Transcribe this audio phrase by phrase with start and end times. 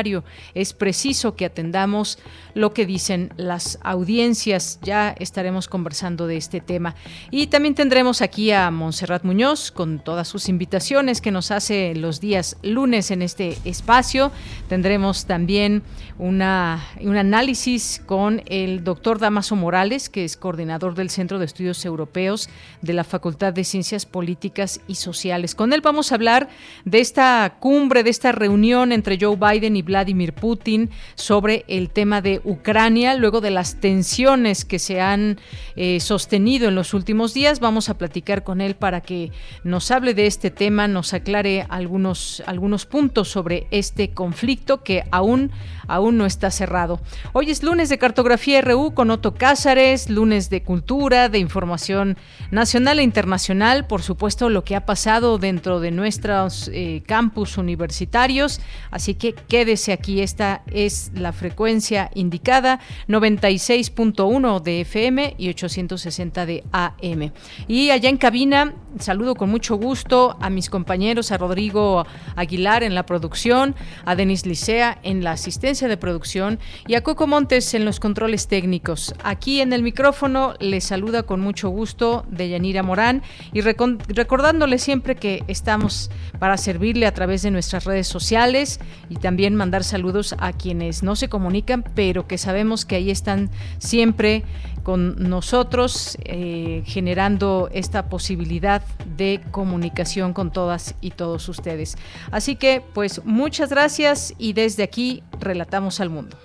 [0.55, 2.19] es preciso que atendamos
[2.55, 4.79] lo que dicen las audiencias.
[4.83, 6.95] Ya estaremos conversando de este tema.
[7.31, 12.21] Y también tendremos aquí a Montserrat Muñoz con todas sus invitaciones que nos hace los
[12.21, 14.33] días lunes en este espacio.
[14.69, 15.83] Tendremos también
[16.19, 22.49] un análisis con el doctor Damaso Morales, que es coordinador del Centro de Estudios Europeos
[22.83, 25.55] de la Facultad de Ciencias Políticas y Sociales.
[25.55, 26.49] Con él vamos a hablar
[26.85, 32.23] de esta cumbre, de esta reunión entre Joe Biden y Vladimir Putin sobre el tema
[32.23, 35.39] de Ucrania, luego de las tensiones que se han
[35.75, 37.59] eh, sostenido en los últimos días.
[37.59, 39.33] Vamos a platicar con él para que
[39.65, 45.51] nos hable de este tema, nos aclare algunos, algunos puntos sobre este conflicto que aún,
[45.91, 47.01] aún no está cerrado.
[47.33, 52.17] Hoy es lunes de Cartografía RU con Otto Cázares, lunes de Cultura, de Información
[52.51, 58.61] Nacional e Internacional, por supuesto lo que ha pasado dentro de nuestros eh, campus universitarios.
[58.91, 66.65] Así que quédese aquí, esta es la frecuencia indicada, 96.1 de FM y 860 de
[66.73, 67.33] AM.
[67.67, 72.95] Y allá en cabina, saludo con mucho gusto a mis compañeros, a Rodrigo Aguilar en
[72.95, 77.85] la producción, a Denis Licea en la asistencia de producción y a Coco Montes en
[77.85, 79.15] los controles técnicos.
[79.23, 83.23] Aquí en el micrófono les saluda con mucho gusto Deyanira Morán
[83.53, 89.55] y recordándole siempre que estamos para servirle a través de nuestras redes sociales y también
[89.55, 94.45] mandar saludos a quienes no se comunican, pero que sabemos que ahí están siempre
[94.83, 98.83] con nosotros, eh, generando esta posibilidad
[99.17, 101.97] de comunicación con todas y todos ustedes.
[102.31, 106.37] Así que, pues, muchas gracias y desde aquí relatamos al mundo.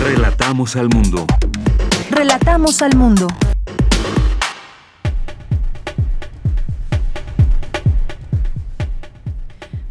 [0.00, 1.26] Relatamos al mundo.
[2.10, 3.26] Relatamos al mundo.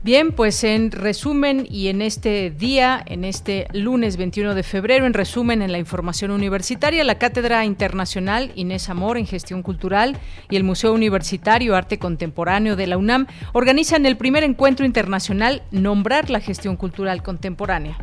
[0.07, 5.13] Bien, pues en resumen y en este día, en este lunes 21 de febrero, en
[5.13, 10.17] resumen en la información universitaria, la Cátedra Internacional Inés Amor en Gestión Cultural
[10.49, 16.29] y el Museo Universitario Arte Contemporáneo de la UNAM organizan el primer encuentro internacional Nombrar
[16.29, 17.97] la Gestión Cultural Contemporánea.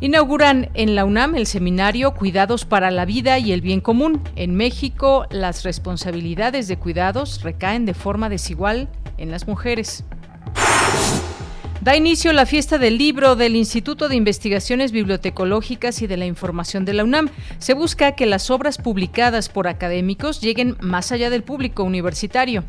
[0.00, 4.22] Inauguran en la UNAM el seminario Cuidados para la Vida y el Bien Común.
[4.36, 8.88] En México, las responsabilidades de cuidados recaen de forma desigual
[9.18, 10.04] en las mujeres.
[11.84, 16.86] Da inicio la fiesta del libro del Instituto de Investigaciones Bibliotecológicas y de la Información
[16.86, 17.28] de la UNAM.
[17.58, 22.64] Se busca que las obras publicadas por académicos lleguen más allá del público universitario.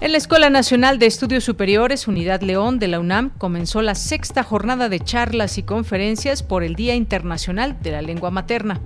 [0.00, 4.44] En la Escuela Nacional de Estudios Superiores Unidad León de la UNAM comenzó la sexta
[4.44, 8.80] jornada de charlas y conferencias por el Día Internacional de la Lengua Materna.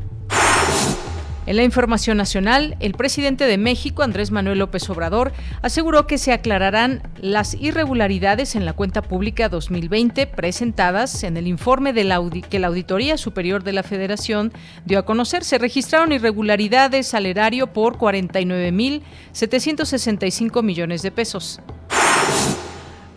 [1.48, 6.34] En la información nacional, el presidente de México, Andrés Manuel López Obrador, aseguró que se
[6.34, 13.16] aclararán las irregularidades en la cuenta pública 2020 presentadas en el informe que la Auditoría
[13.16, 14.52] Superior de la Federación
[14.84, 15.42] dio a conocer.
[15.42, 21.62] Se registraron irregularidades al erario por 49.765 millones de pesos.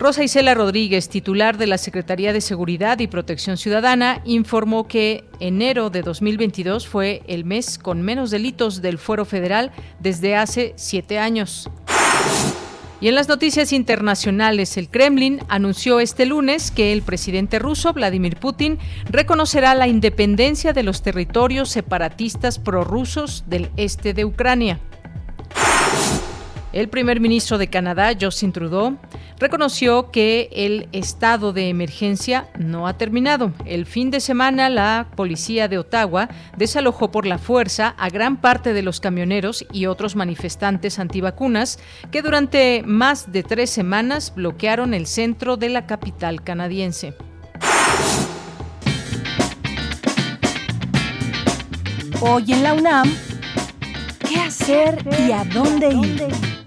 [0.02, 5.90] Rosa Isela Rodríguez, titular de la Secretaría de Seguridad y Protección Ciudadana, informó que enero
[5.90, 9.70] de 2022 fue el mes con menos delitos del fuero federal
[10.00, 11.70] desde hace siete años.
[13.00, 18.38] Y en las noticias internacionales, el Kremlin anunció este lunes que el presidente ruso, Vladimir
[18.38, 24.80] Putin, reconocerá la independencia de los territorios separatistas prorrusos del este de Ucrania.
[26.72, 28.96] El primer ministro de Canadá, Justin Trudeau,
[29.38, 33.52] reconoció que el estado de emergencia no ha terminado.
[33.66, 38.72] El fin de semana, la policía de Ottawa desalojó por la fuerza a gran parte
[38.72, 41.78] de los camioneros y otros manifestantes antivacunas
[42.10, 47.14] que durante más de tres semanas bloquearon el centro de la capital canadiense.
[52.22, 53.12] Hoy en la UNAM,
[54.26, 56.61] ¿qué hacer y a dónde ir?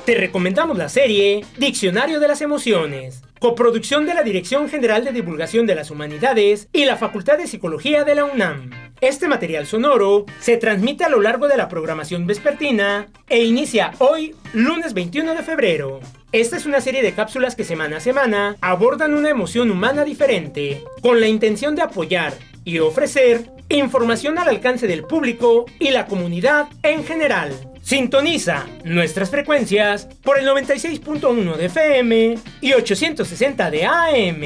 [0.06, 5.66] Te recomendamos la serie Diccionario de las Emociones coproducción de la Dirección General de Divulgación
[5.66, 8.70] de las Humanidades y la Facultad de Psicología de la UNAM.
[9.00, 14.36] Este material sonoro se transmite a lo largo de la programación vespertina e inicia hoy,
[14.52, 16.00] lunes 21 de febrero.
[16.32, 20.84] Esta es una serie de cápsulas que semana a semana abordan una emoción humana diferente,
[21.00, 26.68] con la intención de apoyar y ofrecer información al alcance del público y la comunidad
[26.82, 27.69] en general.
[27.90, 34.42] Sintoniza nuestras frecuencias por el 96.1 de FM y 860 de AM.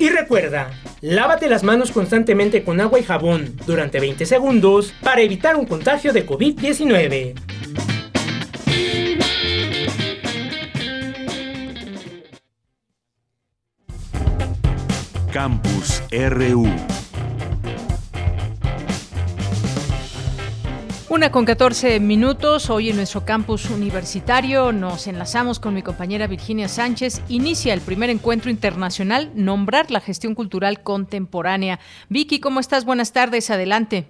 [0.00, 5.54] Y recuerda, lávate las manos constantemente con agua y jabón durante 20 segundos para evitar
[5.54, 7.34] un contagio de COVID-19.
[15.32, 16.66] Campus RU
[21.10, 26.68] Una con 14 minutos, hoy en nuestro campus universitario nos enlazamos con mi compañera Virginia
[26.68, 27.24] Sánchez.
[27.28, 31.80] Inicia el primer encuentro internacional Nombrar la gestión cultural contemporánea.
[32.10, 32.84] Vicky, ¿cómo estás?
[32.86, 34.04] Buenas tardes, adelante.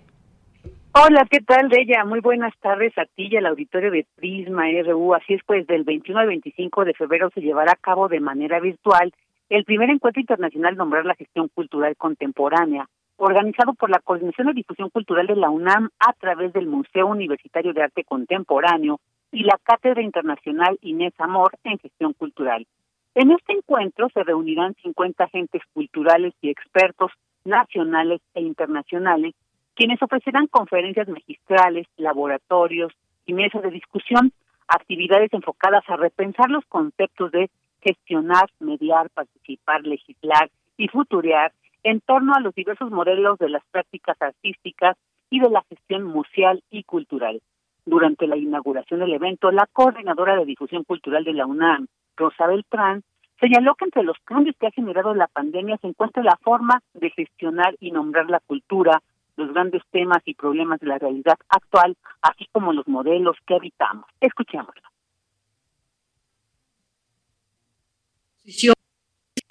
[0.92, 2.04] Hola, ¿qué tal, ella?
[2.04, 5.14] Muy buenas tardes a ti y al auditorio de Prisma RU.
[5.14, 8.61] Así es, pues del 21 al 25 de febrero se llevará a cabo de manera
[8.61, 9.11] virtual
[9.49, 14.88] el primer encuentro internacional Nombrar la gestión cultural contemporánea organizado por la Coordinación de Difusión
[14.88, 18.98] Cultural de la UNAM a través del Museo Universitario de Arte Contemporáneo
[19.30, 22.66] y la Cátedra Internacional Inés Amor en Gestión Cultural.
[23.14, 27.12] En este encuentro se reunirán 50 agentes culturales y expertos
[27.44, 29.34] nacionales e internacionales,
[29.74, 32.92] quienes ofrecerán conferencias magistrales, laboratorios
[33.26, 34.32] y mesas de discusión,
[34.66, 37.50] actividades enfocadas a repensar los conceptos de
[37.82, 44.16] gestionar, mediar, participar, legislar y futurear en torno a los diversos modelos de las prácticas
[44.20, 44.96] artísticas
[45.30, 47.40] y de la gestión museal y cultural.
[47.87, 53.02] Durante la inauguración del evento, la coordinadora de difusión cultural de la UNAM, Rosa Beltrán,
[53.40, 57.10] señaló que entre los cambios que ha generado la pandemia se encuentra la forma de
[57.10, 59.02] gestionar y nombrar la cultura,
[59.37, 64.04] los grandes temas y problemas de la realidad actual, así como los modelos que habitamos.
[64.20, 64.82] Escuchémoslo.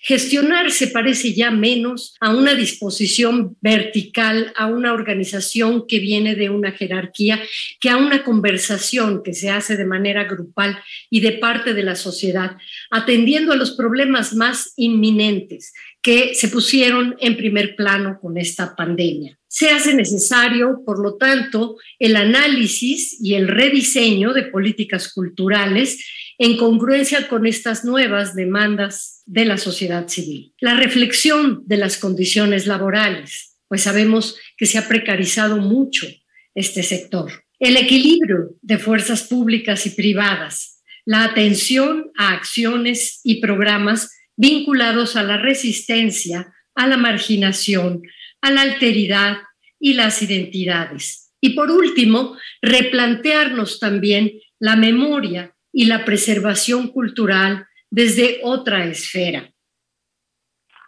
[0.02, 6.50] Gestionar se parece ya menos a una disposición vertical, a una organización que viene de
[6.50, 7.42] una jerarquía,
[7.82, 10.80] que a una conversación que se hace de manera grupal
[11.10, 12.56] y de parte de la sociedad,
[12.90, 19.38] atendiendo a los problemas más inminentes que se pusieron en primer plano con esta pandemia.
[19.50, 26.06] Se hace necesario, por lo tanto, el análisis y el rediseño de políticas culturales
[26.38, 30.56] en congruencia con estas nuevas demandas de la sociedad civil.
[30.60, 36.08] La reflexión de las condiciones laborales, pues sabemos que se ha precarizado mucho
[36.56, 37.44] este sector.
[37.60, 45.22] El equilibrio de fuerzas públicas y privadas, la atención a acciones y programas vinculados a
[45.22, 48.02] la resistencia, a la marginación,
[48.42, 49.38] a la alteridad
[49.80, 51.32] y las identidades.
[51.40, 59.50] Y por último, replantearnos también la memoria y la preservación cultural desde otra esfera.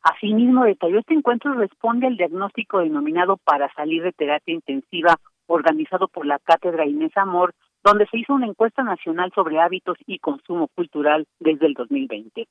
[0.03, 6.25] Asimismo, detalló este encuentro responde al diagnóstico denominado para salir de terapia intensiva organizado por
[6.25, 7.53] la Cátedra Inés Amor,
[7.83, 12.47] donde se hizo una encuesta nacional sobre hábitos y consumo cultural desde el 2020.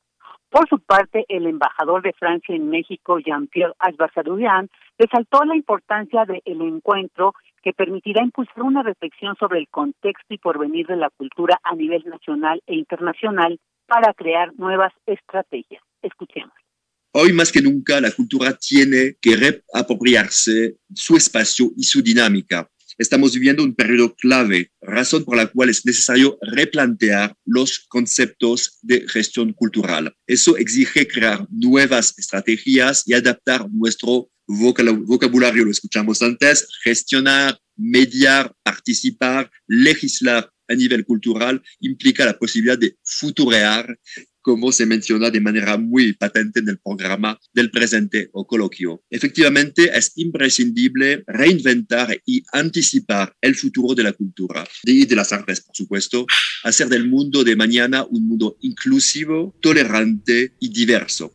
[0.49, 6.61] Por su parte, el embajador de Francia en México, Jean-Pierre Ashbazaroudian, resaltó la importancia del
[6.61, 11.75] encuentro que permitirá impulsar una reflexión sobre el contexto y porvenir de la cultura a
[11.75, 13.59] nivel nacional e internacional
[13.91, 15.83] para crear nuevas estrategias.
[16.01, 16.55] Escuchemos.
[17.13, 22.71] Hoy más que nunca la cultura tiene que reapropiarse su espacio y su dinámica.
[22.99, 29.09] Estamos viviendo un periodo clave, razón por la cual es necesario replantear los conceptos de
[29.09, 30.15] gestión cultural.
[30.27, 39.51] Eso exige crear nuevas estrategias y adaptar nuestro vocabulario, lo escuchamos antes, gestionar, mediar, participar,
[39.67, 43.99] legislar a nivel cultural implica la posibilidad de futurear,
[44.43, 49.03] como se menciona de manera muy patente en el programa del presente o coloquio.
[49.11, 55.61] Efectivamente, es imprescindible reinventar y anticipar el futuro de la cultura y de las artes,
[55.61, 56.25] por supuesto,
[56.65, 61.33] hacer del mundo de mañana un mundo inclusivo, tolerante y diverso.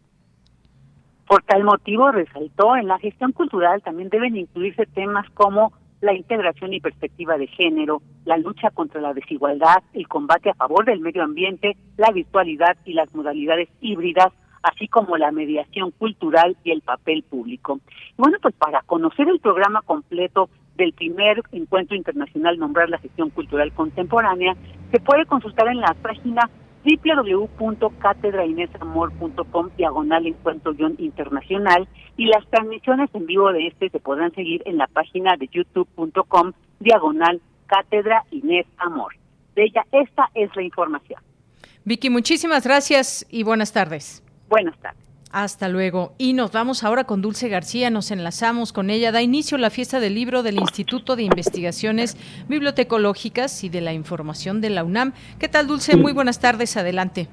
[1.28, 6.74] Por tal motivo, resaltó, en la gestión cultural también deben incluirse temas como la integración
[6.74, 11.24] y perspectiva de género, la lucha contra la desigualdad, el combate a favor del medio
[11.24, 14.32] ambiente, la virtualidad y las modalidades híbridas,
[14.64, 17.80] así como la mediación cultural y el papel público.
[18.18, 23.72] bueno, pues para conocer el programa completo del primer encuentro internacional Nombrar la Gestión Cultural
[23.74, 24.56] Contemporánea,
[24.92, 26.50] se puede consultar en la página
[26.86, 34.78] www.catedrainesamor.com diagonal encuentro internacional y las transmisiones en vivo de este se podrán seguir en
[34.78, 39.14] la página de youtube.com diagonal cátedra Inés Amor.
[39.56, 41.20] De ella, esta es la información.
[41.84, 44.24] Vicky, muchísimas gracias y buenas tardes.
[44.50, 45.05] Buenas tardes.
[45.36, 46.14] Hasta luego.
[46.18, 49.12] Y nos vamos ahora con Dulce García, nos enlazamos con ella.
[49.12, 52.16] Da inicio la fiesta del libro del Instituto de Investigaciones
[52.48, 55.12] Bibliotecológicas y de la Información de la UNAM.
[55.38, 55.98] ¿Qué tal, Dulce?
[55.98, 57.28] Muy buenas tardes, adelante.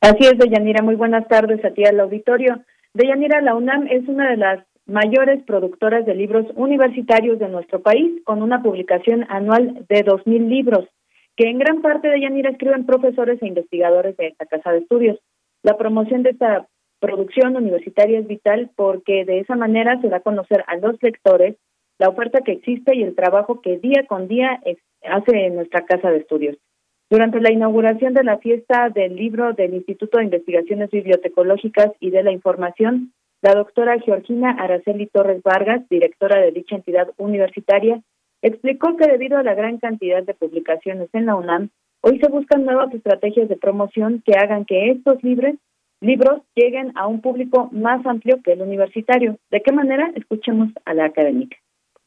[0.00, 2.60] Así es, Deyanira, muy buenas tardes a ti al auditorio.
[2.92, 8.20] Deyanira, la UNAM es una de las mayores productoras de libros universitarios de nuestro país,
[8.24, 10.88] con una publicación anual de 2.000 libros,
[11.36, 15.20] que en gran parte de Yanira escriben profesores e investigadores de esta casa de estudios.
[15.62, 16.66] La promoción de esta
[17.00, 21.56] producción universitaria es vital porque de esa manera se da a conocer a los lectores
[21.98, 24.60] la oferta que existe y el trabajo que día con día
[25.04, 26.56] hace en nuestra casa de estudios.
[27.10, 32.22] Durante la inauguración de la fiesta del libro del Instituto de Investigaciones Bibliotecológicas y de
[32.22, 38.02] la Información, la doctora Georgina Araceli Torres Vargas, directora de dicha entidad universitaria,
[38.42, 41.70] explicó que debido a la gran cantidad de publicaciones en la UNAM,
[42.02, 45.54] hoy se buscan nuevas estrategias de promoción que hagan que estos libros
[46.00, 49.38] libros lleguen a un público más amplio que el universitario.
[49.50, 50.10] ¿De qué manera?
[50.14, 51.56] Escuchemos a la académica.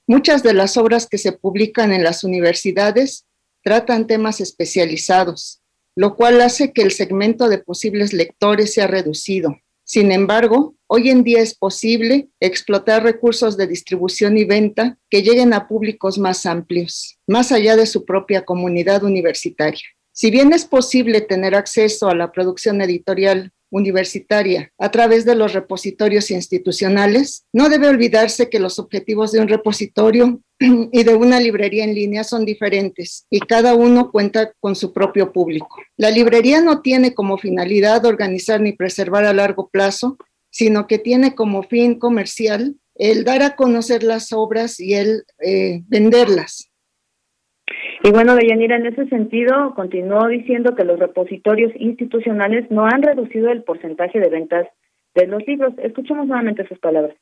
[0.08, 3.26] Muchas de las obras que se publican en las universidades
[3.64, 5.62] tratan temas especializados,
[5.96, 9.58] lo cual hace que el segmento de posibles lectores sea reducido.
[9.84, 15.54] Sin embargo, hoy en día es posible explotar recursos de distribución y venta que lleguen
[15.54, 19.84] a públicos más amplios, más allá de su propia comunidad universitaria.
[20.14, 25.54] Si bien es posible tener acceso a la producción editorial universitaria a través de los
[25.54, 31.84] repositorios institucionales, no debe olvidarse que los objetivos de un repositorio y de una librería
[31.84, 35.78] en línea son diferentes y cada uno cuenta con su propio público.
[35.98, 40.18] La librería no tiene como finalidad organizar ni preservar a largo plazo,
[40.52, 45.82] sino que tiene como fin comercial el dar a conocer las obras y el eh,
[45.88, 46.71] venderlas.
[48.04, 53.52] Y bueno, Deyanira, en ese sentido, continuó diciendo que los repositorios institucionales no han reducido
[53.52, 54.68] el porcentaje de ventas
[55.14, 55.74] de los libros.
[55.78, 57.16] Escuchemos nuevamente sus palabras.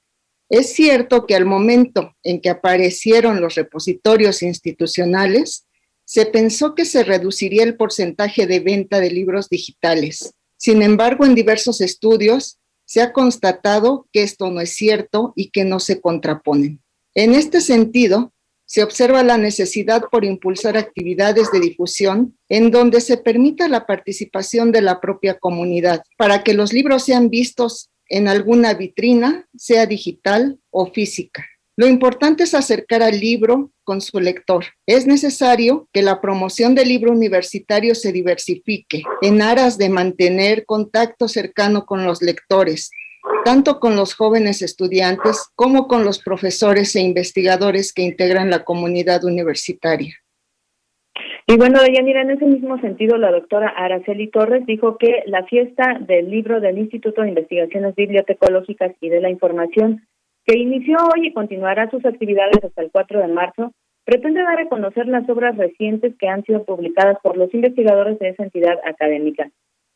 [0.50, 5.68] Es cierto que al momento en que aparecieron los repositorios institucionales,
[6.06, 10.34] se pensó que se reduciría el porcentaje de venta de libros digitales.
[10.58, 15.66] Sin embargo, en diversos estudios se ha constatado que esto no es cierto y que
[15.66, 16.82] no se contraponen.
[17.14, 18.34] En este sentido,
[18.70, 24.72] se observa la necesidad por impulsar actividades de difusión en donde se permita la participación
[24.72, 30.60] de la propia comunidad para que los libros sean vistos en alguna vitrina, sea digital
[30.70, 31.48] o física.
[31.78, 34.66] Lo importante es acercar al libro con su lector.
[34.86, 41.28] Es necesario que la promoción del libro universitario se diversifique en aras de mantener contacto
[41.28, 42.92] cercano con los lectores,
[43.46, 49.24] tanto con los jóvenes estudiantes como con los profesores e investigadores que integran la comunidad
[49.24, 50.16] universitaria.
[51.48, 55.98] Y bueno, Deyanira, en ese mismo sentido, la doctora Araceli Torres dijo que la fiesta
[56.00, 60.06] del libro del Instituto de Investigaciones Bibliotecológicas y de la Información,
[60.46, 63.72] que inició hoy y continuará sus actividades hasta el 4 de marzo,
[64.06, 68.30] pretende dar a conocer las obras recientes que han sido publicadas por los investigadores de
[68.30, 69.50] esa entidad académica.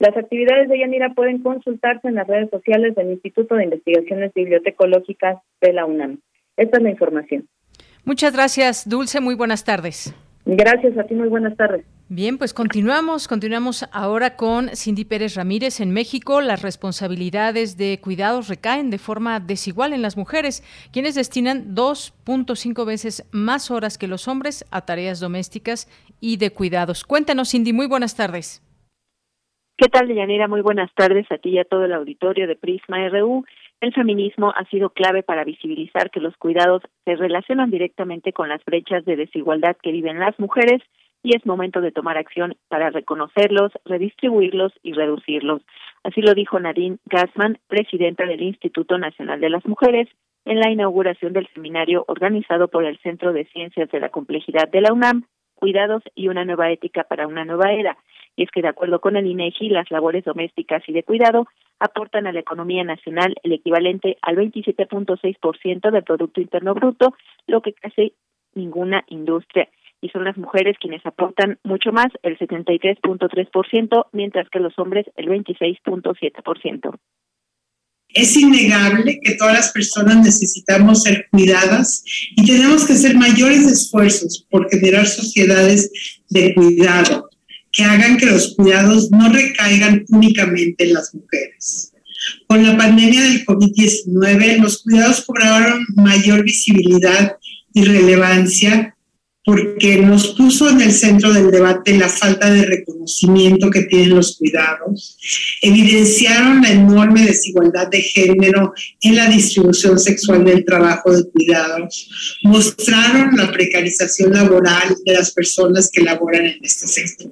[0.04, 5.38] Las actividades de Yanira pueden consultarse en las redes sociales del Instituto de Investigaciones Bibliotecológicas
[5.62, 6.20] de la UNAM.
[6.58, 7.48] Esta es la información.
[8.04, 9.22] Muchas gracias, Dulce.
[9.22, 10.14] Muy buenas tardes.
[10.46, 11.86] Gracias a ti, muy buenas tardes.
[12.10, 16.42] Bien, pues continuamos, continuamos ahora con Cindy Pérez Ramírez en México.
[16.42, 23.26] Las responsabilidades de cuidados recaen de forma desigual en las mujeres, quienes destinan 2.5 veces
[23.32, 25.88] más horas que los hombres a tareas domésticas
[26.20, 27.06] y de cuidados.
[27.06, 28.63] Cuéntanos, Cindy, muy buenas tardes.
[29.76, 30.48] ¿Qué tal, Deyanira?
[30.48, 33.44] Muy buenas tardes a ti y a todo el auditorio de Prisma RU.
[33.82, 38.64] El feminismo ha sido clave para visibilizar que los cuidados se relacionan directamente con las
[38.66, 40.84] brechas de desigualdad que viven las mujeres
[41.24, 45.64] y es momento de tomar acción para reconocerlos, redistribuirlos y reducirlos.
[46.04, 50.08] Así lo dijo Nadine Gassman, presidenta del Instituto Nacional de las Mujeres,
[50.46, 54.82] en la inauguración del seminario organizado por el Centro de Ciencias de la Complejidad de
[54.82, 57.98] la UNAM, Cuidados y una nueva ética para una nueva era
[58.36, 61.48] Y es que de acuerdo con el INEGI, las labores domésticas y de cuidado
[61.80, 67.14] aportan a la economía nacional el equivalente al 27.6% del Producto Interno Bruto,
[67.48, 68.14] lo que casi
[68.56, 69.68] ninguna industria.
[70.02, 75.28] Y son las mujeres quienes aportan mucho más, el 73.3%, mientras que los hombres el
[75.28, 76.98] 26.7%.
[78.10, 82.04] Es innegable que todas las personas necesitamos ser cuidadas
[82.36, 87.30] y tenemos que hacer mayores esfuerzos por generar sociedades de cuidado
[87.74, 91.92] que hagan que los cuidados no recaigan únicamente en las mujeres.
[92.48, 97.36] Con la pandemia del COVID-19, los cuidados cobraron mayor visibilidad
[97.74, 98.96] y relevancia
[99.46, 104.38] porque nos puso en el centro del debate la falta de reconocimiento que tienen los
[104.38, 105.18] cuidados,
[105.62, 113.36] evidenciaron la enorme desigualdad de género en la distribución sexual del trabajo de cuidados, mostraron
[113.36, 117.32] la precarización laboral de las personas que laboran en este sector.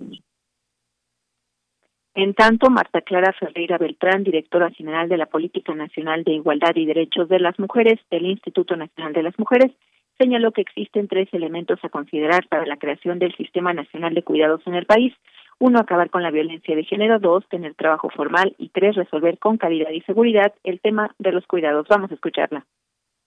[2.14, 6.86] En tanto, Marta Clara Ferreira Beltrán, directora general de la Política Nacional de Igualdad y
[6.86, 9.72] Derechos de las Mujeres del Instituto Nacional de las Mujeres,
[10.20, 14.62] señaló que existen tres elementos a considerar para la creación del Sistema Nacional de Cuidados
[14.66, 15.14] en el país.
[15.60, 17.20] Uno, acabar con la violencia de género.
[17.20, 18.56] Dos, tener trabajo formal.
[18.58, 21.88] Y tres, resolver con calidad y seguridad el tema de los cuidados.
[21.90, 22.66] Vamos a escucharla.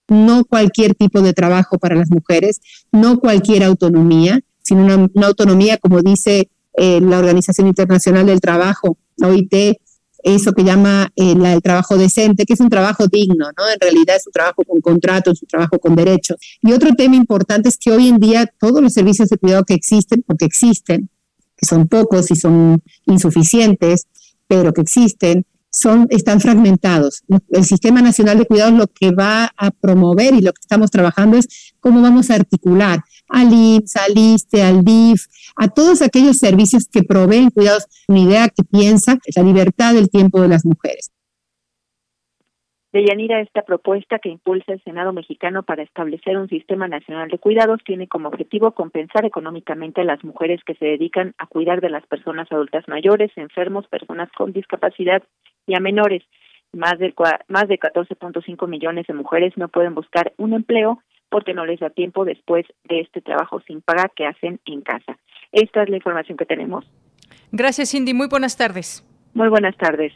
[0.09, 6.01] No cualquier tipo de trabajo para las mujeres, no cualquier autonomía, sino una, autonomía, como
[6.01, 9.77] dice eh, la Organización Internacional del Trabajo, la OIT,
[10.25, 13.69] eso que llama eh, el trabajo decente, que es un trabajo digno, ¿no?
[13.71, 16.37] En realidad es un trabajo con contrato, es un trabajo con derechos.
[16.61, 19.75] Y otro tema importante es que hoy en día todos los servicios de cuidado que
[19.75, 21.09] existen, porque existen,
[21.55, 24.07] que son pocos y son insuficientes,
[24.47, 27.23] pero que existen, son, están fragmentados.
[27.49, 31.37] El Sistema Nacional de Cuidados lo que va a promover y lo que estamos trabajando
[31.37, 36.87] es cómo vamos a articular al IMSS, al ISTE, al DIF, a todos aquellos servicios
[36.91, 41.11] que proveen cuidados, una idea que piensa la libertad del tiempo de las mujeres.
[42.95, 47.81] Deyanira, esta propuesta que impulsa el Senado mexicano para establecer un sistema nacional de cuidados
[47.83, 52.07] tiene como objetivo compensar económicamente a las mujeres que se dedican a cuidar de las
[52.07, 55.21] personas adultas mayores, enfermos, personas con discapacidad
[55.67, 56.23] y a menores.
[56.71, 57.13] Más de,
[57.49, 61.01] más de 14.5 millones de mujeres no pueden buscar un empleo
[61.35, 65.17] porque no les da tiempo después de este trabajo sin paga que hacen en casa.
[65.51, 66.89] Esta es la información que tenemos.
[67.51, 68.13] Gracias, Cindy.
[68.13, 69.05] Muy buenas tardes.
[69.33, 70.13] Muy buenas tardes.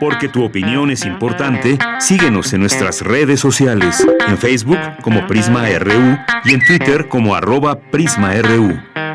[0.00, 6.18] Porque tu opinión es importante, síguenos en nuestras redes sociales, en Facebook como Prisma RU
[6.44, 9.05] y en Twitter como arroba PrismaRU.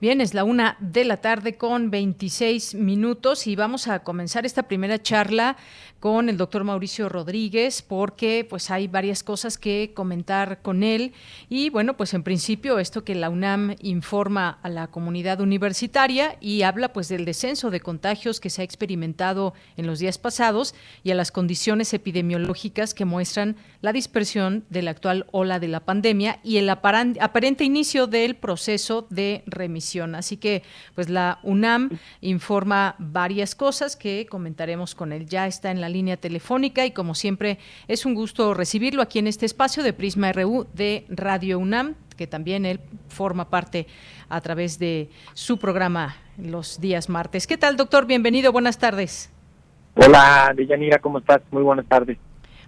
[0.00, 4.62] Bien, es la una de la tarde con 26 minutos y vamos a comenzar esta
[4.62, 5.58] primera charla
[5.98, 11.12] con el doctor Mauricio Rodríguez porque pues hay varias cosas que comentar con él
[11.50, 16.62] y bueno pues en principio esto que la UNAM informa a la comunidad universitaria y
[16.62, 21.10] habla pues del descenso de contagios que se ha experimentado en los días pasados y
[21.10, 26.40] a las condiciones epidemiológicas que muestran la dispersión de la actual ola de la pandemia
[26.42, 29.89] y el aparente inicio del proceso de remisión.
[30.14, 30.62] Así que
[30.94, 35.26] pues la UNAM informa varias cosas que comentaremos con él.
[35.26, 39.26] Ya está en la línea telefónica y como siempre es un gusto recibirlo aquí en
[39.26, 43.86] este espacio de Prisma RU de Radio UNAM, que también él forma parte
[44.28, 47.46] a través de su programa los días martes.
[47.46, 48.06] ¿Qué tal, doctor?
[48.06, 49.30] Bienvenido, buenas tardes.
[49.94, 51.42] Hola, Deyanira, ¿cómo estás?
[51.50, 52.16] Muy buenas tardes.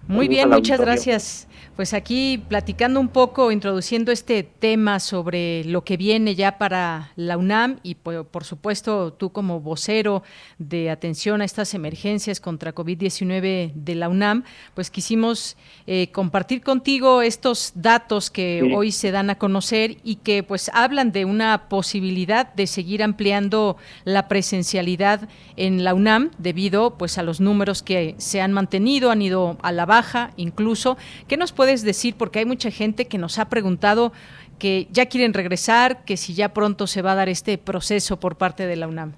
[0.07, 1.47] Muy bien, muchas gracias.
[1.75, 7.35] Pues aquí platicando un poco, introduciendo este tema sobre lo que viene ya para la
[7.35, 10.21] UNAM y por, supuesto tú como vocero
[10.59, 14.43] de atención a estas emergencias contra COVID-19 de la UNAM,
[14.75, 15.57] pues quisimos
[15.87, 21.11] eh, compartir contigo estos datos que hoy se dan a conocer y que pues hablan
[21.11, 27.41] de una posibilidad de seguir ampliando la presencialidad en la UNAM debido pues a los
[27.41, 30.97] números que se han mantenido, han ido a la baja incluso.
[31.27, 32.15] ¿Qué nos puedes decir?
[32.17, 34.11] Porque hay mucha gente que nos ha preguntado
[34.59, 38.37] que ya quieren regresar, que si ya pronto se va a dar este proceso por
[38.37, 39.13] parte de la UNAM.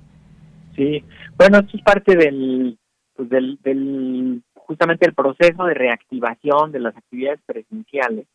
[0.75, 1.03] Sí,
[1.35, 2.77] bueno, esto es parte del,
[3.15, 8.27] pues del, justamente el proceso de reactivación de las actividades presenciales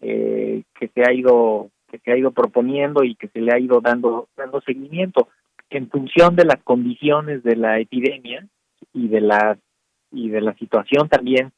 [0.00, 3.58] eh, que se ha ido que se ha ido proponiendo y que se le ha
[3.58, 5.28] ido dando dando seguimiento
[5.68, 8.46] en función de las condiciones de la epidemia
[8.92, 9.58] y de las
[10.12, 11.52] y de la situación también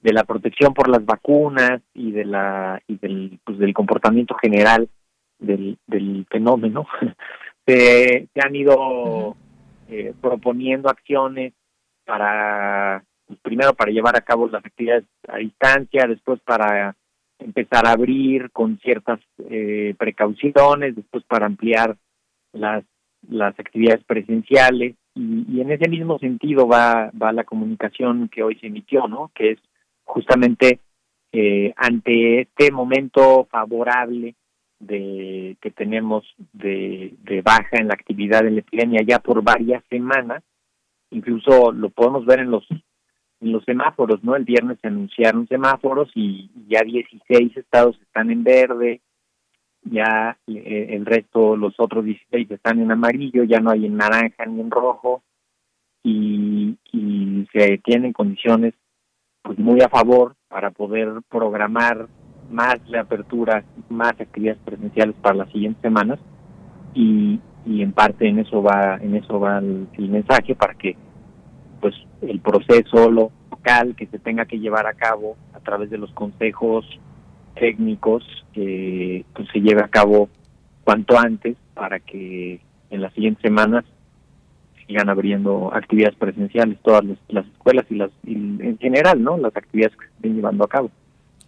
[0.00, 4.88] de la protección por las vacunas y de la y del pues del comportamiento general
[5.38, 6.86] del, del fenómeno
[7.66, 9.36] se, se, han ido
[9.88, 11.52] eh, proponiendo acciones
[12.04, 16.96] para pues, primero para llevar a cabo las actividades a distancia después para
[17.40, 21.96] empezar a abrir con ciertas eh, precauciones, después para ampliar
[22.52, 22.84] las,
[23.28, 28.66] las actividades presenciales y, en ese mismo sentido va, va la comunicación que hoy se
[28.66, 29.30] emitió, ¿no?
[29.34, 29.58] Que es
[30.10, 30.80] justamente
[31.32, 34.34] eh, ante este momento favorable
[34.80, 40.42] de que tenemos de, baja en la actividad de la epidemia ya por varias semanas,
[41.10, 42.66] incluso lo podemos ver en los
[43.42, 44.36] en los semáforos, ¿no?
[44.36, 49.00] El viernes se anunciaron semáforos y ya 16 estados están en verde,
[49.82, 54.44] ya eh, el resto, los otros 16 están en amarillo, ya no hay en naranja
[54.44, 55.22] ni en rojo
[56.02, 58.74] y, y se tienen condiciones
[59.42, 62.08] pues muy a favor para poder programar
[62.50, 66.18] más la apertura, más actividades presenciales para las siguientes semanas.
[66.94, 70.96] Y, y en parte en eso va en eso va el mensaje para que
[71.80, 76.10] pues el proceso local que se tenga que llevar a cabo a través de los
[76.12, 76.84] consejos
[77.54, 78.24] técnicos
[78.54, 80.28] eh, pues se lleve a cabo
[80.84, 83.84] cuanto antes para que en las siguientes semanas
[84.90, 90.06] sigan abriendo actividades presenciales todas las, escuelas y las en general no las actividades que
[90.06, 90.90] se estén llevando a cabo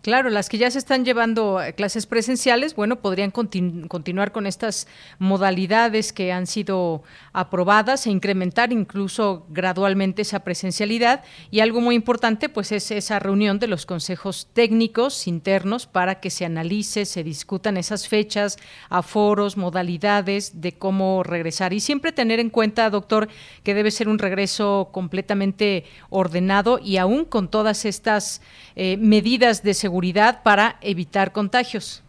[0.02, 4.88] Claro, las que ya se están llevando a clases presenciales, bueno, podrían continuar con estas
[5.20, 11.22] modalidades que han sido aprobadas e incrementar incluso gradualmente esa presencialidad.
[11.52, 16.30] Y algo muy importante, pues, es esa reunión de los consejos técnicos internos para que
[16.30, 21.72] se analice, se discutan esas fechas, aforos, modalidades de cómo regresar.
[21.72, 23.28] Y siempre tener en cuenta, doctor,
[23.62, 28.42] que debe ser un regreso completamente ordenado y aún con todas estas
[28.74, 32.02] eh, medidas de seguridad seguridad para evitar contagios.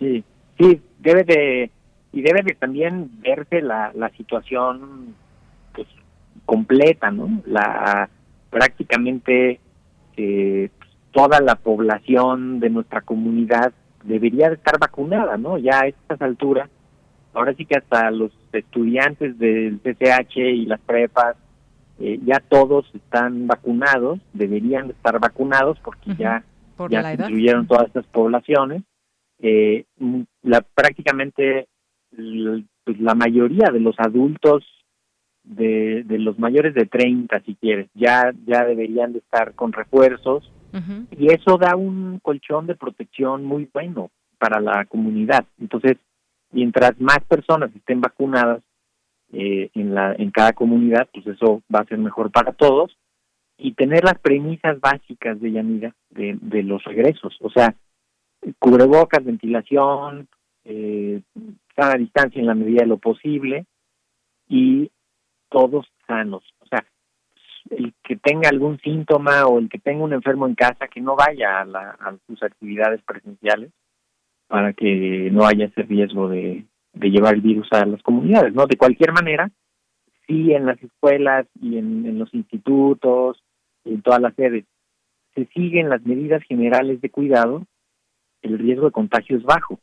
[0.00, 0.24] Sí,
[0.58, 1.70] sí, debe de
[2.12, 5.14] y debe de también verse la, la situación
[5.72, 5.86] pues,
[6.44, 7.40] completa, ¿no?
[7.46, 8.08] La
[8.50, 9.60] prácticamente
[10.16, 10.70] eh,
[11.12, 13.72] toda la población de nuestra comunidad
[14.02, 15.56] debería de estar vacunada, ¿no?
[15.58, 16.68] Ya a estas alturas,
[17.32, 21.36] ahora sí que hasta los estudiantes del CCH y las prepas,
[22.00, 26.42] eh, ya todos están vacunados, deberían estar vacunados porque ya
[26.90, 28.82] ya se incluyeron todas estas poblaciones.
[29.40, 29.84] Eh,
[30.42, 31.68] la, prácticamente
[32.10, 34.64] pues, la mayoría de los adultos
[35.42, 40.50] de, de los mayores de 30, si quieres, ya, ya deberían de estar con refuerzos
[41.16, 45.44] y eso da un colchón de protección muy bueno para la comunidad.
[45.60, 45.98] Entonces,
[46.50, 48.60] mientras más personas estén vacunadas
[49.32, 52.96] eh, en, la, en cada comunidad, pues eso va a ser mejor para todos
[53.56, 57.74] y tener las premisas básicas de Yanira de, de los regresos, o sea,
[58.58, 60.28] cubrebocas, ventilación,
[60.64, 61.20] eh,
[61.76, 63.66] a distancia en la medida de lo posible
[64.48, 64.90] y
[65.48, 66.42] todos sanos.
[66.60, 66.84] O sea,
[67.70, 71.16] el que tenga algún síntoma o el que tenga un enfermo en casa que no
[71.16, 73.70] vaya a, la, sus actividades presenciales
[74.46, 78.66] para que no haya ese riesgo de, de llevar el virus a las comunidades, ¿no?
[78.66, 79.50] De cualquier manera,
[80.26, 83.42] sí en las escuelas y en, los institutos
[83.84, 84.64] y en todas las sedes.
[85.34, 87.66] Se siguen las medidas generales de cuidado,
[88.42, 89.78] el riesgo de contagio es bajo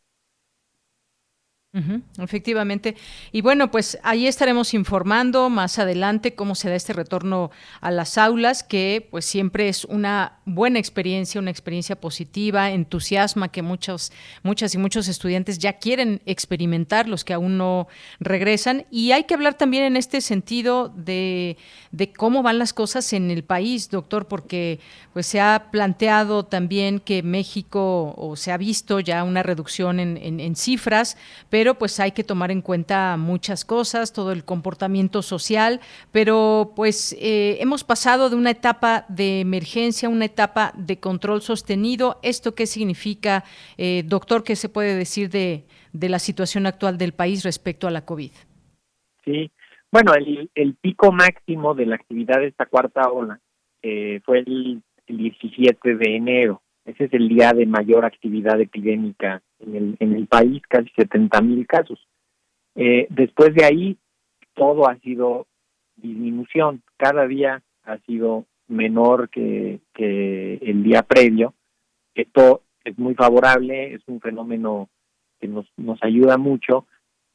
[2.18, 2.98] efectivamente.
[3.32, 8.18] Y bueno, pues ahí estaremos informando más adelante cómo se da este retorno a las
[8.18, 14.12] aulas, que pues siempre es una buena experiencia, una experiencia positiva, entusiasma que muchos,
[14.44, 17.88] muchas y muchos estudiantes ya quieren experimentar, los que aún no
[18.20, 18.86] regresan.
[18.92, 21.58] Y hay que hablar también en este sentido de,
[21.92, 24.82] de cómo van las cosas en el país, doctor, porque
[25.14, 30.18] pues se ha planteado también que México, o se ha visto ya una reducción en,
[30.18, 31.16] en cifras,
[31.50, 35.80] pero pero pues hay que tomar en cuenta muchas cosas, todo el comportamiento social,
[36.12, 41.42] pero pues eh, hemos pasado de una etapa de emergencia a una etapa de control
[41.42, 42.18] sostenido.
[42.24, 43.44] ¿Esto qué significa,
[43.78, 44.44] eh, doctor?
[44.44, 48.32] ¿Qué se puede decir de, de la situación actual del país respecto a la COVID?
[49.24, 49.52] Sí,
[49.92, 53.40] bueno, el, pico máximo de la actividad de esta cuarta ola
[53.84, 56.64] eh, fue el, el 17 de enero.
[56.86, 61.42] Ese es el día de mayor actividad epidémica en el, en el país, casi 70
[61.42, 62.00] mil casos.
[62.76, 63.98] Eh, después de ahí,
[64.54, 65.48] todo ha sido
[65.96, 66.82] disminución.
[66.98, 71.54] Cada día ha sido menor que, que el día previo.
[72.16, 74.90] Esto es muy favorable, es un fenómeno
[75.40, 76.86] que nos, nos ayuda mucho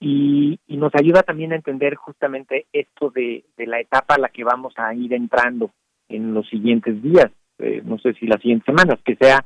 [0.01, 4.45] y, nos ayuda también a entender justamente esto de, de la etapa a la que
[4.45, 5.71] vamos a ir entrando
[6.09, 9.45] en los siguientes días, eh, no sé si las siguientes semanas, que sea,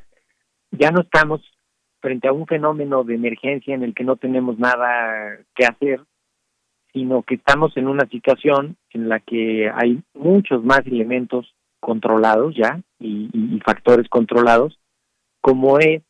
[0.72, 1.40] ya no estamos
[2.00, 6.00] frente a un fenómeno de emergencia en el que no tenemos nada que hacer,
[6.92, 12.80] sino que estamos en una situación en la que hay muchos más elementos controlados ya
[12.98, 14.78] y, factores controlados,
[15.40, 16.02] como es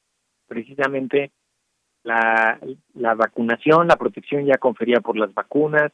[0.46, 1.30] precisamente
[2.02, 2.58] la,
[2.94, 5.92] la vacunación, la protección ya conferida por las vacunas,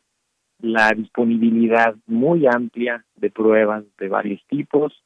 [0.60, 5.02] la disponibilidad muy amplia de pruebas de varios tipos,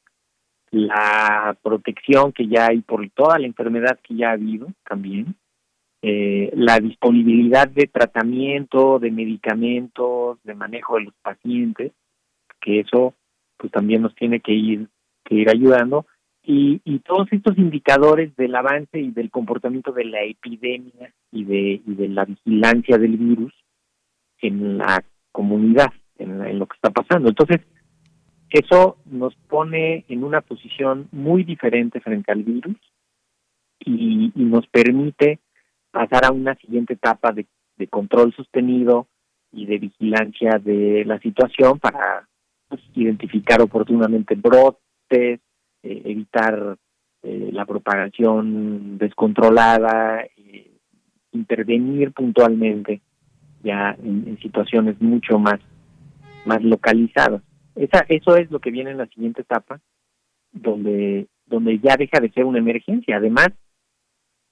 [0.71, 5.35] la protección que ya hay por toda la enfermedad que ya ha habido también,
[6.01, 11.91] eh, la disponibilidad de tratamiento, de medicamentos, de manejo de los pacientes,
[12.59, 13.13] que eso
[13.57, 14.87] pues también nos tiene que ir
[15.23, 16.05] que ir ayudando
[16.43, 21.81] y, y todos estos indicadores del avance y del comportamiento de la epidemia y de,
[21.85, 23.53] y de la vigilancia del virus
[24.41, 27.29] en la comunidad, en, lo que está pasando.
[27.29, 27.61] Entonces,
[28.51, 32.77] eso nos pone en una posición muy diferente frente al virus
[33.79, 35.39] y, nos permite
[35.91, 37.47] pasar a una siguiente etapa de,
[37.89, 39.07] control sostenido
[39.51, 42.27] y de vigilancia de la situación para
[42.67, 45.39] pues, identificar oportunamente brotes,
[45.81, 46.77] eh, evitar
[47.23, 50.71] eh, la propagación descontrolada, eh,
[51.31, 53.01] intervenir puntualmente
[53.63, 55.59] ya en, situaciones mucho más,
[56.45, 57.41] más localizadas.
[57.75, 59.79] Esa, eso es lo que viene en la siguiente etapa,
[60.51, 63.17] donde, donde ya deja de ser una emergencia.
[63.17, 63.49] Además,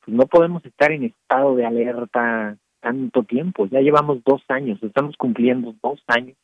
[0.06, 3.68] pues no podemos estar en estado de alerta tanto tiempo.
[3.68, 6.38] Ya llevamos dos años, estamos cumpliendo dos años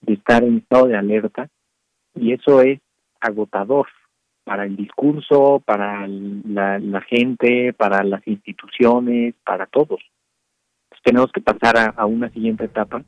[0.00, 1.48] de estar en estado de alerta
[2.14, 2.80] y eso es
[3.20, 3.88] agotador
[4.44, 10.00] para el discurso, para la, la gente, para las instituciones, para todos
[11.08, 13.02] tenemos que pasar a, una siguiente etapa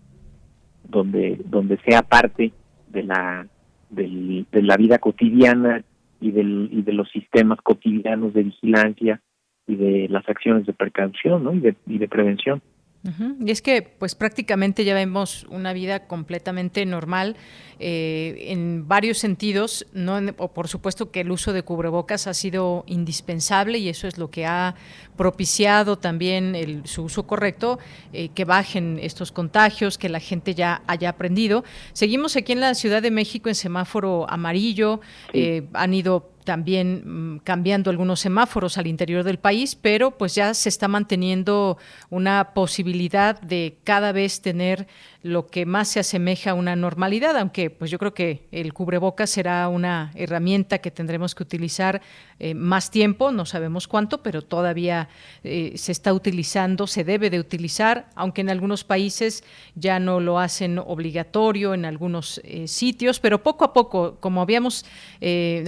[0.84, 2.52] donde donde sea parte
[2.92, 3.46] de la
[3.90, 5.82] de la vida cotidiana
[6.20, 9.20] y del y de los sistemas cotidianos de vigilancia
[9.66, 11.54] y de las acciones de precaución ¿no?
[11.54, 12.62] y de y de prevención
[13.02, 17.36] y es que, pues prácticamente ya vemos una vida completamente normal
[17.78, 22.84] eh, en varios sentidos, no o por supuesto que el uso de cubrebocas ha sido
[22.86, 24.74] indispensable y eso es lo que ha
[25.16, 27.78] propiciado también el, su uso correcto,
[28.12, 31.64] eh, que bajen estos contagios, que la gente ya haya aprendido.
[31.94, 35.00] Seguimos aquí en la Ciudad de México en semáforo amarillo,
[35.32, 37.02] eh, han ido también
[37.34, 42.52] mm, cambiando algunos semáforos al interior del país, pero pues ya se está manteniendo una
[42.54, 44.86] posibilidad de cada vez tener
[45.22, 49.28] lo que más se asemeja a una normalidad, aunque pues yo creo que el cubrebocas
[49.28, 52.00] será una herramienta que tendremos que utilizar
[52.38, 55.10] eh, más tiempo, no sabemos cuánto, pero todavía
[55.44, 60.38] eh, se está utilizando, se debe de utilizar, aunque en algunos países ya no lo
[60.38, 64.86] hacen obligatorio en algunos eh, sitios, pero poco a poco, como habíamos,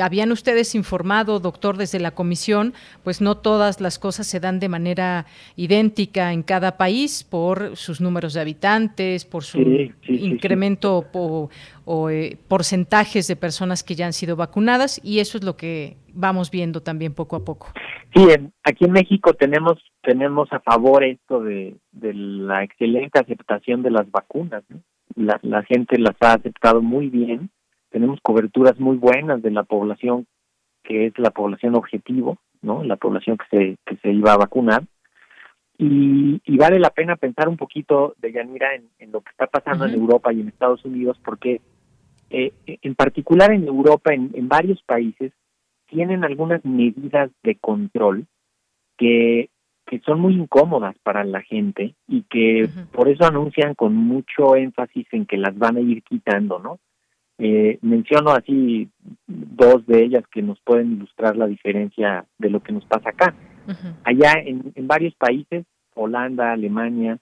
[0.01, 2.73] habían ustedes informado, doctor, desde la comisión,
[3.05, 8.01] pues no todas las cosas se dan de manera idéntica en cada país por sus
[8.01, 9.59] números de habitantes, por su
[10.09, 15.57] incremento o, eh, porcentajes de personas que ya han sido vacunadas y eso es lo
[15.57, 17.69] que vamos viendo también poco a poco.
[18.15, 18.27] Sí,
[18.65, 24.65] aquí en México tenemos tenemos a favor esto de, la excelente aceptación de las vacunas.
[25.15, 27.51] La, la gente las ha aceptado muy bien.
[27.91, 30.27] Tenemos coberturas muy buenas de la población
[30.83, 32.83] que es la población objetivo, ¿no?
[32.83, 34.83] La población que se que se iba a vacunar
[35.85, 39.85] y, vale la pena pensar un poquito, de Yanira, en, en lo que está pasando
[39.85, 41.61] en Europa y en Estados Unidos, porque
[42.31, 45.33] eh, en particular en Europa, en, en varios países,
[45.87, 48.27] tienen algunas medidas de control
[48.97, 49.51] que,
[49.87, 55.07] que son muy incómodas para la gente y que por eso anuncian con mucho énfasis
[55.13, 56.79] en que las van a ir quitando, ¿no?
[57.39, 58.89] Eh, menciono así
[59.27, 63.35] dos de ellas que nos pueden ilustrar la diferencia de lo que nos pasa acá.
[64.05, 67.19] Allá en, en, varios países Holanda, Alemania,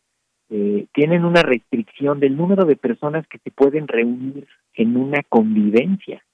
[0.48, 6.24] eh, tienen una restricción del número de personas que se pueden reunir en una convivencia,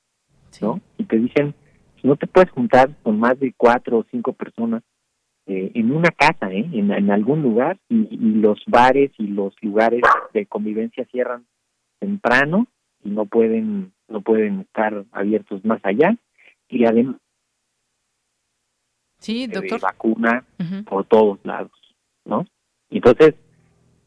[0.61, 0.81] ¿no?
[0.99, 1.55] Y te dicen,
[2.03, 4.83] no te puedes juntar con más de cuatro o cinco personas
[5.47, 6.67] eh, en una casa, ¿eh?
[6.73, 11.45] En, algún lugar, y, los bares y los lugares de convivencia cierran
[11.99, 12.67] temprano
[13.05, 16.17] y no pueden no pueden estar abiertos más allá
[16.69, 17.17] y además
[19.27, 19.81] sí, doctor.
[19.81, 20.45] vacuna
[20.87, 21.73] por todos lados.
[22.27, 22.45] ¿no?
[22.91, 23.35] Entonces,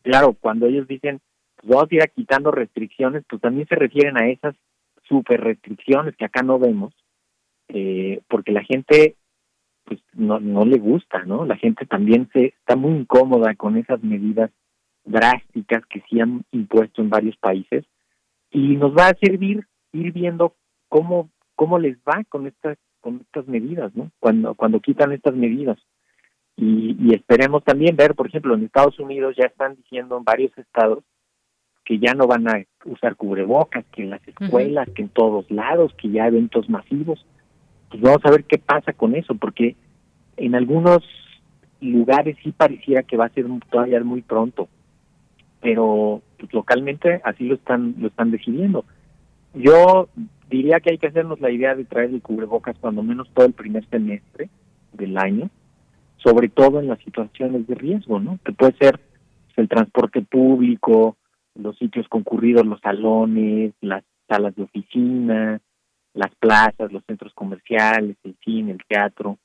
[0.04, 1.20] claro, cuando ellos dicen,
[1.56, 4.56] pues vamos a ir quitando restricciones, pues también se refieren a esas
[5.08, 6.94] super restricciones que acá no vemos,
[7.70, 9.16] eh, porque la gente
[9.86, 11.46] pues no, no le gusta, ¿no?
[11.46, 14.52] La gente también se está muy incómoda con esas medidas
[15.04, 17.86] drásticas que sí han impuesto en varios países
[18.52, 20.56] y nos va a servir ir viendo
[20.88, 24.12] cómo cómo les va con estas con estas medidas, ¿no?
[24.20, 25.78] Cuando cuando quitan estas medidas.
[26.62, 31.06] Y, esperemos también ver, por ejemplo, en Estados Unidos ya están diciendo en varios estados
[31.86, 35.94] que ya no van a usar cubrebocas, que en las escuelas, que en todos lados,
[35.96, 37.26] que ya eventos masivos.
[37.90, 39.78] Pues vamos a ver qué pasa con eso, porque
[40.36, 41.00] en algunos
[41.80, 44.68] lugares sí pareciera que va a ser todavía muy pronto,
[45.62, 48.86] pero pues, localmente así lo están lo están decidiendo.
[49.54, 50.10] Yo
[50.50, 53.54] diría que hay que hacernos la idea de traer el cubrebocas cuando menos todo el
[53.54, 54.50] primer semestre
[54.94, 55.50] del año,
[56.18, 58.40] sobre todo en las situaciones de riesgo, ¿no?
[58.44, 61.18] Que puede ser pues, el transporte público,
[61.56, 65.60] los sitios concurridos, los salones, las salas de oficina,
[66.14, 69.38] las plazas, los centros comerciales, el cine, el teatro,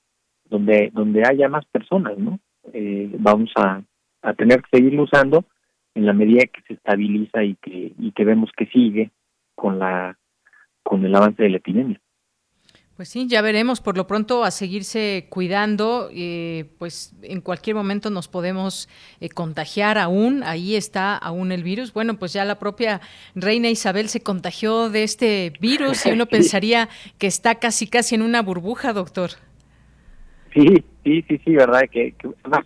[0.49, 2.39] donde donde haya más personas, ¿no?
[2.73, 3.83] Eh, vamos a,
[4.23, 5.45] a tener que seguirlo usando
[5.95, 9.11] en la medida que se estabiliza y que y que vemos que sigue
[9.55, 10.19] con la
[10.85, 12.01] con el avance de la epidemia.
[12.97, 13.81] Pues sí, ya veremos.
[13.81, 18.89] Por lo pronto a seguirse cuidando, eh, pues en cualquier momento nos podemos
[19.21, 20.45] eh, contagiar aún.
[20.45, 21.93] Ahí está aún el virus.
[21.93, 23.01] Bueno, pues ya la propia
[23.35, 28.23] reina Isabel se contagió de este virus y uno pensaría que está casi casi en
[28.23, 29.31] una burbuja, doctor.
[30.53, 32.15] Sí, sí, sí, sí, verdad que,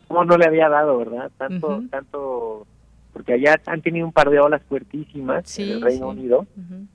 [0.09, 2.67] como no le había dado, verdad, tanto, tanto
[3.15, 6.47] porque allá han tenido un par de olas fuertísimas en el Reino Unido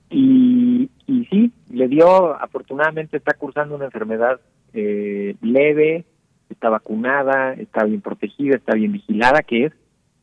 [0.08, 4.40] y, y sí, le dio, afortunadamente está cursando una enfermedad
[4.72, 6.04] eh, leve,
[6.48, 9.72] está vacunada, está bien protegida, está bien vigilada, que es,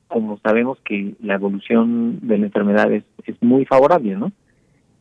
[0.07, 3.03] como sabemos que la evolución de la enfermedad es,
[3.41, 4.31] muy favorable, ¿no?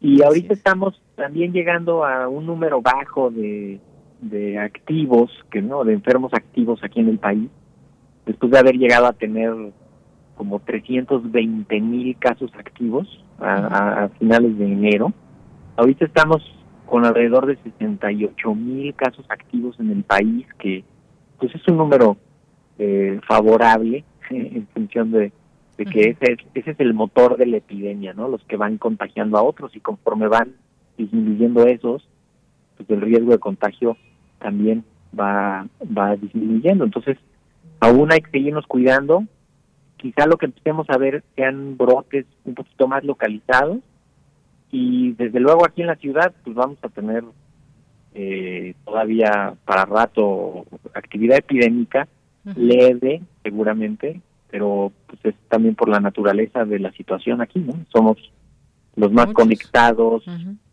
[0.00, 3.80] Y ahorita estamos también llegando a un número bajo de,
[4.20, 7.50] de activos, que no, de enfermos activos aquí en el país,
[8.24, 9.52] después de haber llegado a tener
[10.36, 13.06] como 320 mil casos activos
[13.40, 15.12] a, finales de enero.
[15.80, 16.42] Ahorita estamos
[16.84, 20.84] con alrededor de 68 mil casos activos en el país, que
[21.38, 22.18] pues es un número
[22.78, 25.32] eh, favorable en función de,
[25.78, 28.28] que ese es, ese es el motor de la epidemia, ¿no?
[28.28, 30.52] Los que van contagiando a otros y conforme van
[30.98, 32.06] disminuyendo esos,
[32.76, 33.96] pues el riesgo de contagio
[34.38, 34.84] también
[35.18, 35.66] va,
[35.96, 36.84] va disminuyendo.
[36.84, 37.16] Entonces,
[37.80, 39.24] aún hay que seguirnos cuidando,
[39.96, 43.78] quizá lo que empecemos a ver sean brotes un poquito más localizados
[44.70, 47.24] y desde luego aquí en la ciudad pues vamos a tener
[48.14, 52.08] eh, todavía para rato actividad epidémica
[52.56, 58.16] leve seguramente pero pues es también por la naturaleza de la situación aquí no somos
[58.96, 60.24] los más conectados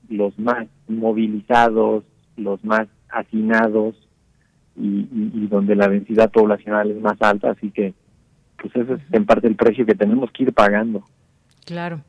[0.09, 2.03] los más movilizados
[2.37, 3.95] los más hacinados
[4.75, 7.93] y, y donde la densidad poblacional es más alta así que
[8.57, 11.03] pues ese es en parte el precio que tenemos que ir pagando.
[11.67, 12.01] Claro,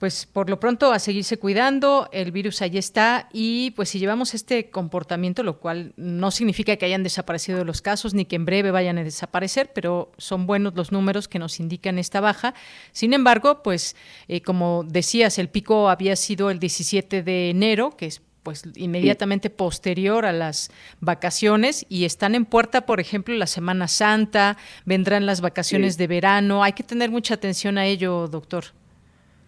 [0.00, 4.34] pues por lo pronto a seguirse cuidando, el virus ahí está y pues si llevamos
[4.34, 8.72] este comportamiento, lo cual no significa que hayan desaparecido los casos ni que en breve
[8.72, 12.54] vayan a desaparecer, pero son buenos los números que nos indican esta baja.
[12.90, 13.94] Sin embargo, pues
[14.26, 19.48] eh, como decías, el pico había sido el 17 de enero, que es pues inmediatamente
[19.48, 25.40] posterior a las vacaciones y están en puerta, por ejemplo, la Semana Santa, vendrán las
[25.40, 28.64] vacaciones de verano, hay que tener mucha atención a ello, doctor.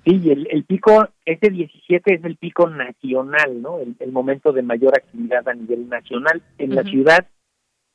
[0.07, 3.81] Sí, el, el pico, ese 17 es el pico nacional, ¿no?
[3.81, 6.43] El, momento de mayor actividad a nivel nacional.
[6.59, 7.27] En la ciudad,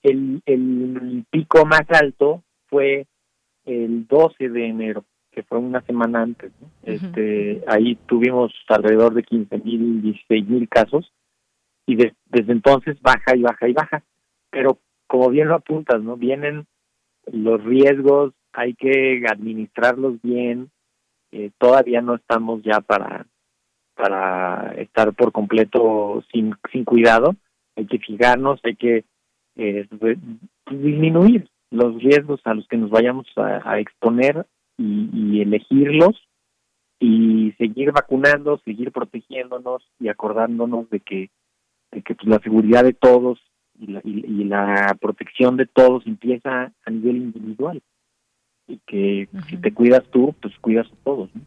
[0.04, 3.08] el, el pico más alto fue
[3.64, 6.52] el 12 de enero que fue una semana antes.
[6.84, 11.12] este, ahí tuvimos alrededor de 15 mil, 16 mil casos
[11.86, 14.04] y desde entonces baja y baja y baja.
[14.50, 16.18] Pero como bien lo apuntas, ¿no?
[16.18, 16.66] Vienen
[17.32, 20.70] los riesgos, hay que administrarlos bien.
[21.32, 23.26] Eh, todavía no estamos ya para
[23.96, 27.36] para estar por completo sin, sin cuidado.
[27.76, 29.06] Hay que fijarnos, hay que
[29.56, 29.88] eh,
[30.70, 34.46] disminuir los riesgos a los que nos vayamos a exponer
[34.78, 36.20] y, elegirlos
[37.00, 41.30] y seguir vacunando, seguir protegiéndonos y acordándonos de que,
[41.92, 43.40] de que pues, la seguridad de todos
[43.80, 47.82] y la, y, la protección de todos empieza a nivel individual
[48.72, 51.30] y que si te cuidas tú, pues cuidas a todos.
[51.36, 51.42] ¿no?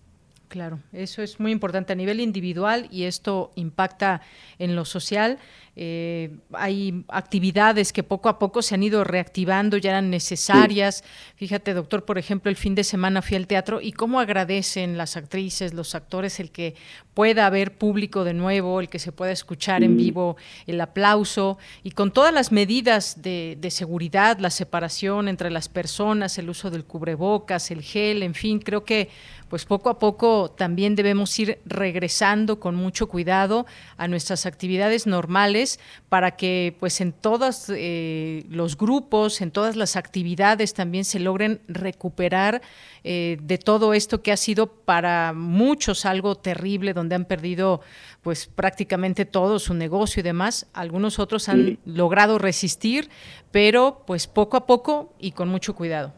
[0.49, 4.21] Claro, eso es muy importante a nivel individual y esto impacta
[4.59, 5.39] en lo social.
[5.77, 11.03] Eh, hay actividades que poco a poco se han ido reactivando, ya eran necesarias.
[11.35, 15.17] Fíjate, doctor, por ejemplo, el fin de semana fui al teatro y cómo agradecen las
[15.17, 16.77] actrices, los actores, el que
[17.13, 21.91] pueda haber público de nuevo, el que se pueda escuchar en vivo el aplauso y
[21.91, 26.85] con todas las medidas de, de seguridad, la separación entre las personas, el uso del
[26.85, 29.09] cubrebocas, el gel, en fin, creo que
[29.49, 33.67] pues poco a poco también debemos ir regresando con mucho cuidado
[33.97, 39.77] a nuestras actividades normales actividades para que pues en todos eh, los grupos, en todas
[39.77, 42.61] las actividades también se logren recuperar
[43.03, 47.81] eh, de todo esto que ha sido para muchos algo terrible, donde han perdido
[48.23, 50.71] pues prácticamente todo su negocio y demás.
[50.75, 53.09] Algunos otros han logrado resistir,
[53.51, 56.13] pero pues poco a poco y con mucho cuidado.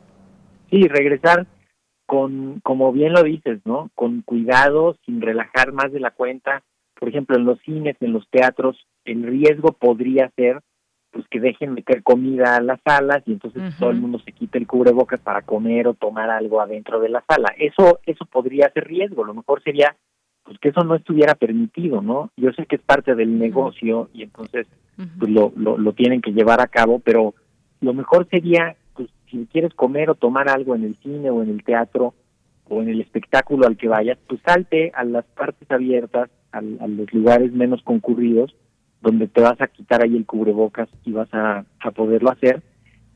[0.70, 1.46] Sí, regresar
[2.06, 3.90] con, como bien lo dices, ¿no?
[3.94, 6.62] Con cuidado, sin relajar más de la cuenta.
[6.98, 10.60] Por ejemplo, en los cines, en los teatros, el riesgo podría ser
[11.10, 14.58] pues que dejen meter comida a las salas y entonces todo el mundo se quite
[14.58, 17.54] el cubrebocas para comer o tomar algo adentro de la sala.
[17.58, 19.24] Eso eso podría ser riesgo.
[19.24, 19.96] Lo mejor sería
[20.42, 22.30] pues que eso no estuviera permitido, ¿no?
[22.36, 24.66] Yo sé que es parte del negocio y entonces
[25.18, 27.34] pues lo, lo, lo tienen que llevar a cabo, pero
[27.80, 28.76] lo mejor sería
[29.30, 32.14] si quieres comer o tomar algo en el cine o en el teatro
[32.68, 37.12] o en el espectáculo al que vayas, pues salte a las partes abiertas, a, los
[37.12, 38.54] lugares menos concurridos,
[39.00, 42.62] donde te vas a quitar ahí el cubrebocas y vas a, poderlo hacer.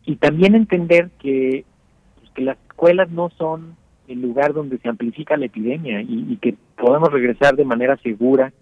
[0.04, 1.64] Y también entender que,
[2.16, 3.76] pues, que las escuelas no son
[4.08, 8.52] el lugar donde se amplifica la epidemia y, y que podemos regresar de manera segura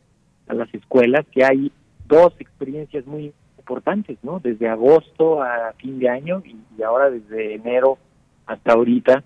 [0.47, 1.71] a las escuelas, que hay
[2.07, 3.33] dos experiencias muy
[3.69, 4.41] importantes, ¿no?
[4.41, 7.99] Desde agosto a fin de año y, ahora desde enero
[8.47, 9.23] hasta ahorita,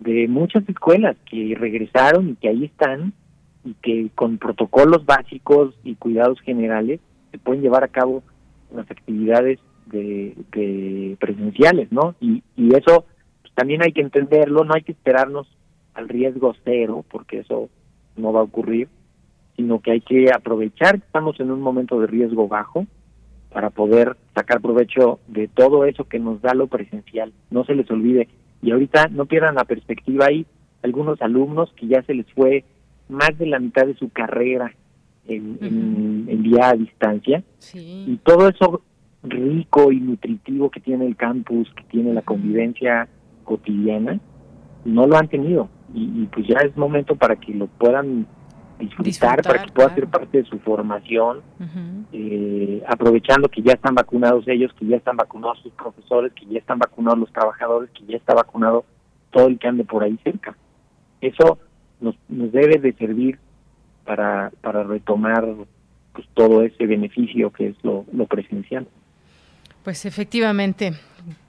[0.00, 3.14] de muchas escuelas que regresaron y que ahí están
[3.66, 7.00] y que con protocolos básicos y cuidados generales
[7.32, 8.22] se pueden llevar a cabo
[8.72, 12.14] las actividades de, presenciales, ¿no?
[12.20, 13.04] Y, y eso
[13.42, 15.48] pues, también hay que entenderlo, no hay que esperarnos
[15.94, 17.68] al riesgo cero, porque eso
[18.16, 18.88] no va a ocurrir,
[19.56, 22.86] sino que hay que aprovechar que estamos en un momento de riesgo bajo
[23.52, 27.32] para poder sacar provecho de todo eso que nos da lo presencial.
[27.50, 28.28] No se les olvide.
[28.62, 30.26] Y ahorita no pierdan la perspectiva.
[30.26, 30.46] Hay
[30.82, 32.64] algunos alumnos que ya se les fue
[33.08, 34.72] más de la mitad de su carrera
[35.28, 35.58] en,
[36.28, 37.42] en, día a distancia.
[37.74, 38.82] Y todo eso
[39.22, 43.08] rico y nutritivo que tiene el campus, que tiene la convivencia
[43.44, 44.20] cotidiana,
[44.84, 45.68] no lo han tenido.
[45.94, 48.26] Y, y, pues ya es momento para que lo puedan
[48.78, 51.42] disfrutar, para que pueda ser parte de su formación,
[52.12, 56.58] eh, aprovechando que ya están vacunados ellos, que ya están vacunados sus profesores, que ya
[56.58, 58.84] están vacunados los trabajadores, que ya está vacunado
[59.30, 60.56] todo el que ande por ahí cerca.
[61.20, 61.58] Eso
[62.00, 63.38] nos, nos debe de servir
[64.04, 65.46] para, para retomar
[66.12, 68.86] pues, todo ese beneficio que es lo, lo presencial.
[69.84, 70.94] Pues efectivamente,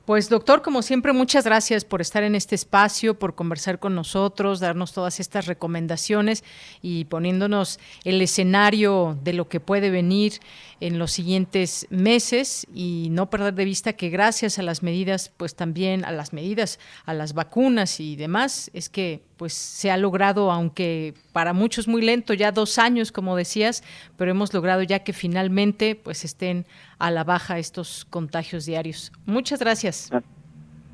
[0.08, 4.62] pues doctor, como siempre, muchas gracias por estar en este espacio, por conversar con nosotros,
[4.62, 6.46] darnos todas estas recomendaciones
[6.82, 10.40] y poniéndonos el escenario de lo que puede venir
[10.80, 15.56] en los siguientes meses y no perder de vista que gracias a las medidas, pues
[15.56, 20.52] también a las medidas, a las vacunas y demás, es que pues se ha logrado,
[20.52, 23.84] aunque para muchos muy lento, ya dos años, como decías,
[24.16, 26.66] pero hemos logrado ya que finalmente pues estén
[26.98, 29.12] a la baja estos contagios diarios.
[29.26, 29.60] Muchas.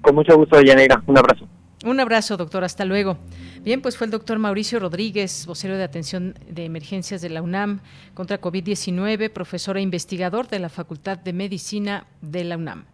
[0.02, 1.02] Con mucho gusto, Yanira.
[1.08, 1.48] Un abrazo.
[1.86, 2.64] Un abrazo, doctor.
[2.64, 3.18] Hasta luego.
[3.64, 7.82] Bien, pues fue el doctor Mauricio Rodríguez, vocero de atención de emergencias de la UNAM
[8.14, 12.86] contra COVID-19, profesor e investigador de la Facultad de Medicina de la UNAM.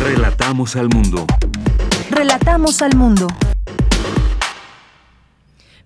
[0.00, 1.26] Relatamos al mundo.
[2.10, 3.26] Relatamos al mundo.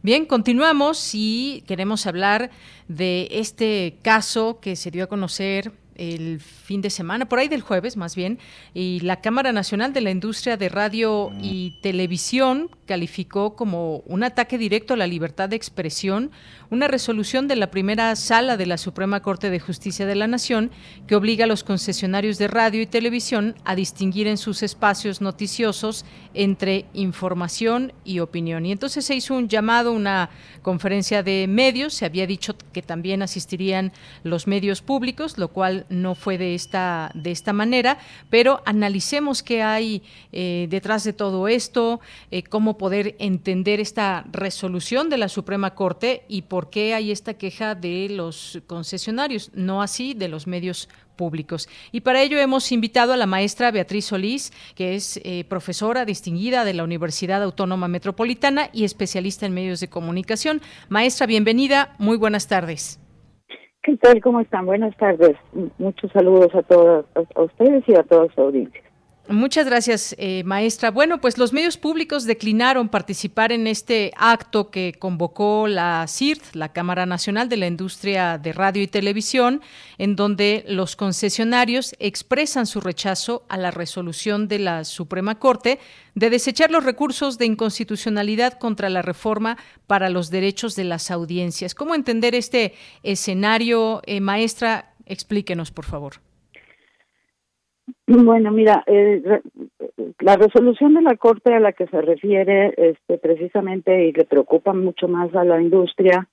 [0.03, 2.51] Bien, continuamos y queremos hablar
[2.87, 7.61] de este caso que se dio a conocer el fin de semana, por ahí del
[7.61, 8.39] jueves más bien,
[8.75, 14.59] y la Cámara Nacional de la Industria de Radio y Televisión calificó como un ataque
[14.59, 16.31] directo a la libertad de expresión
[16.71, 20.71] una resolución de la primera sala de la Suprema Corte de Justicia de la Nación
[21.07, 26.05] que obliga a los concesionarios de radio y televisión a distinguir en sus espacios noticiosos
[26.35, 28.67] entre información y opinión.
[28.67, 30.31] Y entonces se hizo un llamado, una
[30.63, 33.93] conferencia de medios, se había dicho que también asistirían
[34.23, 37.99] los medios públicos, lo cual no fue de esta, de esta manera,
[38.31, 45.09] pero analicemos qué hay eh, detrás de todo esto, eh, cómo poder entender esta resolución
[45.11, 50.15] de la Suprema Corte y por qué hay esta queja de los concesionarios, no así
[50.15, 51.69] de los medios públicos.
[51.91, 56.65] Y para ello hemos invitado a la maestra Beatriz Solís, que es eh, profesora distinguida
[56.65, 60.61] de la Universidad Autónoma Metropolitana y especialista en medios de comunicación.
[60.89, 63.01] Maestra, bienvenida, muy buenas tardes.
[63.87, 64.21] ¿Qué tal?
[64.21, 64.67] ¿Cómo están?
[64.67, 65.37] Buenas tardes.
[65.79, 68.83] Muchos saludos a todos a ustedes y a toda su audiencia.
[69.29, 70.93] Muchas gracias, eh, maestra.
[70.93, 76.73] Bueno, pues los medios públicos declinaron participar en este acto que convocó la CIRT, la
[76.73, 79.63] Cámara Nacional de la Industria de Radio y Televisión,
[79.99, 85.81] en donde los concesionarios expresan su rechazo a la resolución de la Suprema Corte
[86.15, 89.59] de desechar los recursos de inconstitucionalidad contra la reforma
[89.89, 91.75] para los derechos de las audiencias.
[91.75, 94.95] ¿Cómo entender este escenario, eh, maestra?
[95.05, 96.21] Explíquenos, por favor.
[98.07, 99.23] Bueno, mira, eh,
[100.21, 104.73] la resolución de la Corte a la que se refiere este, precisamente y le preocupa
[104.73, 106.29] mucho más a la industria,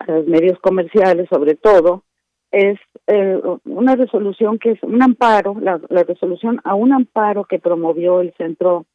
[0.00, 2.04] a los medios comerciales sobre todo,
[2.50, 8.20] es eh, una resolución que es un amparo, la, resolución a un amparo que promovió
[8.20, 8.86] el Centro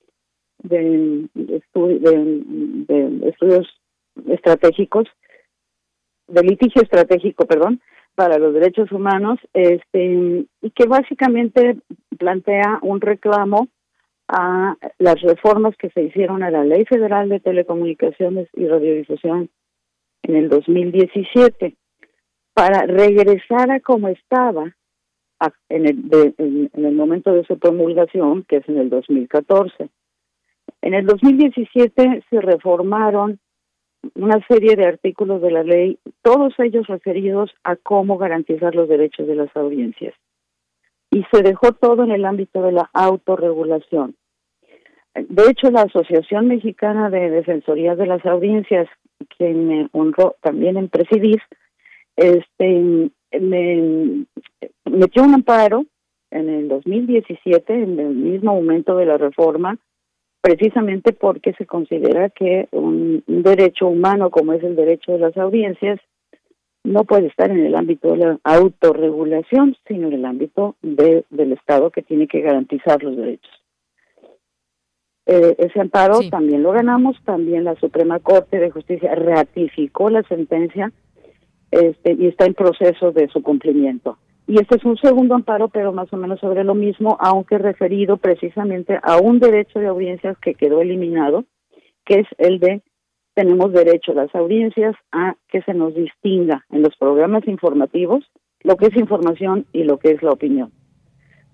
[0.59, 1.61] de, de
[3.29, 3.67] Estudios
[4.27, 5.07] Estratégicos,
[6.27, 7.81] de litigio estratégico, perdón,
[8.15, 11.77] para los derechos humanos, este, y que básicamente
[12.17, 13.67] plantea un reclamo
[14.27, 19.49] a las reformas que se hicieron a la Ley Federal de Telecomunicaciones y Radiodifusión
[20.23, 21.75] en el 2017
[22.53, 24.73] para regresar a como estaba
[25.69, 29.89] en el, en el momento de su promulgación, que es en el 2014.
[30.81, 33.39] En el 2017 se reformaron
[34.15, 39.27] una serie de artículos de la ley, todos ellos referidos a cómo garantizar los derechos
[39.27, 40.13] de las audiencias.
[41.11, 44.15] Y se dejó todo en el ámbito de la autorregulación.
[45.15, 48.87] De hecho, la Asociación Mexicana de Defensoría de las Audiencias,
[49.37, 51.39] quien me honró también en presidir,
[52.15, 54.25] este, me
[54.85, 55.85] metió un amparo
[56.31, 59.77] en el 2017, en el mismo momento de la reforma,
[60.43, 66.01] precisamente porque se considera que un, derecho humano como es el derecho de las audiencias
[66.83, 71.53] no puede estar en el ámbito de la autorregulación, sino en el ámbito de, del
[71.53, 73.51] Estado que tiene que garantizar los derechos.
[75.27, 80.91] Eh, ese amparo también lo ganamos, también la Suprema Corte de Justicia ratificó la sentencia
[81.71, 84.17] este, y está en proceso de su cumplimiento.
[84.47, 88.17] Y este es un segundo amparo, pero más o menos sobre lo mismo, aunque referido
[88.17, 91.45] precisamente a un derecho de audiencias que quedó eliminado,
[92.05, 92.81] que es el de
[93.35, 98.23] tenemos derecho las audiencias a que se nos distinga en los programas informativos
[98.63, 100.71] lo que es información y lo que es la opinión.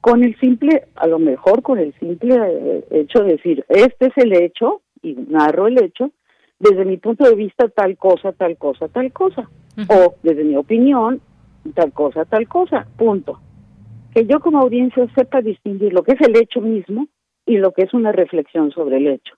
[0.02, 4.18] Con el simple, a lo mejor con el simple eh, hecho de decir, este es
[4.18, 6.12] el hecho, y narro el hecho,
[6.60, 9.50] desde mi punto de vista tal cosa, tal cosa, tal cosa.
[9.88, 11.22] O desde mi opinión,
[11.74, 13.40] tal cosa, tal cosa, punto.
[14.14, 17.08] Que yo como audiencia sepa distinguir lo que es el hecho mismo
[17.46, 19.36] y lo que es una reflexión sobre el hecho.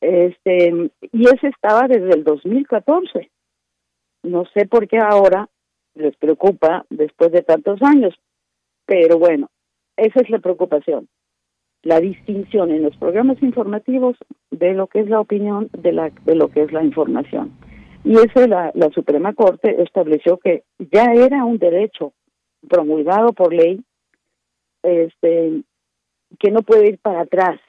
[0.00, 3.30] Este, y ese estaba desde el 2014.
[4.22, 5.48] No sé por qué ahora
[5.94, 8.14] les preocupa después de tantos años,
[8.86, 9.48] pero bueno,
[9.96, 11.08] esa es la preocupación,
[11.82, 14.16] la distinción en los programas informativos
[14.50, 17.52] de lo que es la opinión de, la, de lo que es la información.
[18.04, 22.12] Y eso la, la Suprema Corte estableció que ya era un derecho
[22.68, 23.82] promulgado por ley
[24.82, 25.62] este
[26.38, 27.60] que no puede ir para atrás,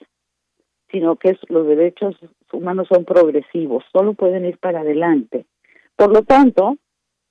[0.92, 2.16] sino que los derechos
[2.52, 5.46] humanos son progresivos, solo pueden ir para adelante.
[5.96, 6.78] Por lo tanto,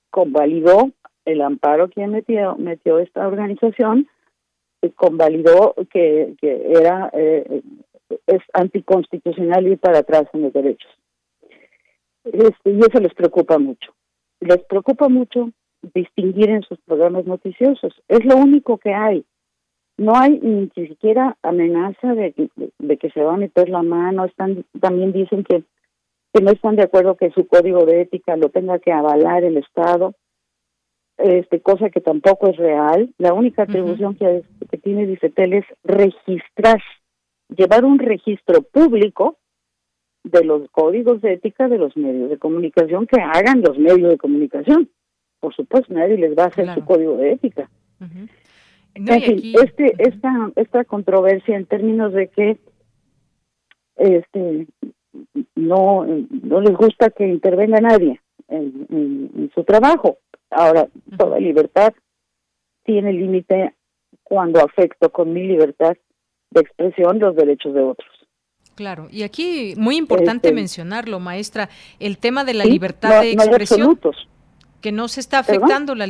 [0.09, 0.91] convalidó
[1.25, 4.07] el amparo que metió, metió esta organización,
[4.95, 7.61] convalidó que, que era eh,
[8.27, 10.89] es anticonstitucional ir para atrás en los derechos.
[12.25, 13.93] Este, y eso les preocupa mucho.
[14.39, 15.51] Les preocupa mucho
[15.93, 17.93] distinguir en sus programas noticiosos.
[18.07, 19.25] Es lo único que hay.
[19.97, 22.49] No hay ni siquiera amenaza de,
[22.79, 24.25] de, que se va a meter la mano.
[24.25, 25.63] Están, también dicen que,
[26.33, 29.57] que no están de acuerdo que su código de ética lo tenga que avalar el
[29.57, 30.15] Estado,
[31.17, 33.13] este cosa que tampoco es real.
[33.17, 36.81] La única atribución que, que tiene Dicetel es registrar,
[37.55, 39.37] llevar un registro público
[40.25, 44.17] de los códigos de ética de los medios de comunicación que hagan los medios de
[44.17, 44.89] comunicación.
[45.39, 47.69] Por supuesto, nadie les va a hacer su código de ética.
[48.95, 52.57] este, esta, esta controversia en términos de que
[53.97, 54.67] este
[55.55, 60.17] no, no les gusta que intervenga nadie en, su trabajo.
[60.49, 61.93] Ahora, toda libertad
[62.83, 63.73] tiene límite
[64.23, 65.95] cuando afecto con mi libertad
[66.49, 68.14] de expresión los derechos de otros.
[68.75, 71.69] Claro, y aquí muy importante este, mencionarlo, maestra,
[71.99, 73.97] el tema de la libertad de expresión
[74.85, 76.05] que no se está afectando la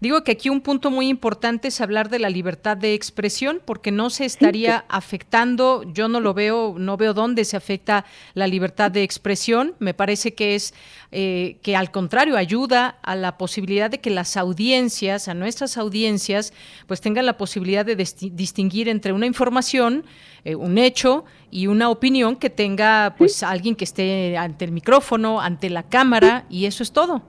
[0.00, 3.90] digo que aquí un punto muy importante es hablar de la libertad de expresión porque
[3.90, 8.04] no se estaría afectando yo no lo veo no veo dónde se afecta
[8.34, 10.74] la libertad de expresión me parece que es
[11.10, 16.52] eh, que al contrario ayuda a la posibilidad de que las audiencias a nuestras audiencias
[16.86, 20.04] pues tengan la posibilidad de distinguir entre una información
[20.44, 25.40] eh, un hecho y una opinión que tenga pues alguien que esté ante el micrófono
[25.40, 27.22] ante la cámara y eso es todo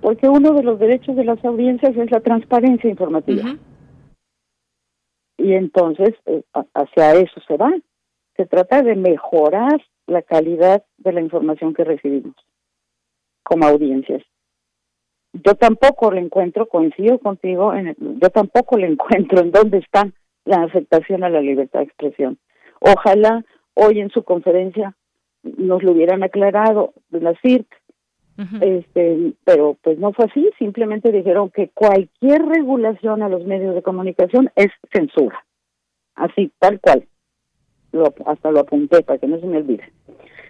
[0.00, 3.56] porque uno de los derechos de las audiencias es la transparencia informativa.
[5.36, 6.42] Y entonces eh,
[6.74, 7.72] hacia eso se va.
[8.36, 12.34] Se trata de mejorar la calidad de la información que recibimos
[13.42, 14.22] como audiencias.
[15.32, 20.10] yo tampoco le encuentro, coincido contigo, en yo tampoco le encuentro en dónde está
[20.44, 22.38] la afectación a la libertad de expresión.
[22.80, 24.94] Ojalá hoy en su conferencia
[25.42, 27.66] nos lo hubieran aclarado de la CIRC,
[28.62, 33.82] este, pero pues no fue así, simplemente dijeron que cualquier regulación a los medios de
[33.82, 35.44] comunicación es censura,
[36.14, 37.06] así, tal cual.
[37.92, 39.92] Lo, hasta lo apunté para que no se me olvide.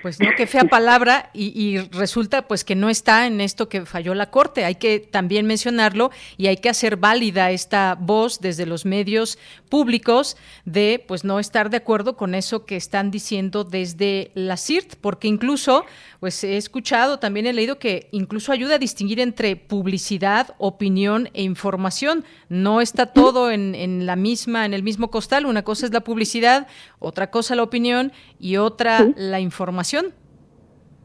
[0.02, 4.14] Pues no, qué fea palabra y, resulta pues que no está en esto que falló
[4.14, 4.64] la Corte.
[4.64, 9.38] Hay que también mencionarlo y hay que hacer válida esta voz desde los medios
[9.68, 14.96] públicos de pues no estar de acuerdo con eso que están diciendo desde la CIRT,
[15.00, 15.84] porque incluso
[16.18, 21.42] pues he escuchado, también he leído que incluso ayuda a distinguir entre publicidad, opinión e
[21.42, 22.24] información.
[22.48, 25.46] No está todo en, en la misma, en el mismo costal.
[25.46, 26.66] Una cosa es la publicidad,
[26.98, 29.89] otra cosa la opinión y otra la información.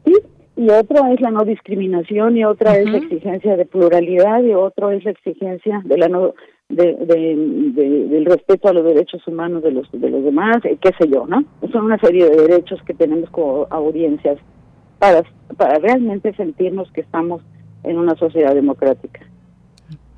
[0.04, 0.14] Sí,
[0.56, 4.90] y otra es la no discriminación y otra es la exigencia de pluralidad y otro
[4.90, 6.34] es la exigencia de la no
[6.68, 11.26] de, del respeto a los derechos humanos de los de los demás, qué sé yo,
[11.26, 11.44] ¿no?
[11.72, 14.38] Son una serie de derechos que tenemos como audiencias
[14.98, 15.22] para,
[15.56, 17.42] para realmente sentirnos que estamos
[17.84, 19.20] en una sociedad democrática.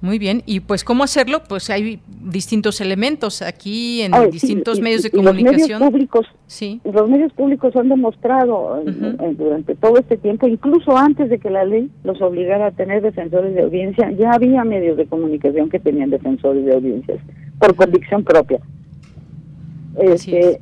[0.01, 5.11] Muy bien, y pues cómo hacerlo, pues hay distintos elementos aquí en distintos medios de
[5.11, 5.81] comunicación.
[5.81, 6.81] Los medios públicos, sí.
[6.85, 8.81] los medios públicos han demostrado
[9.37, 13.55] durante todo este tiempo, incluso antes de que la ley los obligara a tener defensores
[13.55, 17.19] de audiencia, ya había medios de comunicación que tenían defensores de audiencias
[17.59, 18.61] por convicción propia.
[19.99, 20.61] Este,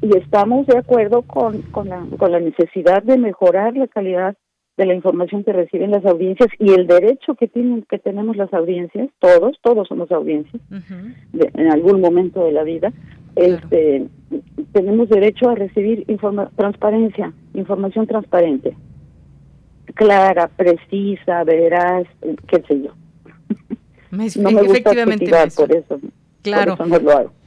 [0.00, 4.34] y estamos de acuerdo con, con, la, con la necesidad de mejorar la calidad
[4.82, 8.52] de la información que reciben las audiencias y el derecho que tienen que tenemos las
[8.52, 10.60] audiencias todos todos somos audiencias
[11.32, 12.92] en algún momento de la vida
[13.36, 14.08] este
[14.72, 18.76] tenemos derecho a recibir informa transparencia información transparente
[19.94, 22.06] clara precisa veraz
[22.48, 22.92] qué sé yo.
[24.10, 24.90] No me gusta
[25.56, 26.00] por eso
[26.42, 26.76] claro.
[26.76, 27.41] por eso no lo hago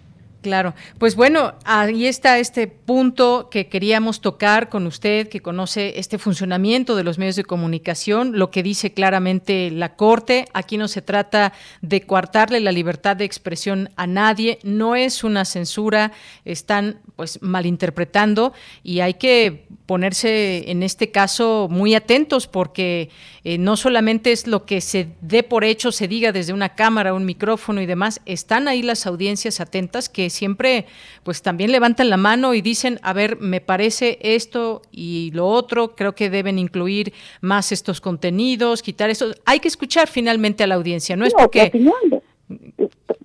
[0.45, 6.19] Claro, pues bueno, ahí está este punto que queríamos tocar con usted, que conoce este
[6.19, 10.45] funcionamiento de los medios de comunicación, lo que dice claramente la Corte.
[10.53, 15.45] Aquí no se trata de coartarle la libertad de expresión a nadie, no es una
[15.45, 16.11] censura,
[16.45, 23.09] están pues malinterpretando y hay que ponerse en este caso muy atentos porque
[23.43, 27.13] eh, no solamente es lo que se dé por hecho, se diga desde una cámara,
[27.13, 30.85] un micrófono y demás, están ahí las audiencias atentas que siempre
[31.23, 35.95] pues también levantan la mano y dicen, a ver, me parece esto y lo otro,
[35.95, 39.33] creo que deben incluir más estos contenidos, quitar eso.
[39.45, 41.71] Hay que escuchar finalmente a la audiencia, no es porque...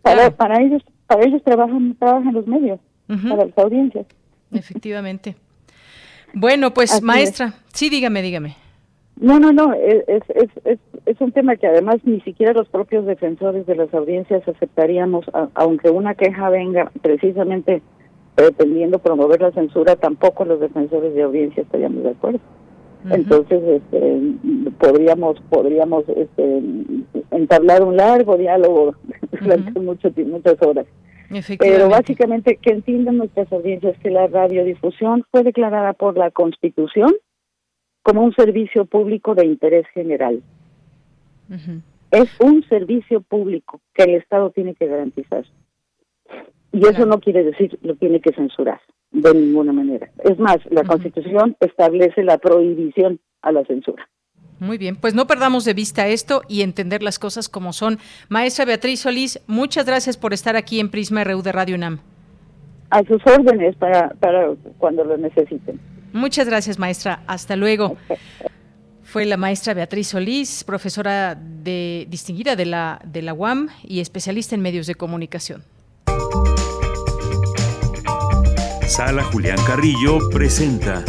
[0.02, 4.06] Para, para, ellos, para ellos trabajan, trabajan los medios, para las audiencias.
[4.52, 5.36] Efectivamente.
[6.34, 8.56] Bueno, pues maestra, sí, dígame, dígame.
[9.16, 13.04] No, no, no, es, es, es, es un tema que además ni siquiera los propios
[13.04, 17.82] defensores de las audiencias aceptaríamos, aunque una queja venga precisamente
[18.34, 22.40] pretendiendo promover la censura, tampoco los defensores de audiencia estaríamos de acuerdo.
[23.10, 24.20] Entonces, este,
[24.78, 26.62] podríamos podríamos este,
[27.30, 28.94] entablar un largo diálogo
[29.40, 30.86] durante mucho, muchas horas.
[31.58, 37.14] Pero básicamente que entiendan nuestras audiencias que la radiodifusión fue declarada por la Constitución
[38.02, 40.42] como un servicio público de interés general.
[42.10, 45.44] Es un servicio público que el Estado tiene que garantizar.
[46.72, 48.80] Y eso no quiere decir lo tiene que censurar
[49.12, 50.10] de ninguna manera.
[50.24, 54.08] Es más, la Constitución establece la prohibición a la censura.
[54.60, 57.98] Muy bien, pues no perdamos de vista esto y entender las cosas como son.
[58.28, 62.00] Maestra Beatriz Solís, muchas gracias por estar aquí en Prisma RU de Radio UNAM.
[62.90, 65.80] A sus órdenes para, para cuando lo necesiten.
[66.12, 67.22] Muchas gracias, maestra.
[67.26, 67.96] Hasta luego.
[69.02, 74.54] Fue la maestra Beatriz Solís, profesora de, distinguida de la, de la UAM y especialista
[74.54, 75.64] en medios de comunicación.
[78.86, 81.04] Sala Julián Carrillo presenta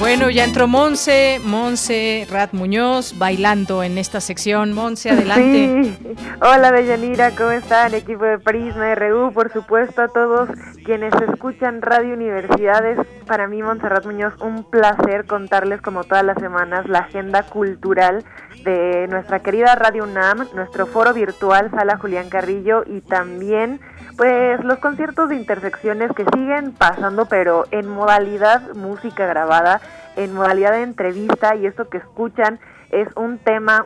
[0.00, 4.72] Bueno, ya entró Monse, Monse Rat Muñoz, bailando en esta sección.
[4.72, 5.96] Monse, adelante.
[6.40, 7.94] Hola, Deyanira, ¿cómo están?
[7.94, 10.48] Equipo de Prisma RU, por supuesto, a todos
[10.84, 12.98] quienes escuchan Radio Universidades.
[13.26, 18.24] Para mí, Montserrat Muñoz, un placer contarles, como todas las semanas, la agenda cultural
[18.64, 23.80] de nuestra querida Radio UNAM, nuestro foro virtual Sala Julián Carrillo y también
[24.16, 29.80] pues los conciertos de intersecciones que siguen pasando pero en modalidad música grabada,
[30.16, 32.60] en modalidad de entrevista y esto que escuchan
[32.90, 33.84] es un tema,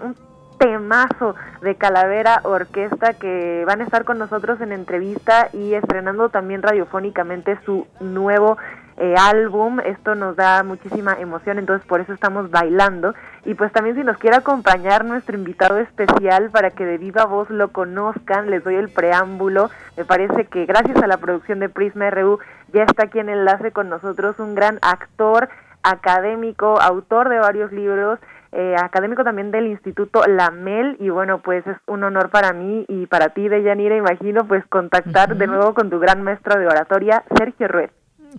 [0.59, 6.63] temazo de Calavera Orquesta que van a estar con nosotros en entrevista y estrenando también
[6.63, 8.57] radiofónicamente su nuevo
[8.97, 9.81] eh, álbum.
[9.81, 13.15] Esto nos da muchísima emoción, entonces por eso estamos bailando.
[13.45, 17.51] Y pues también si nos quiere acompañar nuestro invitado especial para que de viva voz
[17.51, 19.71] lo conozcan, les doy el preámbulo.
[19.97, 22.39] Me parece que gracias a la producción de Prisma RU
[22.73, 25.49] ya está aquí en enlace con nosotros un gran actor,
[25.83, 28.19] académico, autor de varios libros.
[28.53, 33.07] Eh, académico también del Instituto Lamel y bueno pues es un honor para mí y
[33.07, 37.69] para ti Deyanira imagino pues contactar de nuevo con tu gran maestro de oratoria Sergio
[37.69, 37.91] Ruiz.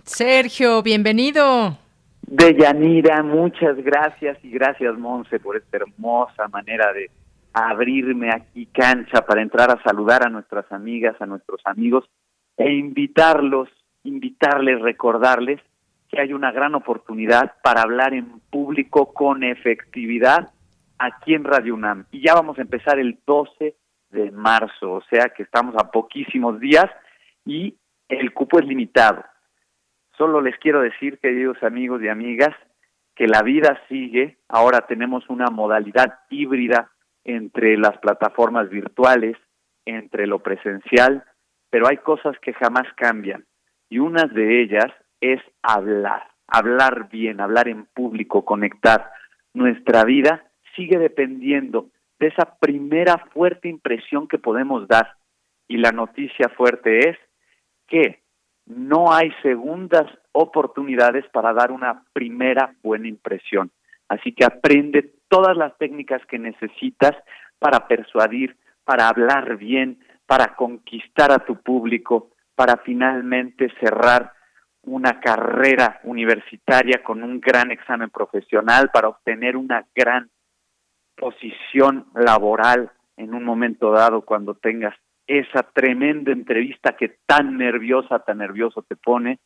[0.04, 1.78] Sergio, bienvenido.
[2.22, 7.10] Deyanira, muchas gracias y gracias Monse por esta hermosa manera de
[7.52, 12.04] abrirme aquí cancha para entrar a saludar a nuestras amigas, a nuestros amigos
[12.56, 13.68] e invitarlos,
[14.04, 15.60] invitarles, recordarles
[16.08, 20.50] que hay una gran oportunidad para hablar en público con efectividad
[20.98, 22.06] aquí en Radio UNAM.
[22.10, 23.74] Y ya vamos a empezar el 12
[24.10, 26.86] de marzo, o sea que estamos a poquísimos días
[27.44, 27.74] y
[28.08, 29.24] el cupo es limitado.
[30.18, 32.54] Solo les quiero decir, queridos amigos y amigas,
[33.14, 34.36] que la vida sigue.
[34.48, 36.90] Ahora tenemos una modalidad híbrida
[37.24, 39.36] entre las plataformas virtuales,
[39.86, 41.22] entre lo presencial,
[41.70, 43.44] pero hay cosas que jamás cambian.
[43.88, 49.12] Y una de ellas es hablar, hablar bien, hablar en público, conectar.
[49.54, 50.44] Nuestra vida
[50.74, 55.14] sigue dependiendo de esa primera fuerte impresión que podemos dar.
[55.68, 57.18] Y la noticia fuerte es
[57.86, 58.20] que
[58.68, 63.70] no hay segundas oportunidades para dar una primera buena impresión.
[64.08, 67.12] Así que aprende todas las técnicas que necesitas
[67.58, 74.32] para persuadir, para hablar bien, para conquistar a tu público, para finalmente cerrar
[74.82, 80.30] una carrera universitaria con un gran examen profesional, para obtener una gran
[81.16, 84.94] posición laboral en un momento dado cuando tengas
[85.28, 89.38] esa tremenda entrevista que tan nerviosa, tan nervioso te pone.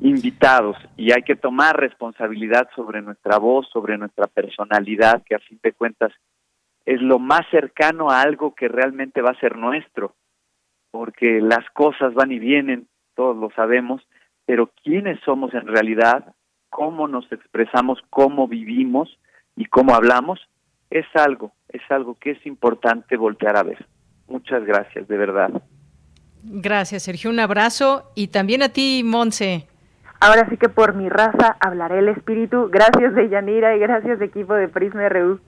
[0.00, 5.58] invitados y hay que tomar responsabilidad sobre nuestra voz, sobre nuestra personalidad, que a fin
[5.62, 6.12] de cuentas
[6.86, 10.14] es lo más cercano a algo que realmente va a ser nuestro,
[10.90, 14.02] porque las cosas van y vienen, todos lo sabemos,
[14.46, 16.34] pero quiénes somos en realidad,
[16.70, 19.18] cómo nos expresamos, cómo vivimos
[19.56, 20.40] y cómo hablamos,
[20.90, 23.86] es algo, es algo que es importante voltear a ver.
[24.28, 25.50] Muchas gracias, de verdad.
[26.42, 27.30] Gracias, Sergio.
[27.30, 29.66] Un abrazo y también a ti, Monse.
[30.20, 32.68] Ahora sí que por mi raza hablaré el espíritu.
[32.70, 35.40] Gracias de Yanira y gracias equipo de Prisma RU.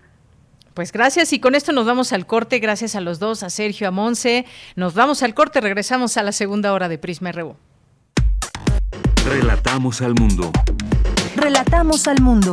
[0.74, 2.58] Pues gracias y con esto nos vamos al corte.
[2.58, 4.46] Gracias a los dos, a Sergio, a Monse.
[4.74, 7.56] Nos vamos al corte, regresamos a la segunda hora de Prisma RU.
[9.28, 10.50] Relatamos al mundo.
[11.36, 12.52] Relatamos al mundo.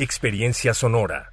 [0.00, 1.30] Experiencia sonora.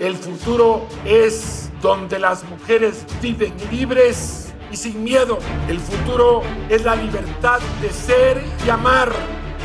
[0.00, 5.38] El futuro es donde las mujeres viven libres y sin miedo.
[5.68, 9.12] El futuro es la libertad de ser y amar.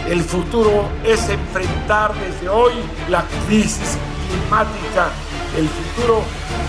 [0.05, 2.74] El futuro es enfrentar desde hoy
[3.07, 3.97] la crisis
[4.28, 5.09] climática.
[5.57, 6.24] El futuro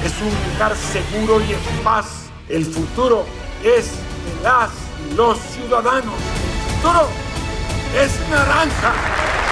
[0.04, 2.30] es un lugar seguro y en paz.
[2.48, 3.26] El futuro
[3.64, 4.70] es de las
[5.10, 6.14] y los ciudadanos.
[6.14, 7.08] El futuro
[7.92, 9.51] es naranja.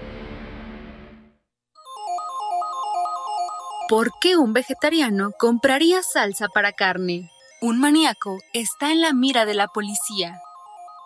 [3.91, 7.29] ¿Por qué un vegetariano compraría salsa para carne?
[7.59, 10.39] Un maníaco está en la mira de la policía.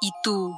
[0.04, 0.56] ¿Y tú?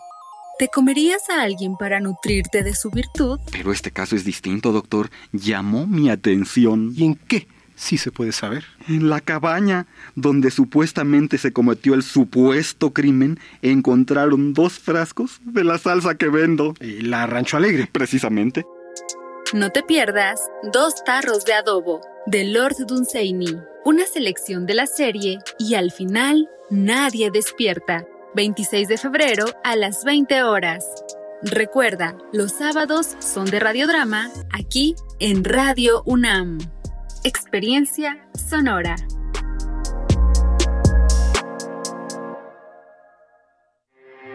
[0.59, 3.39] ¿Te comerías a alguien para nutrirte de su virtud?
[3.49, 5.09] Pero este caso es distinto, doctor.
[5.31, 6.91] Llamó mi atención.
[6.97, 7.47] ¿Y en qué?
[7.75, 8.65] Sí se puede saber.
[8.89, 15.77] En la cabaña, donde supuestamente se cometió el supuesto crimen, encontraron dos frascos de la
[15.77, 16.73] salsa que vendo.
[16.81, 17.87] ¿Y la Rancho Alegre?
[17.89, 18.65] Precisamente.
[19.53, 20.41] No te pierdas
[20.73, 26.49] Dos tarros de adobo de Lord Dunsany, una selección de la serie y al final
[26.69, 28.05] nadie despierta.
[28.35, 30.85] 26 de febrero a las 20 horas.
[31.41, 36.57] Recuerda, los sábados son de radiodrama aquí en Radio UNAM.
[37.23, 38.97] Experiencia sonora.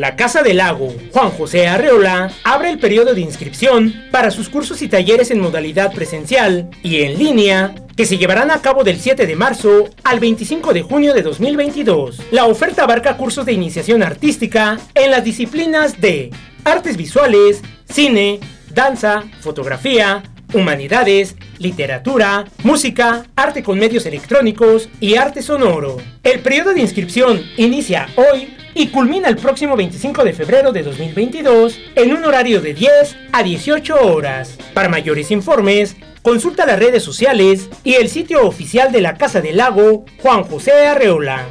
[0.00, 4.80] La Casa del Lago Juan José Arreola abre el periodo de inscripción para sus cursos
[4.80, 9.26] y talleres en modalidad presencial y en línea que se llevarán a cabo del 7
[9.26, 12.22] de marzo al 25 de junio de 2022.
[12.30, 16.30] La oferta abarca cursos de iniciación artística en las disciplinas de
[16.64, 18.40] artes visuales, cine,
[18.72, 20.22] danza, fotografía,
[20.52, 25.96] humanidades, literatura, música, arte con medios electrónicos y arte sonoro.
[26.22, 31.78] El periodo de inscripción inicia hoy y culmina el próximo 25 de febrero de 2022
[31.96, 34.56] en un horario de 10 a 18 horas.
[34.74, 39.56] Para mayores informes, consulta las redes sociales y el sitio oficial de la Casa del
[39.56, 41.46] Lago Juan José Arreola.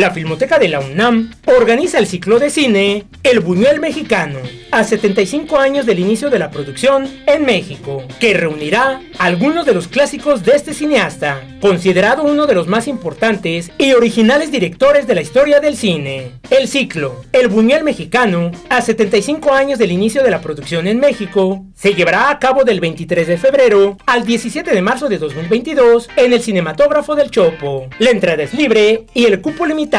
[0.00, 4.38] La Filmoteca de la UNAM organiza el ciclo de cine El Buñuel Mexicano,
[4.70, 9.88] a 75 años del inicio de la producción en México, que reunirá algunos de los
[9.88, 15.20] clásicos de este cineasta, considerado uno de los más importantes y originales directores de la
[15.20, 16.32] historia del cine.
[16.48, 21.66] El ciclo El Buñuel Mexicano, a 75 años del inicio de la producción en México,
[21.74, 26.32] se llevará a cabo del 23 de febrero al 17 de marzo de 2022 en
[26.32, 27.88] el Cinematógrafo del Chopo.
[27.98, 29.89] La entrada es libre y el cupo limitado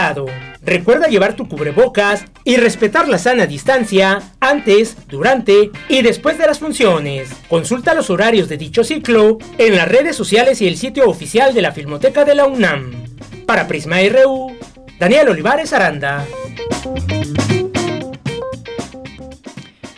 [0.63, 6.59] Recuerda llevar tu cubrebocas y respetar la sana distancia antes, durante y después de las
[6.59, 7.29] funciones.
[7.49, 11.61] Consulta los horarios de dicho ciclo en las redes sociales y el sitio oficial de
[11.61, 13.05] la Filmoteca de la UNAM.
[13.45, 14.55] Para Prisma RU,
[14.99, 16.25] Daniel Olivares Aranda.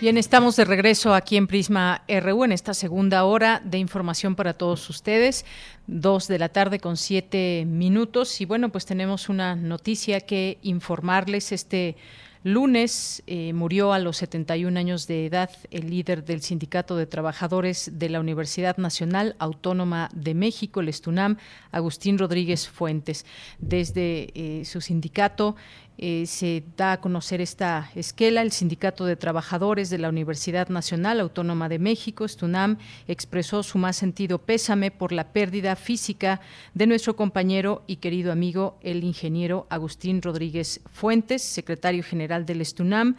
[0.04, 4.54] Bien, estamos de regreso aquí en Prisma RU en esta segunda hora de información para
[4.54, 5.46] todos ustedes.
[5.88, 8.42] Dos de la tarde con siete minutos.
[8.42, 11.54] Y bueno, pues tenemos una noticia que informarles.
[11.54, 11.96] Este
[12.44, 17.92] lunes eh, murió a los 71 años de edad el líder del Sindicato de Trabajadores
[17.94, 21.38] de la Universidad Nacional Autónoma de México, el Estunam,
[21.72, 23.26] Agustín Rodríguez Fuentes.
[23.60, 25.56] Desde eh, su sindicato
[25.98, 28.42] eh, se da a conocer esta esquela.
[28.42, 32.78] El Sindicato de Trabajadores de la Universidad Nacional Autónoma de México, STUNAM,
[33.08, 36.42] expresó su más sentido pésame por la pérdida física
[36.74, 43.16] de nuestro compañero y querido amigo, el ingeniero Agustín Rodríguez Fuentes, secretario general del STUNAM.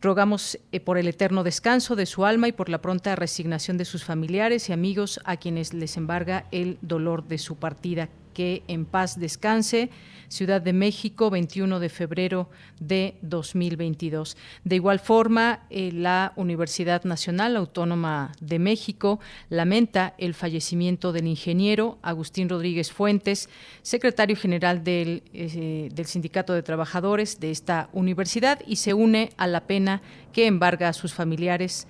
[0.00, 3.84] Rogamos eh, por el eterno descanso de su alma y por la pronta resignación de
[3.84, 8.08] sus familiares y amigos a quienes les embarga el dolor de su partida.
[8.32, 9.90] Que en paz descanse
[10.30, 14.36] Ciudad de México, 21 de febrero de 2022.
[14.62, 19.18] De igual forma, eh, la Universidad Nacional Autónoma de México
[19.48, 23.48] lamenta el fallecimiento del ingeniero Agustín Rodríguez Fuentes,
[23.82, 29.66] secretario general eh, del Sindicato de Trabajadores de esta universidad, y se une a la
[29.66, 30.00] pena
[30.32, 31.88] que embarga a sus familiares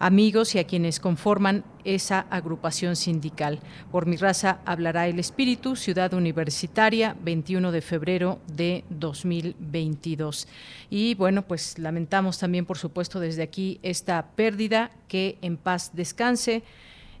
[0.00, 3.60] amigos y a quienes conforman esa agrupación sindical.
[3.92, 10.48] Por mi raza hablará el espíritu, Ciudad Universitaria, 21 de febrero de 2022.
[10.88, 16.64] Y bueno, pues lamentamos también, por supuesto, desde aquí esta pérdida, que en paz descanse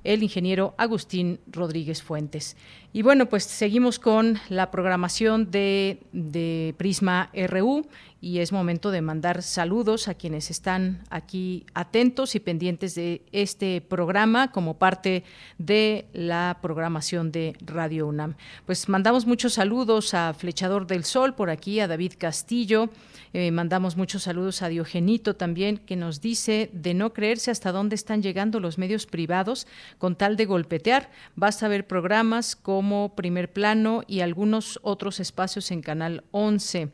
[0.04, 2.56] el ingeniero Agustín Rodríguez Fuentes.
[2.92, 7.86] Y bueno, pues seguimos con la programación de, de Prisma RU
[8.20, 13.80] y es momento de mandar saludos a quienes están aquí atentos y pendientes de este
[13.80, 15.24] programa como parte
[15.58, 18.34] de la programación de Radio UNAM.
[18.66, 22.90] Pues mandamos muchos saludos a Flechador del Sol por aquí, a David Castillo,
[23.32, 27.94] eh, mandamos muchos saludos a Diogenito también, que nos dice de no creerse hasta dónde
[27.94, 29.68] están llegando los medios privados
[29.98, 31.10] con tal de golpetear.
[31.36, 36.88] Basta ver programas como Primer Plano y algunos otros espacios en Canal 11.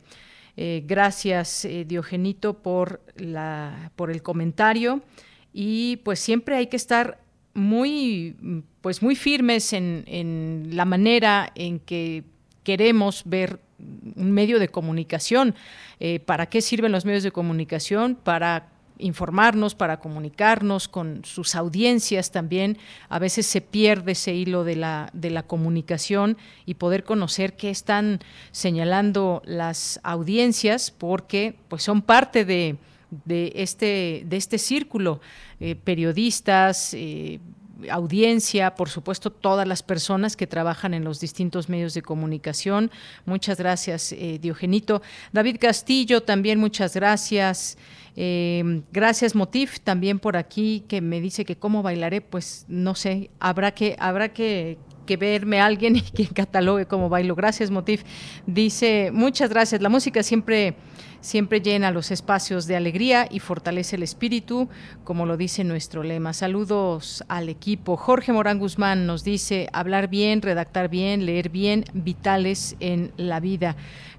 [0.57, 5.01] Eh, gracias, eh, Diogenito, por, la, por el comentario.
[5.53, 7.19] Y pues siempre hay que estar
[7.55, 12.23] muy, pues muy firmes en, en la manera en que
[12.63, 15.55] queremos ver un medio de comunicación.
[15.99, 18.15] Eh, ¿Para qué sirven los medios de comunicación?
[18.15, 18.69] Para
[18.99, 22.77] informarnos, para comunicarnos con sus audiencias también.
[23.09, 27.69] A veces se pierde ese hilo de la, de la comunicación y poder conocer qué
[27.69, 28.19] están
[28.51, 32.77] señalando las audiencias, porque pues son parte de,
[33.27, 35.21] este, de este círculo.
[35.59, 37.39] Eh, periodistas, eh,
[37.89, 42.91] audiencia, por supuesto, todas las personas que trabajan en los distintos medios de comunicación.
[43.25, 45.01] Muchas gracias, Diogenito.
[45.31, 47.77] David Castillo, también muchas gracias.
[48.19, 53.29] Eh, gracias Motif también por aquí que me dice que cómo bailaré, pues no sé,
[53.39, 57.33] habrá que habrá que, que verme a alguien y que catalogue cómo bailo.
[57.33, 58.03] Gracias Motif.
[58.45, 59.81] Dice, muchas gracias.
[59.81, 60.75] La música siempre
[61.21, 64.69] siempre llena los espacios de alegría y fortalece el espíritu,
[65.03, 66.33] como lo dice nuestro lema.
[66.33, 67.97] Saludos al equipo.
[67.97, 73.75] Jorge Morán Guzmán nos dice, hablar bien, redactar bien, leer bien, vitales en la vida.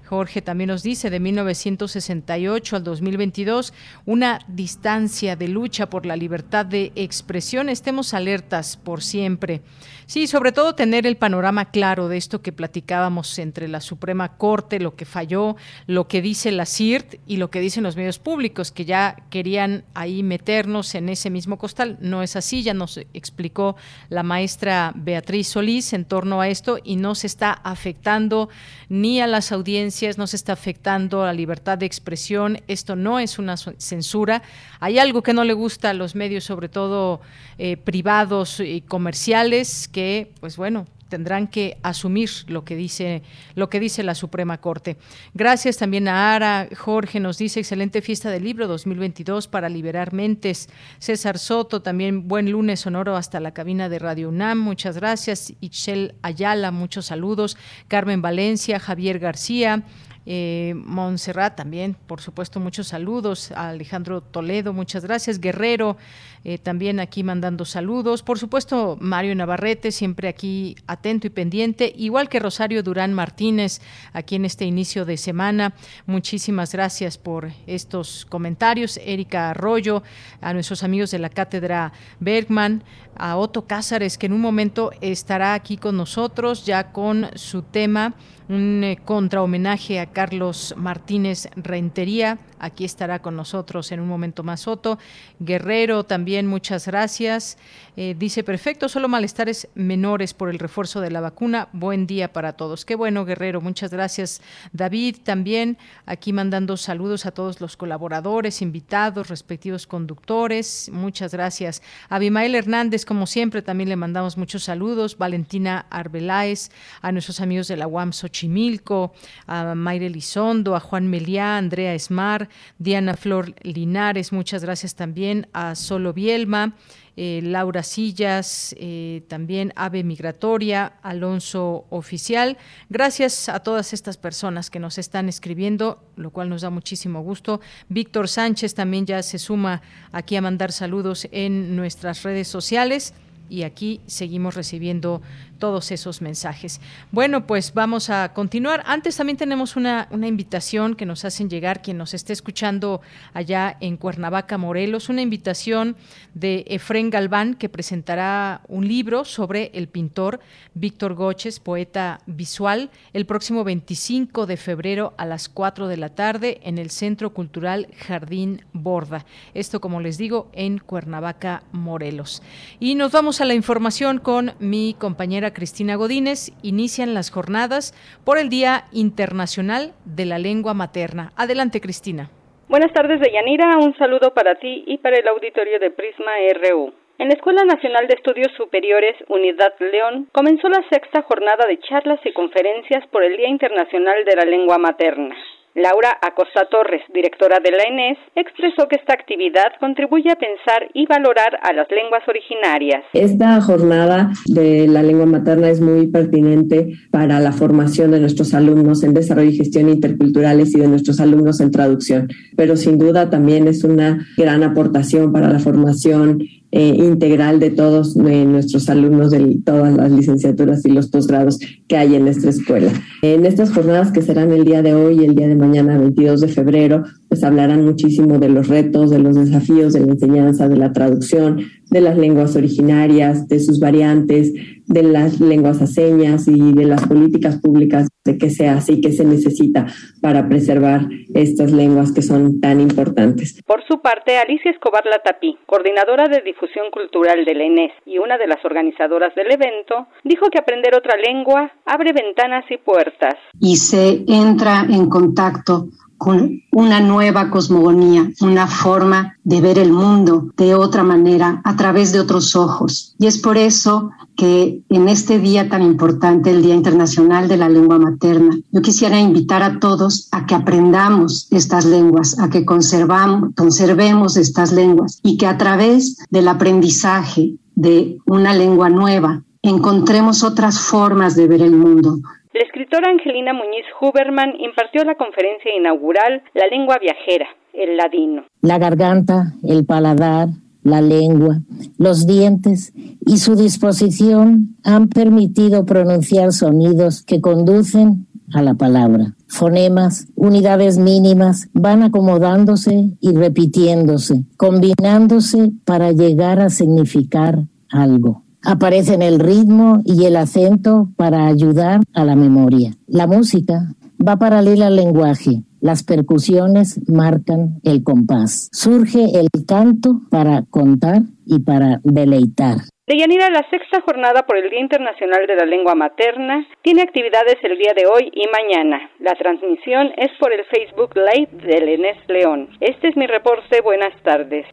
[0.09, 3.73] Jorge también nos dice, de 1968 al 2022,
[4.07, 7.69] una distancia de lucha por la libertad de expresión.
[7.69, 9.61] Estemos alertas por siempre.
[10.09, 14.79] Sí, sobre todo tener el panorama claro de esto que platicábamos entre la Suprema Corte,
[14.79, 15.55] lo que falló,
[15.85, 19.83] lo que dice la CIRT y lo que dicen los medios públicos, que ya querían
[19.93, 21.99] ahí meternos en ese mismo costal.
[22.01, 23.75] No es así, ya nos explicó
[24.09, 28.49] la maestra Beatriz Solís en torno a esto y no se está afectando
[28.89, 32.61] ni a las audiencias, no se está afectando a la libertad de expresión.
[32.67, 34.41] Esto no es una censura.
[34.79, 37.21] Hay algo que no le gusta a los medios, sobre todo
[37.59, 39.98] eh, privados y comerciales, que,
[40.39, 43.23] pues bueno, tendrán que asumir lo que dice
[43.55, 44.97] lo que dice la Suprema Corte.
[45.33, 50.69] Gracias también a Ara, Jorge nos dice excelente fiesta del libro 2022 para liberar mentes.
[50.99, 54.59] César Soto también buen lunes sonoro hasta la cabina de Radio UNAM.
[54.59, 55.53] Muchas gracias.
[55.59, 57.57] Ichel Ayala, muchos saludos.
[57.87, 59.83] Carmen Valencia, Javier García,
[60.31, 63.51] eh, Montserrat también, por supuesto, muchos saludos.
[63.51, 65.39] A Alejandro Toledo, muchas gracias.
[65.39, 65.97] Guerrero,
[66.43, 68.23] eh, también aquí mandando saludos.
[68.23, 71.91] Por supuesto, Mario Navarrete, siempre aquí atento y pendiente.
[71.95, 73.81] Igual que Rosario Durán Martínez,
[74.13, 75.73] aquí en este inicio de semana.
[76.05, 78.99] Muchísimas gracias por estos comentarios.
[79.03, 80.03] Erika Arroyo,
[80.41, 82.83] a nuestros amigos de la Cátedra Bergman,
[83.15, 88.15] a Otto Cázares, que en un momento estará aquí con nosotros ya con su tema
[88.49, 92.39] un eh, contra homenaje a Carlos Martínez Rentería.
[92.57, 94.97] Aquí estará con nosotros en un momento más Soto.
[95.39, 97.57] Guerrero también, muchas gracias.
[97.97, 101.67] Eh, dice, perfecto, solo malestares menores por el refuerzo de la vacuna.
[101.73, 102.85] Buen día para todos.
[102.85, 104.41] Qué bueno, Guerrero, muchas gracias.
[104.71, 110.89] David también, aquí mandando saludos a todos los colaboradores, invitados, respectivos conductores.
[110.93, 111.81] Muchas gracias.
[112.07, 115.17] Abimael Hernández, como siempre, también le mandamos muchos saludos.
[115.17, 116.69] Valentina Arbeláez,
[117.01, 119.13] a nuestros amigos de la UAM Xochimilco,
[119.47, 125.75] a Mayre Elizondo, a Juan Meliá, Andrea Esmar, Diana Flor Linares, muchas gracias también a
[125.75, 126.75] Solo Bielma.
[127.21, 132.57] Eh, Laura Sillas, eh, también Ave Migratoria, Alonso Oficial.
[132.89, 137.59] Gracias a todas estas personas que nos están escribiendo, lo cual nos da muchísimo gusto.
[137.89, 139.81] Víctor Sánchez también ya se suma
[140.13, 143.13] aquí a mandar saludos en nuestras redes sociales
[143.49, 145.21] y aquí seguimos recibiendo
[145.59, 146.81] todos esos mensajes.
[147.11, 148.81] Bueno, pues vamos a continuar.
[148.85, 153.01] Antes también tenemos una, una invitación que nos hacen llegar quien nos esté escuchando
[153.33, 155.97] allá en Cuernavaca, Morelos, una invitación
[156.33, 160.39] de Efren Galván que presentará un libro sobre el pintor
[160.73, 166.61] Víctor Goches, poeta visual, el próximo 25 de febrero a las 4 de la tarde
[166.63, 169.25] en el Centro Cultural Jardín Borda.
[169.53, 172.41] Esto, como les digo, en Cuernavaca, Morelos.
[172.79, 177.93] Y nos vamos a la información con mi compañera Cristina Godínez, inician las jornadas
[178.25, 181.31] por el Día Internacional de la Lengua Materna.
[181.35, 182.29] Adelante, Cristina.
[182.67, 183.77] Buenas tardes, Deyanira.
[183.77, 186.93] Un saludo para ti y para el auditorio de Prisma RU.
[187.17, 192.19] En la Escuela Nacional de Estudios Superiores Unidad León comenzó la sexta jornada de charlas
[192.23, 195.35] y conferencias por el Día Internacional de la Lengua Materna.
[195.79, 201.05] Laura Acosta Torres, directora de la ENES, expresó que esta actividad contribuye a pensar y
[201.05, 203.03] valorar a las lenguas originarias.
[203.13, 209.03] Esta jornada de la lengua materna es muy pertinente para la formación de nuestros alumnos
[209.03, 212.27] en desarrollo y gestión interculturales y de nuestros alumnos en traducción,
[212.57, 216.39] pero sin duda también es una gran aportación para la formación
[216.71, 222.15] eh, integral de todos nuestros alumnos de todas las licenciaturas y los posgrados que hay
[222.15, 222.91] en nuestra escuela.
[223.21, 226.41] En estas jornadas que serán el día de hoy y el día de mañana, 22
[226.41, 230.77] de febrero, pues hablarán muchísimo de los retos, de los desafíos de la enseñanza, de
[230.77, 234.51] la traducción, de las lenguas originarias, de sus variantes,
[234.87, 239.01] de las lenguas a señas y de las políticas públicas de que se hace y
[239.01, 239.85] que se necesita
[240.21, 243.61] para preservar estas lenguas que son tan importantes.
[243.65, 248.47] Por su parte, Alicia Escobar Latapí, coordinadora de difusión cultural del ENES y una de
[248.47, 253.35] las organizadoras del evento, dijo que aprender otra lengua abre ventanas y puertas.
[253.59, 255.89] Y se entra en contacto
[256.19, 262.11] con una nueva cosmogonía, una forma de ver el mundo de otra manera, a través
[262.11, 263.15] de otros ojos.
[263.17, 267.69] Y es por eso que en este día tan importante, el Día Internacional de la
[267.69, 273.51] Lengua Materna, yo quisiera invitar a todos a que aprendamos estas lenguas, a que conservamos,
[273.55, 280.79] conservemos estas lenguas y que a través del aprendizaje de una lengua nueva encontremos otras
[280.79, 282.19] formas de ver el mundo,
[282.53, 288.43] la escritora Angelina Muñiz Huberman impartió la conferencia inaugural La lengua viajera, el ladino.
[288.61, 290.49] La garganta, el paladar,
[290.81, 291.61] la lengua,
[291.97, 292.91] los dientes
[293.25, 299.35] y su disposición han permitido pronunciar sonidos que conducen a la palabra.
[299.47, 307.59] Fonemas, unidades mínimas, van acomodándose y repitiéndose, combinándose para llegar a significar
[307.91, 308.43] algo.
[308.65, 312.91] Aparecen el ritmo y el acento para ayudar a la memoria.
[313.07, 315.63] La música va paralela al lenguaje.
[315.81, 318.69] Las percusiones marcan el compás.
[318.73, 322.79] Surge el canto para contar y para deleitar.
[323.07, 327.77] Deyanira, la sexta jornada por el Día Internacional de la Lengua Materna tiene actividades el
[327.77, 329.09] día de hoy y mañana.
[329.19, 332.69] La transmisión es por el Facebook Live del Enes León.
[332.81, 333.81] Este es mi reporte.
[333.81, 334.67] Buenas tardes.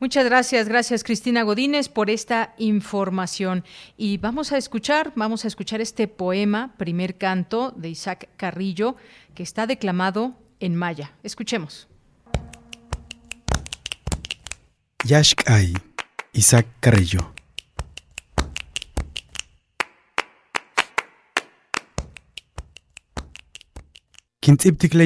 [0.00, 3.64] Muchas gracias, gracias Cristina Godínez por esta información.
[3.96, 8.96] Y vamos a escuchar, vamos a escuchar este poema, primer canto de Isaac Carrillo,
[9.34, 11.12] que está declamado en maya.
[11.22, 11.88] Escuchemos.
[15.04, 15.74] Yashkai,
[16.32, 17.34] Isaac Carrillo.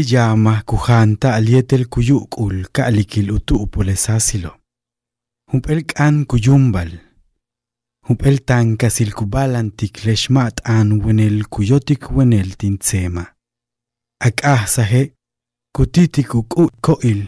[0.05, 0.65] Llama
[1.23, 4.59] alietel kuyukul ka alikil utu upolesasilo.
[5.51, 6.91] Humpel k'an kuyumbal.
[8.07, 13.25] Humpel tanka silkubalan tikleshmat an wenel kuyotik wenel tintsema.
[14.21, 15.13] Ak ah sahe
[15.75, 17.27] kutitik uk'ut ko'il.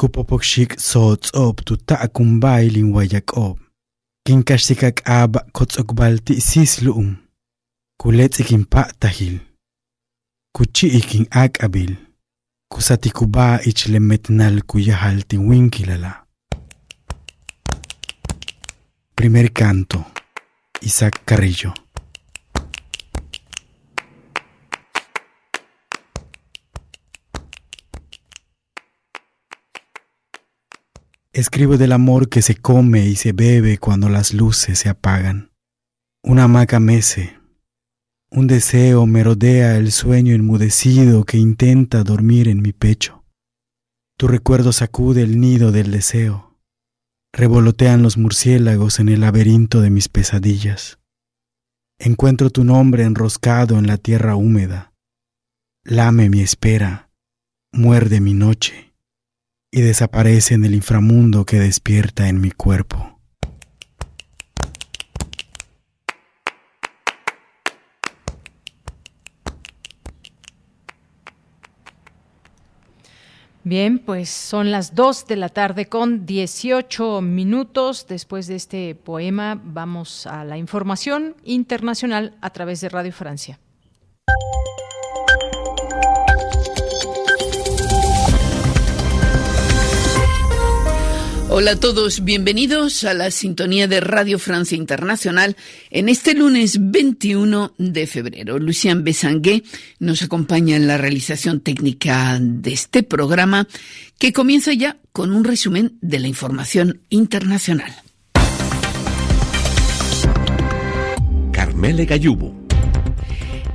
[0.00, 3.58] Kupopokshik sotz'ob tuta' kumbailin wayakob.
[4.24, 7.16] Kinkaxtikak aba kotz'okbal ti'sis lu'um.
[8.00, 9.40] Kuletz'ikin pa' tahil.
[10.56, 11.96] kuchi ikin akabil,
[12.72, 16.25] kusatikuba ichlemetnal kuyahal winkilala.
[19.16, 20.04] Primer canto,
[20.82, 21.72] Isaac Carrillo.
[31.32, 35.50] Escribo del amor que se come y se bebe cuando las luces se apagan.
[36.22, 37.38] Una hamaca mece.
[38.30, 43.24] Un deseo merodea el sueño enmudecido que intenta dormir en mi pecho.
[44.18, 46.45] Tu recuerdo sacude el nido del deseo.
[47.36, 50.98] Revolotean los murciélagos en el laberinto de mis pesadillas.
[51.98, 54.94] Encuentro tu nombre enroscado en la tierra húmeda.
[55.84, 57.10] Lame mi espera,
[57.72, 58.94] muerde mi noche
[59.70, 63.15] y desaparece en el inframundo que despierta en mi cuerpo.
[73.68, 78.06] Bien, pues son las 2 de la tarde con 18 minutos.
[78.06, 83.58] Después de este poema vamos a la información internacional a través de Radio Francia.
[91.58, 95.56] Hola a todos, bienvenidos a la sintonía de Radio Francia Internacional
[95.88, 98.58] en este lunes 21 de febrero.
[98.58, 99.62] Lucien Besangué
[99.98, 103.66] nos acompaña en la realización técnica de este programa
[104.18, 108.02] que comienza ya con un resumen de la información internacional.
[111.52, 112.65] Carmele Gallubo.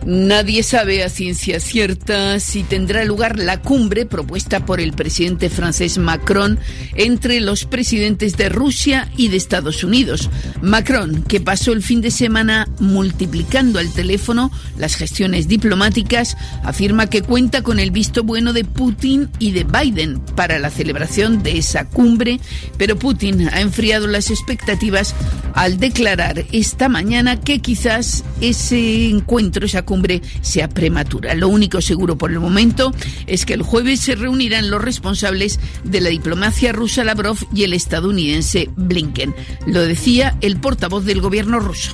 [0.05, 5.99] Nadie sabe a ciencia cierta si tendrá lugar la cumbre propuesta por el presidente francés
[5.99, 6.59] Macron
[6.95, 10.31] entre los presidentes de Rusia y de Estados Unidos.
[10.63, 17.21] Macron, que pasó el fin de semana multiplicando al teléfono las gestiones diplomáticas, afirma que
[17.21, 21.85] cuenta con el visto bueno de Putin y de Biden para la celebración de esa
[21.85, 22.39] cumbre,
[22.77, 25.13] pero Putin ha enfriado las expectativas
[25.53, 31.33] al declarar esta mañana que quizás ese encuentro, esa cumbre sea prematura.
[31.33, 32.93] Lo único seguro por el momento
[33.27, 37.73] es que el jueves se reunirán los responsables de la diplomacia rusa Lavrov y el
[37.73, 39.35] estadounidense Blinken.
[39.67, 41.93] Lo decía el portavoz del gobierno ruso.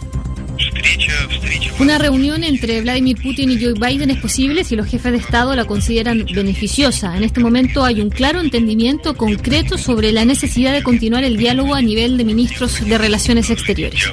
[1.80, 5.56] Una reunión entre Vladimir Putin y Joe Biden es posible si los jefes de Estado
[5.56, 7.16] la consideran beneficiosa.
[7.16, 11.76] En este momento hay un claro entendimiento concreto sobre la necesidad de continuar el diálogo
[11.76, 14.04] a nivel de ministros de Relaciones Exteriores.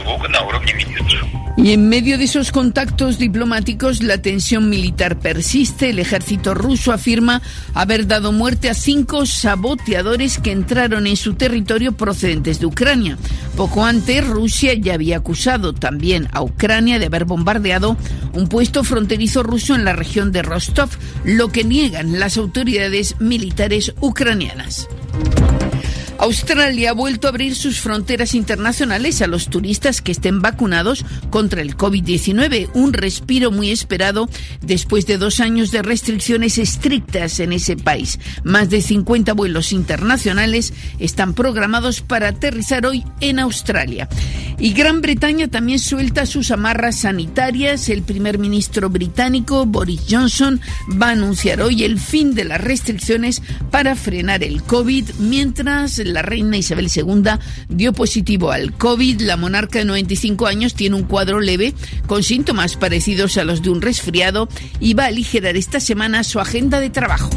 [1.56, 5.90] Y en medio de esos contactos diplomáticos, la tensión militar persiste.
[5.90, 7.42] El ejército ruso afirma
[7.74, 13.18] haber dado muerte a cinco saboteadores que entraron en su territorio procedentes de Ucrania.
[13.56, 17.97] Poco antes, Rusia ya había acusado también a Ucrania de haber bombardeado
[18.35, 20.90] un puesto fronterizo ruso en la región de Rostov,
[21.24, 24.89] lo que niegan las autoridades militares ucranianas.
[26.18, 31.60] Australia ha vuelto a abrir sus fronteras internacionales a los turistas que estén vacunados contra
[31.60, 34.28] el COVID-19, un respiro muy esperado
[34.60, 38.18] después de dos años de restricciones estrictas en ese país.
[38.44, 44.08] Más de 50 vuelos internacionales están programados para aterrizar hoy en Australia.
[44.58, 47.88] Y Gran Bretaña también suelta sus amarras sanitarias.
[47.88, 50.60] El primer ministro británico, Boris Johnson,
[50.90, 56.22] va a anunciar hoy el fin de las restricciones para frenar el COVID, mientras la
[56.22, 57.22] reina Isabel II
[57.68, 59.20] dio positivo al COVID.
[59.22, 61.74] La monarca de 95 años tiene un cuadro leve
[62.06, 64.48] con síntomas parecidos a los de un resfriado
[64.81, 67.31] y va a aligerar esta semana su agenda de trabajo.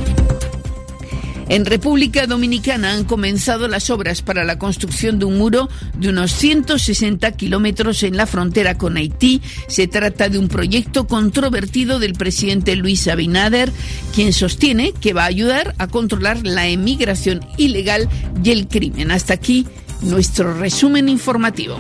[1.50, 6.34] En República Dominicana han comenzado las obras para la construcción de un muro de unos
[6.34, 9.42] 160 kilómetros en la frontera con Haití.
[9.68, 13.72] Se trata de un proyecto controvertido del presidente Luis Abinader,
[14.14, 18.10] quien sostiene que va a ayudar a controlar la emigración ilegal
[18.44, 19.12] y el crimen.
[19.12, 19.66] Hasta aquí
[20.02, 21.80] nuestro resumen informativo.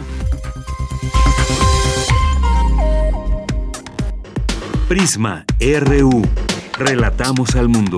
[4.87, 6.21] Prisma RU.
[6.77, 7.97] Relatamos al mundo.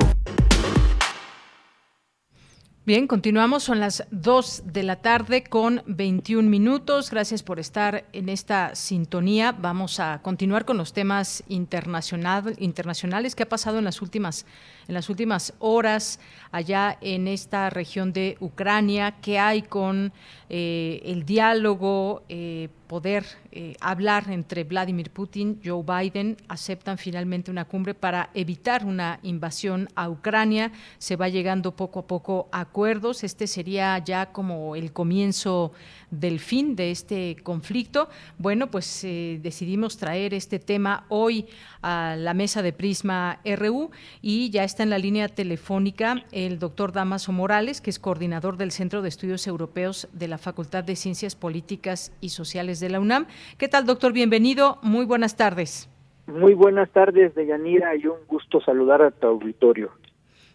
[2.90, 7.12] Bien, continuamos, son las 2 de la tarde con 21 minutos.
[7.12, 9.52] Gracias por estar en esta sintonía.
[9.52, 14.48] Vamos a continuar con los temas internacional, internacionales que ha pasado en las últimas
[14.90, 16.20] en las últimas horas
[16.52, 20.12] allá en esta región de Ucrania, qué hay con
[20.50, 27.66] eh, el diálogo eh, poder eh, hablar entre Vladimir Putin, Joe Biden, aceptan finalmente una
[27.66, 30.72] cumbre para evitar una invasión a Ucrania.
[30.98, 33.24] Se va llegando poco a poco a acuerdos.
[33.24, 35.72] Este sería ya como el comienzo
[36.12, 38.10] del fin de este conflicto.
[38.38, 41.46] Bueno, pues eh, decidimos traer este tema hoy
[41.82, 43.92] a la mesa de Prisma RU
[44.22, 48.72] y ya está en la línea telefónica el doctor Damaso Morales, que es coordinador del
[48.72, 53.28] Centro de Estudios Europeos de la Facultad de Ciencias Políticas y Sociales de la UNAM.
[53.58, 54.14] ¿Qué tal, doctor?
[54.14, 54.80] Bienvenido.
[54.82, 55.90] Muy buenas tardes.
[56.28, 59.92] Muy buenas tardes, Deyanira, y un gusto saludar a tu auditorio.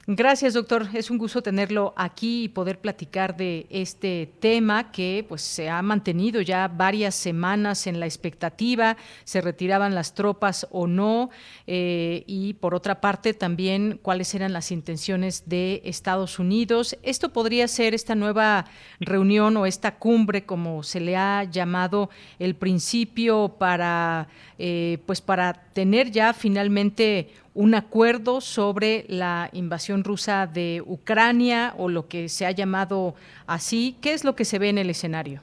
[0.06, 0.86] Gracias, doctor.
[0.92, 5.80] Es un gusto tenerlo aquí y poder platicar de este tema que pues se ha
[5.80, 11.30] mantenido ya varias semanas en la expectativa, se retiraban las tropas o no,
[11.66, 16.98] eh, y por otra parte también cuáles eran las intenciones de Estados Unidos.
[17.02, 18.66] Esto podría ser esta nueva
[19.00, 24.28] reunión o esta cumbre, como se le ha llamado, el principio para
[24.58, 31.88] eh, pues para tener ya finalmente un acuerdo sobre la invasión rusa de Ucrania o
[31.88, 33.14] lo que se ha llamado
[33.46, 33.96] así.
[34.02, 35.40] ¿Qué es lo que se ve en el escenario?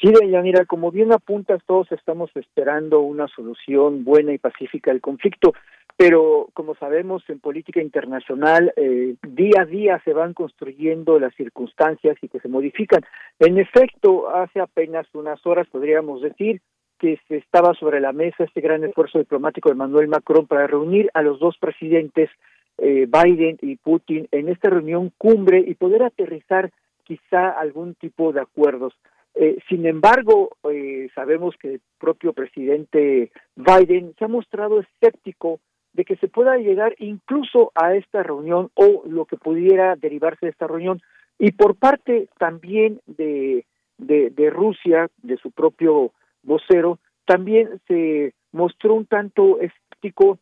[0.00, 5.54] Sí, mira, como bien apuntas, todos estamos esperando una solución buena y pacífica al conflicto,
[5.96, 12.18] pero como sabemos en política internacional, eh, día a día se van construyendo las circunstancias
[12.20, 13.02] y que se modifican.
[13.38, 16.60] En efecto, hace apenas unas horas podríamos decir,
[16.98, 21.22] que estaba sobre la mesa este gran esfuerzo diplomático de Manuel Macron para reunir a
[21.22, 22.30] los dos presidentes,
[22.78, 26.70] eh, Biden y Putin, en esta reunión cumbre y poder aterrizar
[27.04, 28.94] quizá algún tipo de acuerdos.
[29.34, 35.60] Eh, sin embargo, eh, sabemos que el propio presidente Biden se ha mostrado escéptico
[35.92, 40.50] de que se pueda llegar incluso a esta reunión o lo que pudiera derivarse de
[40.50, 41.00] esta reunión.
[41.38, 43.64] Y por parte también de,
[43.98, 46.12] de, de Rusia, de su propio
[46.44, 50.38] vocero, también se mostró un tanto escéptico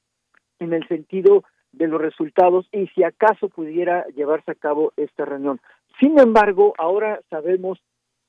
[0.58, 5.60] en el sentido de los resultados y si acaso pudiera llevarse a cabo esta reunión.
[5.98, 7.78] Sin embargo, ahora sabemos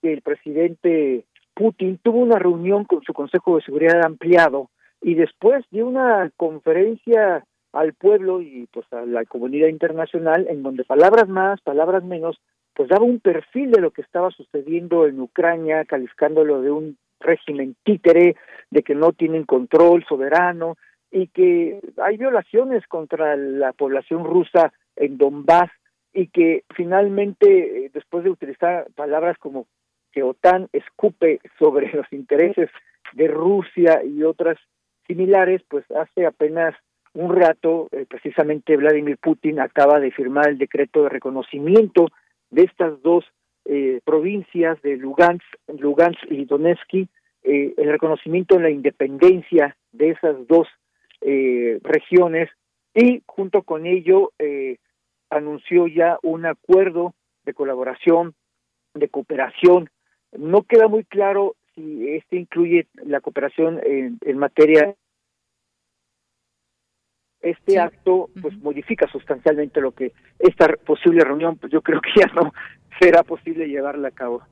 [0.02, 4.70] que el presidente Putin tuvo una reunión con su Consejo de Seguridad ampliado
[5.02, 10.86] y después de una conferencia al pueblo y pues a la comunidad internacional en donde
[10.86, 12.38] palabras más, palabras menos,
[12.76, 17.76] pues daba un perfil de lo que estaba sucediendo en Ucrania, calificándolo de un régimen
[17.84, 18.36] títere,
[18.70, 20.78] de que no tienen control soberano
[21.12, 25.72] y que hay violaciones contra la población rusa en Donbass
[26.14, 29.68] y que finalmente, eh, después de utilizar palabras como
[30.12, 32.70] que OTAN escupe sobre los intereses
[33.14, 34.58] de Rusia y otras
[35.08, 36.76] similares, pues hace apenas
[37.14, 42.08] un rato, eh, precisamente Vladimir Putin acaba de firmar el decreto de reconocimiento
[42.50, 43.26] de estas dos
[43.66, 50.48] eh, provincias de Lugansk, Lugansk y Donetsk, eh, el reconocimiento de la independencia de esas
[50.48, 50.68] dos
[51.22, 52.50] eh, regiones
[52.94, 54.78] y junto con ello eh,
[55.30, 57.14] anunció ya un acuerdo
[57.46, 58.34] de colaboración,
[58.94, 59.90] de cooperación.
[60.32, 64.96] No queda muy claro si este incluye la cooperación en, en materia
[67.42, 72.28] este acto pues modifica sustancialmente lo que esta posible reunión pues yo creo que ya
[72.34, 72.54] no
[73.00, 74.44] será posible llevarla a cabo.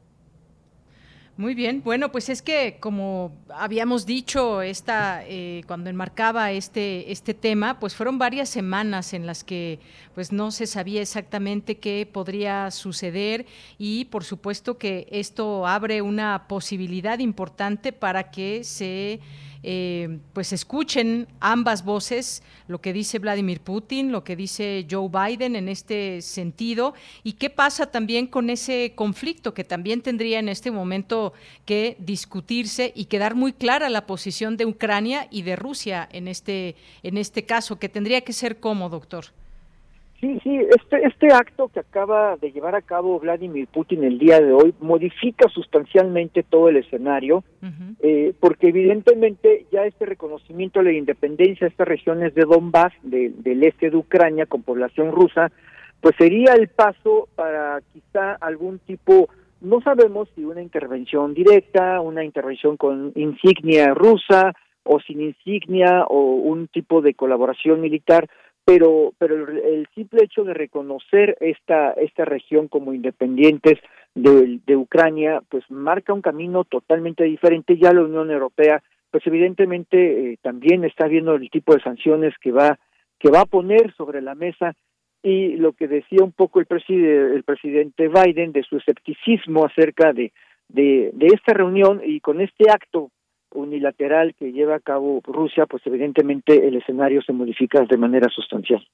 [1.38, 7.34] Muy bien, bueno, pues es que como habíamos dicho esta eh, cuando enmarcaba este este
[7.34, 9.80] tema, pues fueron varias semanas en las que
[10.13, 13.45] pues no se sabía exactamente qué podría suceder
[13.80, 19.22] y por supuesto que esto abre una posibilidad importante para que se
[19.64, 25.56] eh, pues escuchen ambas voces, lo que dice Vladimir Putin, lo que dice Joe Biden
[25.56, 26.94] en este sentido,
[27.24, 31.34] y qué pasa también con ese conflicto que también tendría en este momento
[31.66, 36.76] que discutirse y quedar muy clara la posición de Ucrania y de Rusia en este,
[37.04, 39.26] en este caso, que tendría que ser como, doctor.
[40.22, 44.39] Sí, sí, este, este acto que acaba de llevar a cabo Vladimir Putin el día
[44.39, 47.43] de hoy modifica sustancialmente todo el escenario,
[48.02, 53.64] eh, porque evidentemente ya este reconocimiento de la independencia de estas regiones de Donbass, del
[53.64, 55.52] este de Ucrania, con población rusa,
[56.02, 59.27] pues sería el paso para quizá algún tipo,
[59.60, 64.53] no sabemos si una intervención directa, una intervención con insignia rusa
[64.84, 68.30] o sin insignia o un tipo de colaboración militar,
[68.66, 73.80] pero pero el simple hecho de reconocer esta esta región como independientes
[74.14, 77.78] de, de Ucrania pues marca un camino totalmente diferente.
[77.78, 82.52] Ya la Unión Europea pues evidentemente eh, también está viendo el tipo de sanciones que
[82.52, 82.80] va
[83.20, 84.74] que va a poner sobre la mesa.
[85.24, 90.14] Y lo que decía un poco el presidente el presidente Biden de su escepticismo acerca
[90.14, 90.32] de,
[90.70, 93.12] de esta reunión y con este acto
[93.53, 98.86] unilateral que lleva a cabo Rusia, pues evidentemente el escenario se modifica de manera sustancial.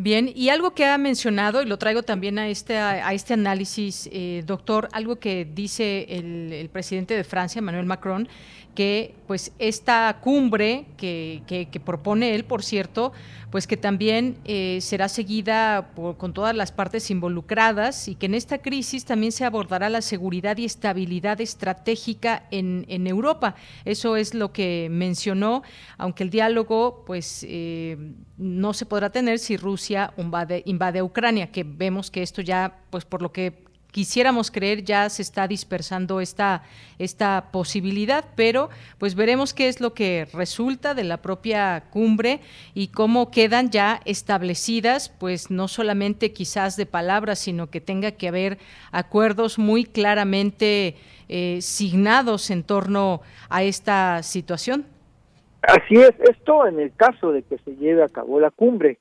[0.00, 4.08] Bien, y algo que ha mencionado, y lo traigo también a este, a, este análisis,
[4.12, 8.28] eh, doctor, algo que dice el, presidente de Francia, Emmanuel Macron,
[8.76, 13.12] que pues esta cumbre que, que, propone él, por cierto,
[13.50, 18.34] pues que también eh, será seguida por, con todas las partes involucradas y que en
[18.34, 23.56] esta crisis también se abordará la seguridad y estabilidad estratégica en, en Europa.
[23.84, 25.64] Eso es lo que mencionó,
[25.96, 27.96] aunque el diálogo pues eh,
[28.38, 33.20] no se podrá tener si Rusia invade, Ucrania, que vemos que esto ya, pues por
[33.20, 36.62] lo que quisiéramos creer ya se está dispersando esta,
[36.98, 42.40] esta posibilidad, pero pues veremos qué es lo que resulta de la propia cumbre
[42.74, 48.28] y cómo quedan ya establecidas, pues no solamente quizás de palabras, sino que tenga que
[48.28, 48.58] haber
[48.92, 50.96] acuerdos muy claramente
[51.28, 54.86] eh, signados en torno a esta situación.
[55.62, 58.98] Así es, esto en el caso de que se lleve a cabo la cumbre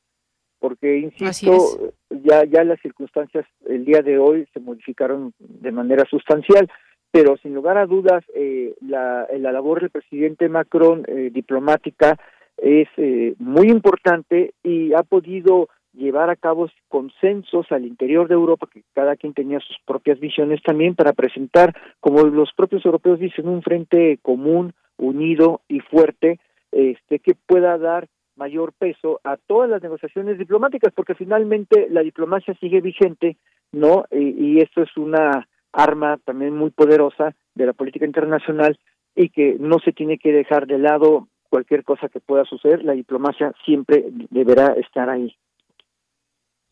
[0.59, 6.67] porque insisto ya ya las circunstancias el día de hoy se modificaron de manera sustancial
[7.11, 12.17] pero sin lugar a dudas eh, la, la labor del presidente Macron eh, diplomática
[12.57, 18.67] es eh, muy importante y ha podido llevar a cabo consensos al interior de Europa,
[18.71, 23.47] que cada quien tenía sus propias visiones también, para presentar, como los propios europeos dicen,
[23.47, 26.39] un frente común, unido y fuerte,
[26.71, 32.53] este, que pueda dar mayor peso a todas las negociaciones diplomáticas, porque finalmente la diplomacia
[32.59, 33.37] sigue vigente,
[33.71, 34.05] ¿no?
[34.11, 38.79] Y, esto es una arma también muy poderosa de la política internacional
[39.15, 42.93] y que no se tiene que dejar de lado cualquier cosa que pueda suceder, la
[42.93, 45.35] diplomacia siempre deberá estar ahí.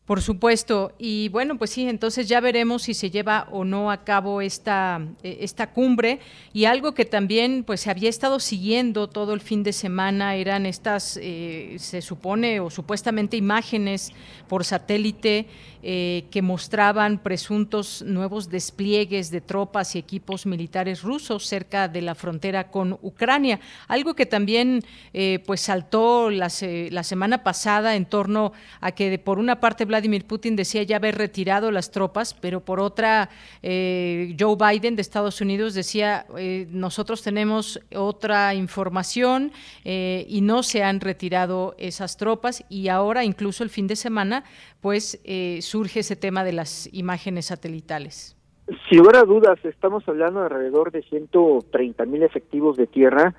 [0.06, 0.92] Por supuesto.
[0.98, 5.00] Y bueno, pues sí, entonces ya veremos si se lleva o no a cabo esta,
[5.24, 6.20] eh, esta cumbre.
[6.52, 10.64] Y algo que también pues se había estado siguiendo todo el fin de semana eran
[10.64, 14.12] estas, eh, se supone o supuestamente imágenes
[14.46, 15.46] por satélite
[15.82, 22.14] eh, que mostraban presuntos nuevos despliegues de tropas y equipos militares rusos cerca de la
[22.14, 23.58] frontera con Ucrania.
[23.88, 24.84] Algo que también
[25.44, 26.48] pues saltó la,
[26.90, 31.16] la, semana pasada en torno a que por una parte Vladimir Putin decía ya haber
[31.16, 33.30] retirado las tropas, pero por otra
[33.62, 36.26] eh, Joe Biden de Estados Unidos decía
[36.70, 39.52] nosotros tenemos otra información
[39.84, 44.44] y no se han retirado esas tropas y ahora incluso el fin de semana
[44.80, 45.20] pues
[45.60, 48.36] surge ese tema de las imágenes satelitales?
[48.88, 53.34] Sin lugar a dudas, estamos hablando de alrededor de 130 mil efectivos de tierra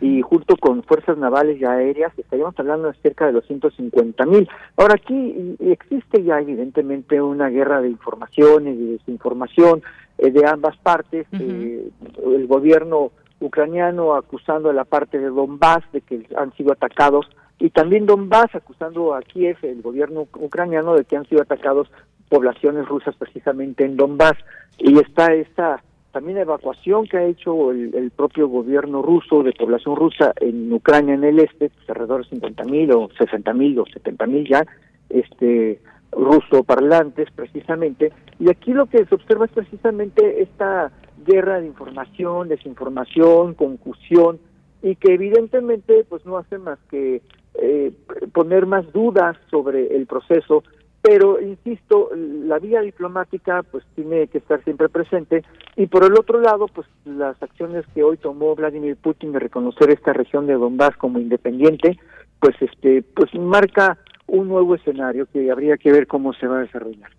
[0.00, 4.48] y junto con fuerzas navales y aéreas estaríamos hablando de cerca de los 150 mil.
[4.76, 9.82] Ahora aquí existe ya evidentemente una guerra de información y de desinformación
[10.18, 11.26] eh, de ambas partes.
[11.32, 11.88] Eh,
[12.24, 17.26] el gobierno ucraniano acusando a la parte de Donbass de que han sido atacados
[17.62, 21.88] y también Donbass acusando a Kiev, el gobierno ucraniano, de que han sido atacados
[22.28, 24.36] poblaciones rusas precisamente en Donbass.
[24.78, 25.80] Y está esta
[26.12, 31.24] también evacuación que ha hecho el, propio gobierno ruso de población rusa en Ucrania en
[31.24, 34.64] el este, alrededor de 50 mil o 60 mil o 70 mil ya,
[35.08, 35.80] este
[36.12, 38.12] ruso parlantes precisamente.
[38.38, 40.92] Y aquí lo que se observa es precisamente esta
[41.26, 44.38] guerra de información, desinformación, confusión,
[44.82, 47.22] y que evidentemente pues no hace más que
[47.54, 47.92] eh,
[48.32, 50.64] poner más dudas sobre el proceso,
[51.02, 55.42] pero insisto, la vía diplomática pues tiene que estar siempre presente
[55.76, 59.90] y por el otro lado, pues las acciones que hoy tomó Vladimir Putin de reconocer
[59.90, 61.98] esta región de Donbass como independiente,
[62.38, 63.98] pues este pues marca
[64.28, 67.10] un nuevo escenario que habría que ver cómo se va a desarrollar.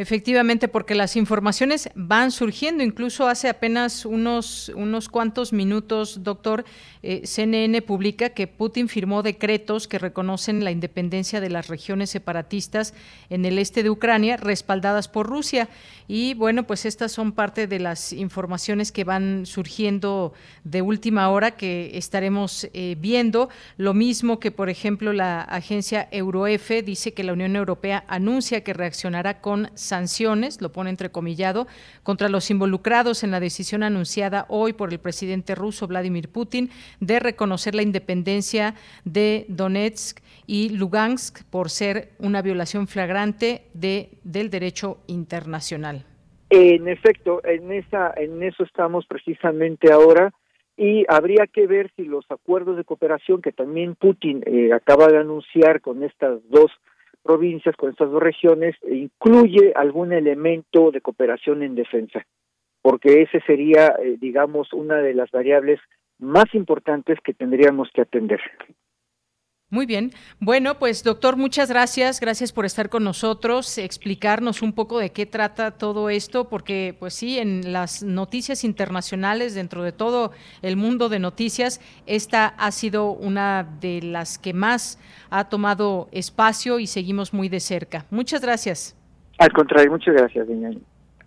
[0.00, 2.82] Efectivamente, porque las informaciones van surgiendo.
[2.82, 6.64] Incluso hace apenas unos, unos cuantos minutos, doctor,
[7.02, 12.94] eh, CNN publica que Putin firmó decretos que reconocen la independencia de las regiones separatistas
[13.28, 15.68] en el este de Ucrania, respaldadas por Rusia.
[16.08, 20.32] Y bueno, pues estas son parte de las informaciones que van surgiendo
[20.64, 23.50] de última hora que estaremos eh, viendo.
[23.76, 28.72] Lo mismo que, por ejemplo, la agencia EuroF dice que la Unión Europea anuncia que
[28.72, 31.66] reaccionará con sanciones, lo pone entrecomillado,
[32.02, 37.20] contra los involucrados en la decisión anunciada hoy por el presidente ruso Vladimir Putin de
[37.20, 44.98] reconocer la independencia de Donetsk y Lugansk por ser una violación flagrante de, del derecho
[45.06, 46.04] internacional.
[46.50, 50.32] En efecto, en esa en eso estamos precisamente ahora
[50.76, 55.18] y habría que ver si los acuerdos de cooperación que también Putin eh, acaba de
[55.18, 56.70] anunciar con estas dos
[57.22, 62.24] provincias, con estas dos regiones, incluye algún elemento de cooperación en defensa.
[62.82, 65.78] porque ese sería, eh, digamos, una de las variables
[66.18, 68.40] más importantes que tendríamos que atender.
[69.72, 70.10] Muy bien.
[70.40, 72.18] Bueno, pues doctor, muchas gracias.
[72.18, 77.14] Gracias por estar con nosotros, explicarnos un poco de qué trata todo esto, porque pues
[77.14, 80.32] sí, en las noticias internacionales, dentro de todo
[80.62, 84.98] el mundo de noticias, esta ha sido una de las que más
[85.30, 88.06] ha tomado espacio y seguimos muy de cerca.
[88.10, 88.96] Muchas gracias.
[89.38, 90.70] Al contrario, muchas gracias, doña.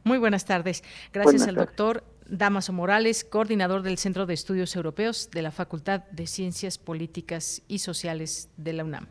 [0.03, 0.84] Muy buenas tardes.
[1.14, 2.03] Gracias al doctor
[2.34, 7.77] Damaso Morales, coordinador del Centro de Estudios Europeos de la Facultad de Ciencias Políticas y
[7.77, 9.05] Sociales de la UNAM.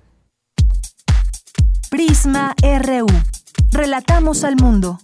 [1.88, 3.06] Prisma RU.
[3.70, 4.98] Relatamos al mundo.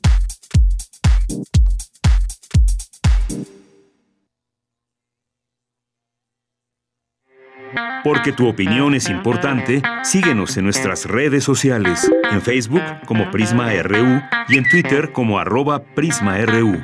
[8.03, 14.21] Porque tu opinión es importante, síguenos en nuestras redes sociales, en Facebook como Prisma RU
[14.49, 16.83] y en Twitter como arroba PrismaRU.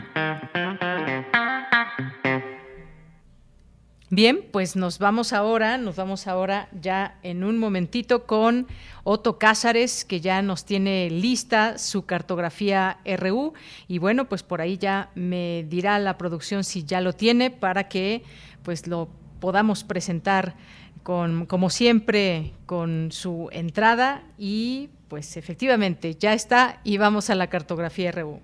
[4.14, 8.68] Bien, pues nos vamos ahora, nos vamos ahora ya en un momentito con
[9.02, 13.54] Otto Cázares, que ya nos tiene lista su cartografía RU.
[13.88, 17.88] Y bueno, pues por ahí ya me dirá la producción si ya lo tiene para
[17.88, 18.22] que
[18.62, 19.08] pues lo
[19.40, 20.54] podamos presentar
[21.02, 24.22] con, como siempre, con su entrada.
[24.38, 28.38] Y pues efectivamente, ya está y vamos a la cartografía RU.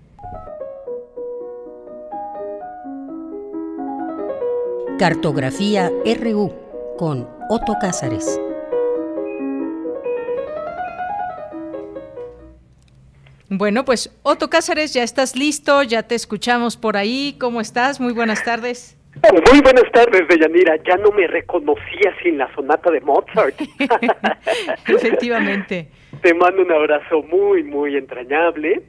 [5.01, 6.53] Cartografía RU
[6.95, 8.39] con Otto Cázares.
[13.49, 17.35] Bueno, pues Otto Cázares, ya estás listo, ya te escuchamos por ahí.
[17.39, 17.99] ¿Cómo estás?
[17.99, 18.95] Muy buenas tardes.
[19.49, 20.75] Muy buenas tardes, Deyanira.
[20.87, 23.59] Ya no me reconocía sin la sonata de Mozart.
[24.87, 25.89] Efectivamente.
[26.21, 28.83] Te mando un abrazo muy, muy entrañable.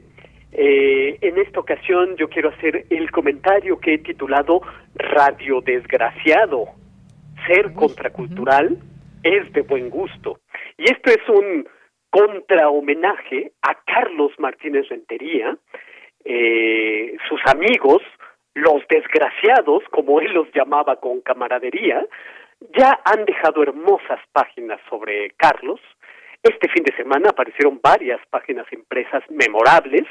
[0.55, 4.61] Eh, en esta ocasión yo quiero hacer el comentario que he titulado
[4.93, 6.67] Radio Desgraciado.
[7.47, 8.77] Ser contracultural
[9.23, 10.39] es de buen gusto.
[10.77, 11.67] Y esto es un
[12.11, 15.57] contra homenaje a Carlos Martínez Rentería,
[16.23, 18.03] eh, sus amigos,
[18.53, 22.05] los desgraciados, como él los llamaba con camaradería,
[22.77, 25.79] ya han dejado hermosas páginas sobre Carlos.
[26.43, 30.03] Este fin de semana aparecieron varias páginas impresas memorables,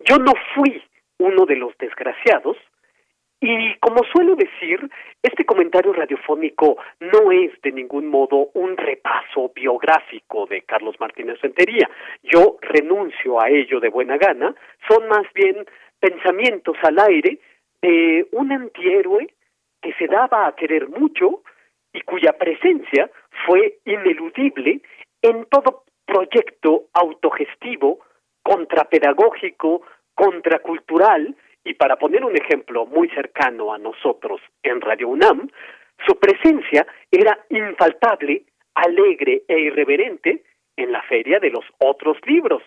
[0.00, 0.82] yo no fui
[1.18, 2.56] uno de los desgraciados
[3.40, 4.90] y como suelo decir,
[5.22, 11.88] este comentario radiofónico no es de ningún modo un repaso biográfico de Carlos Martínez Rentería.
[12.24, 14.54] Yo renuncio a ello de buena gana,
[14.88, 15.64] son más bien
[16.00, 17.38] pensamientos al aire
[17.80, 19.28] de un antihéroe
[19.80, 21.42] que se daba a querer mucho
[21.92, 23.08] y cuya presencia
[23.46, 24.80] fue ineludible
[25.22, 28.00] en todo proyecto autogestivo
[28.48, 29.82] contrapedagógico,
[30.14, 35.50] contracultural, y para poner un ejemplo muy cercano a nosotros en Radio UNAM,
[36.06, 38.44] su presencia era infaltable,
[38.74, 40.44] alegre e irreverente
[40.76, 42.62] en la Feria de los Otros Libros,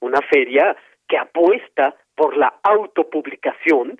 [0.00, 0.76] una feria
[1.08, 3.98] que apuesta por la autopublicación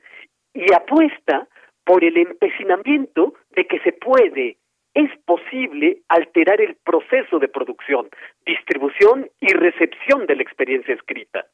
[0.52, 1.48] y apuesta
[1.84, 4.58] por el empecinamiento de que se puede
[4.94, 8.08] es posible alterar el proceso de producción,
[8.44, 11.46] distribución y recepción de la experiencia escrita.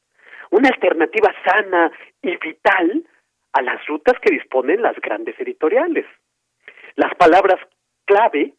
[0.51, 1.93] Una alternativa sana
[2.23, 3.05] y vital
[3.53, 6.07] a las rutas que disponen las grandes editoriales.
[6.97, 7.61] Las palabras
[8.05, 8.55] clave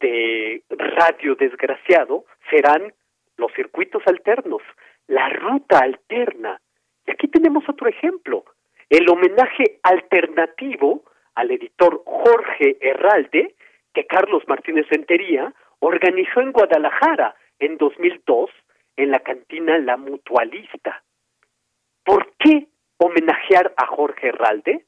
[0.00, 2.92] de Radio Desgraciado serán
[3.36, 4.62] los circuitos alternos,
[5.08, 6.60] la ruta alterna.
[7.06, 8.44] Y aquí tenemos otro ejemplo,
[8.88, 11.02] el homenaje alternativo
[11.34, 13.54] al editor Jorge Herralde,
[13.94, 18.50] que Carlos Martínez Rentería organizó en Guadalajara en 2002
[18.96, 21.02] en la cantina La Mutualista.
[22.04, 22.66] ¿Por qué
[22.98, 24.84] homenajear a Jorge Herralde?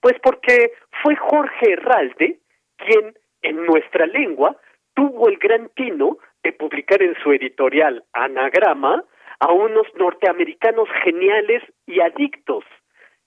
[0.00, 0.72] Pues porque
[1.02, 2.40] fue Jorge Herralde
[2.76, 4.56] quien en nuestra lengua
[4.94, 9.04] tuvo el gran tino de publicar en su editorial Anagrama
[9.40, 12.64] a unos norteamericanos geniales y adictos,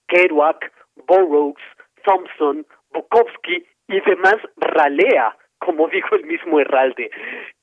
[0.07, 0.71] Kerouac,
[1.07, 1.61] Burroughs,
[2.03, 7.11] Thompson, Bukowski y demás ralea, como dijo el mismo Herralde,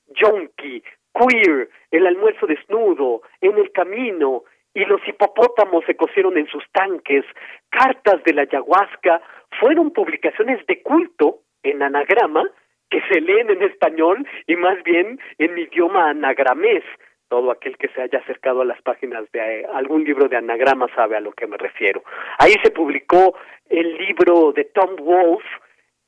[0.09, 0.82] Yonki,
[1.15, 4.43] queer, el almuerzo desnudo, en el camino,
[4.74, 7.24] y los hipopótamos se cosieron en sus tanques,
[7.70, 9.23] cartas de la ayahuasca,
[9.59, 12.44] fueron publicaciones de culto en anagrama
[12.90, 16.85] que se leen en español y más bien en idioma anagramés.
[17.28, 20.86] Todo aquel que se haya acercado a las páginas de eh, algún libro de anagrama
[20.94, 22.05] sabe a lo que me refiero.
[22.39, 23.36] Ahí se publicó
[23.69, 25.48] el libro de Tom Wolfe,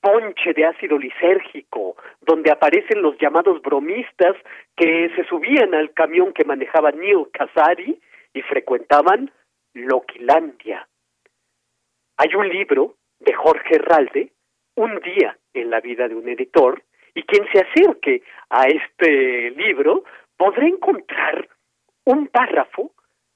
[0.01, 4.37] ponche de ácido lisérgico, donde aparecen los llamados bromistas
[4.77, 8.01] que se subían al camión que manejaba Neil Casari
[8.33, 9.31] y frecuentaban
[9.75, 10.89] Loquilandia.
[12.17, 14.33] Hay un libro de Jorge Herralde,
[14.77, 16.83] Un día en la vida de un editor,
[17.15, 20.05] y quien se acerque a este libro
[20.37, 21.49] podrá encontrar
[22.05, 22.93] un párrafo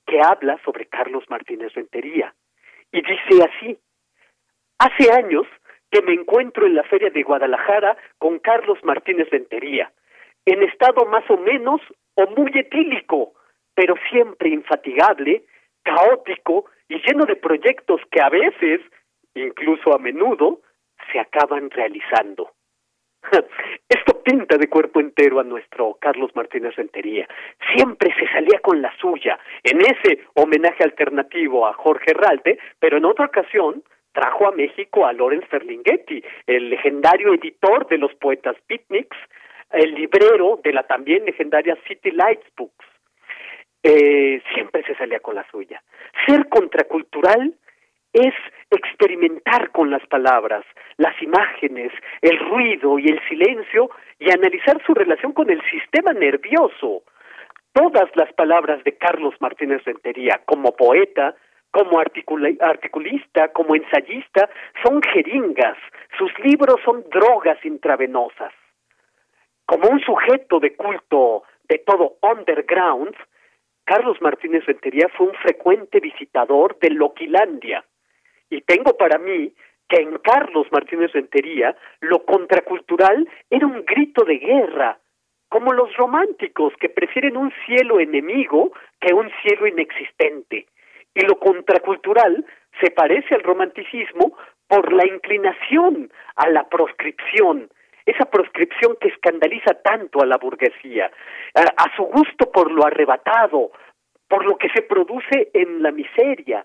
[0.06, 2.32] que habla sobre Carlos Martínez Rentería.
[2.92, 3.78] Y dice así,
[4.78, 5.46] hace años
[5.92, 9.92] que me encuentro en la feria de Guadalajara con Carlos Martínez Rentería,
[10.46, 11.82] en estado más o menos
[12.14, 13.34] o muy etílico,
[13.74, 15.44] pero siempre infatigable,
[15.82, 18.80] caótico y lleno de proyectos que a veces,
[19.34, 20.60] incluso a menudo,
[21.12, 22.52] se acaban realizando.
[23.88, 27.28] Esto pinta de cuerpo entero a nuestro Carlos Martínez Rentería.
[27.74, 33.04] Siempre se salía con la suya, en ese homenaje alternativo a Jorge Herralde, pero en
[33.04, 33.82] otra ocasión
[34.12, 39.16] trajo a México a Lorenz Ferlinghetti, el legendario editor de los poetas beatniks,
[39.70, 42.86] el librero de la también legendaria City Lights Books.
[43.82, 45.82] Eh, siempre se salía con la suya.
[46.26, 47.54] Ser contracultural
[48.12, 48.34] es
[48.70, 50.64] experimentar con las palabras,
[50.98, 57.02] las imágenes, el ruido y el silencio y analizar su relación con el sistema nervioso.
[57.72, 61.34] Todas las palabras de Carlos Martínez Rentería como poeta,
[61.72, 64.48] como articulista, como ensayista,
[64.84, 65.76] son jeringas,
[66.18, 68.52] sus libros son drogas intravenosas.
[69.66, 73.16] Como un sujeto de culto de todo underground,
[73.84, 77.84] Carlos Martínez Rentería fue un frecuente visitador de Loquilandia.
[78.50, 79.52] Y tengo para mí
[79.88, 84.98] que en Carlos Martínez Rentería lo contracultural era un grito de guerra,
[85.48, 90.66] como los románticos que prefieren un cielo enemigo que un cielo inexistente.
[91.14, 92.44] Y lo contracultural
[92.80, 94.36] se parece al romanticismo
[94.66, 97.70] por la inclinación a la proscripción,
[98.06, 101.10] esa proscripción que escandaliza tanto a la burguesía,
[101.54, 103.70] a, su gusto por lo arrebatado,
[104.28, 106.64] por lo que se produce en la miseria,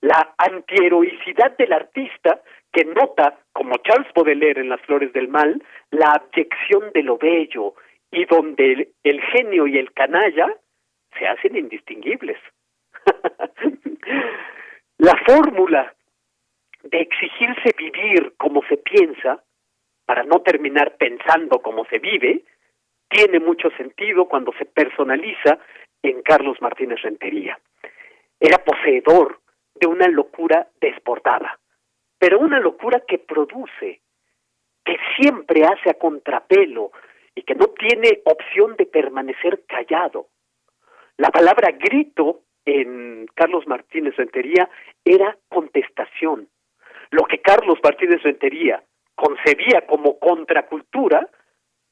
[0.00, 2.40] la antiheroicidad del artista
[2.72, 7.74] que nota, como Charles Baudelaire en Las Flores del Mal, la abyección de lo bello
[8.10, 10.56] y donde el genio y el canalla
[11.18, 12.38] se hacen indistinguibles.
[14.98, 15.94] la fórmula
[16.82, 19.42] de exigirse vivir como se piensa,
[20.04, 22.44] para no terminar pensando como se vive,
[23.08, 25.58] tiene mucho sentido cuando se personaliza
[26.02, 27.58] en Carlos Martínez Rentería.
[28.40, 29.40] Era poseedor
[29.74, 31.58] de una locura desbordada,
[32.18, 34.00] pero una locura que produce,
[34.84, 36.90] que siempre hace a contrapelo
[37.34, 40.28] y que no tiene opción de permanecer callado.
[41.16, 44.68] La palabra grito en Carlos Martínez Rentería
[45.04, 46.48] era contestación.
[47.10, 48.82] Lo que Carlos Martínez Rentería
[49.14, 51.28] concebía como contracultura,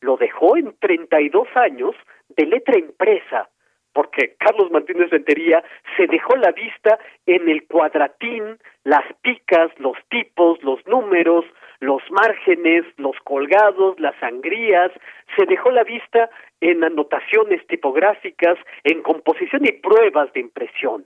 [0.01, 1.95] lo dejó en 32 años
[2.37, 3.49] de letra impresa,
[3.93, 5.63] porque Carlos Martínez Rentería
[5.97, 11.45] se dejó la vista en el cuadratín, las picas, los tipos, los números,
[11.81, 14.93] los márgenes, los colgados, las sangrías,
[15.37, 16.31] se dejó la vista
[16.61, 21.05] en anotaciones tipográficas, en composición y pruebas de impresión.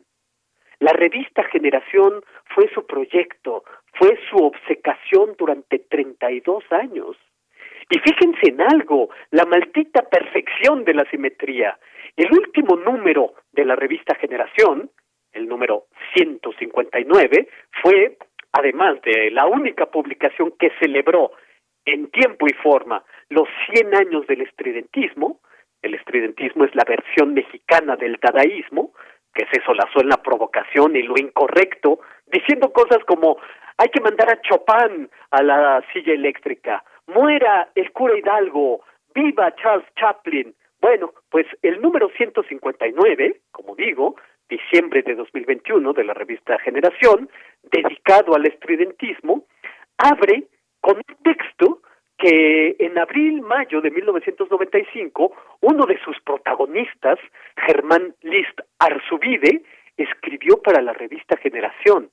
[0.80, 2.22] La revista Generación
[2.54, 3.64] fue su proyecto,
[3.94, 7.16] fue su obsecación durante 32 años.
[7.88, 11.78] Y fíjense en algo, la maldita perfección de la simetría.
[12.16, 14.90] El último número de la revista Generación,
[15.32, 17.48] el número 159,
[17.82, 18.16] fue,
[18.52, 21.32] además de la única publicación que celebró
[21.84, 25.40] en tiempo y forma los 100 años del estridentismo,
[25.84, 28.92] el estridentismo es la versión mexicana del dadaísmo,
[29.34, 33.36] que se solazó en la provocación y lo incorrecto, diciendo cosas como
[33.76, 38.82] hay que mandar a Chopin a la silla eléctrica, muera el cura Hidalgo,
[39.14, 40.54] viva Charles Chaplin.
[40.80, 44.16] Bueno, pues el número 159, como digo,
[44.48, 47.28] diciembre de 2021 de la revista Generación,
[47.62, 49.44] dedicado al estridentismo,
[49.98, 50.44] abre
[50.80, 51.80] con un texto
[52.18, 57.18] que en abril-mayo de 1995, uno de sus protagonistas,
[57.56, 59.62] Germán List Arzubide,
[59.96, 62.10] escribió para la revista Generación,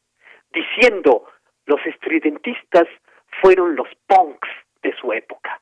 [0.52, 1.26] diciendo,
[1.66, 2.88] los estridentistas
[3.42, 4.50] fueron los punks
[4.82, 5.62] de su época.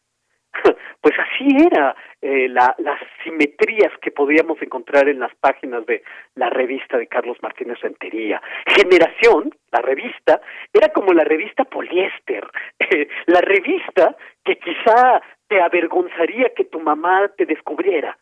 [1.02, 6.04] Pues así era eh, la, las simetrías que podíamos encontrar en las páginas de
[6.36, 8.42] la revista de Carlos Martínez Rentería.
[8.68, 10.42] Generación, la revista,
[10.74, 12.46] era como la revista poliéster,
[13.28, 18.18] la revista que quizá te avergonzaría que tu mamá te descubriera,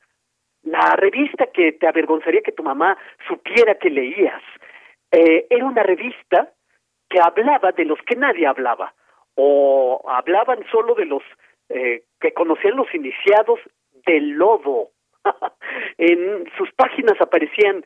[0.63, 2.97] la revista que te avergonzaría que tu mamá
[3.27, 4.41] supiera que leías.
[5.11, 6.51] Eh, era una revista
[7.09, 8.93] que hablaba de los que nadie hablaba,
[9.35, 11.23] o hablaban solo de los
[11.69, 13.59] eh, que conocían los iniciados
[14.05, 14.89] del lodo.
[15.97, 17.83] en sus páginas aparecían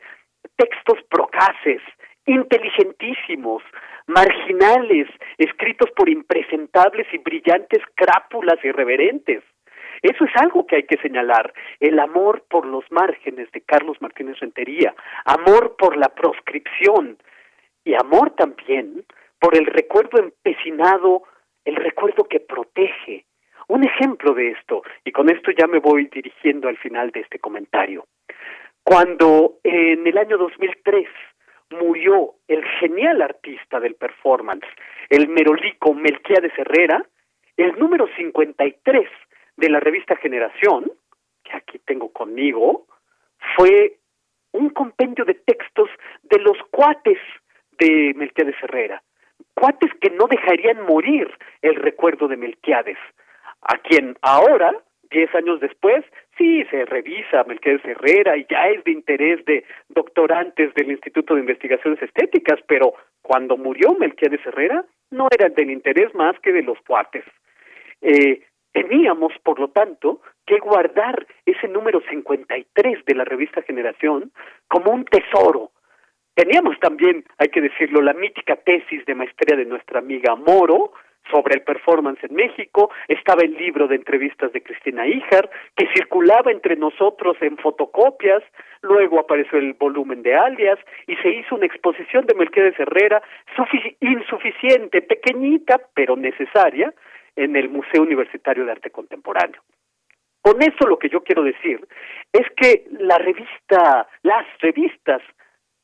[0.56, 1.80] textos procaces,
[2.26, 3.62] inteligentísimos,
[4.06, 9.42] marginales, escritos por impresentables y brillantes crápulas irreverentes.
[10.02, 11.52] Eso es algo que hay que señalar.
[11.78, 14.94] El amor por los márgenes de Carlos Martínez Rentería,
[15.24, 17.18] amor por la proscripción
[17.84, 19.04] y amor también
[19.38, 21.22] por el recuerdo empecinado,
[21.64, 23.24] el recuerdo que protege.
[23.72, 27.38] Un ejemplo de esto, y con esto ya me voy dirigiendo al final de este
[27.38, 28.04] comentario.
[28.84, 31.08] Cuando en el año 2003
[31.80, 34.66] murió el genial artista del performance,
[35.08, 37.02] el merolico Melquiades Herrera,
[37.56, 39.08] el número 53
[39.56, 40.92] de la revista Generación,
[41.42, 42.86] que aquí tengo conmigo,
[43.56, 43.96] fue
[44.52, 45.88] un compendio de textos
[46.24, 47.18] de los cuates
[47.78, 49.02] de Melquiades Herrera,
[49.54, 51.30] cuates que no dejarían morir
[51.62, 52.98] el recuerdo de Melquiades,
[53.62, 54.72] a quien ahora,
[55.10, 56.04] diez años después,
[56.36, 61.40] sí se revisa Melquiades Herrera y ya es de interés de doctorantes del Instituto de
[61.40, 66.78] Investigaciones Estéticas, pero cuando murió Melquiades Herrera no era del interés más que de los
[66.86, 67.24] cuates.
[68.00, 74.32] Eh, Teníamos, por lo tanto, que guardar ese número 53 de la revista Generación
[74.66, 75.72] como un tesoro.
[76.34, 80.92] Teníamos también, hay que decirlo, la mítica tesis de maestría de nuestra amiga Moro
[81.30, 86.50] sobre el performance en México, estaba el libro de entrevistas de Cristina Ijar, que circulaba
[86.50, 88.42] entre nosotros en fotocopias,
[88.82, 93.22] luego apareció el volumen de alias y se hizo una exposición de Mercedes Herrera
[94.00, 96.92] insuficiente, pequeñita, pero necesaria,
[97.36, 99.62] en el Museo Universitario de Arte Contemporáneo.
[100.42, 101.86] Con eso lo que yo quiero decir
[102.32, 105.22] es que la revista, las revistas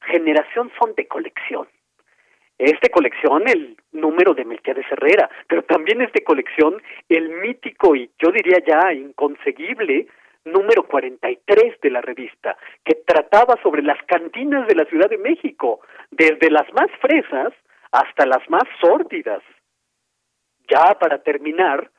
[0.00, 1.68] Generación son de colección.
[2.58, 7.94] Es de colección el número de Melquiades Herrera, pero también es de colección el mítico
[7.94, 10.08] y yo diría ya inconseguible
[10.44, 15.80] número 43 de la revista, que trataba sobre las cantinas de la Ciudad de México,
[16.10, 17.52] desde las más fresas
[17.92, 19.42] hasta las más sórdidas.
[20.68, 21.90] Ya para terminar,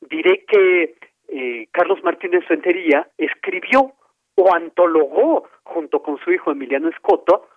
[0.00, 0.94] diré que
[1.28, 3.92] eh, Carlos Martínez Rentería escribió
[4.34, 7.48] o antologó junto con su hijo Emiliano Escoto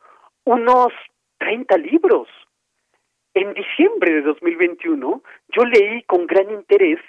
[0.45, 0.93] unos
[1.37, 2.27] 30 libros.
[3.33, 6.99] En diciembre de 2021 yo leí con gran interés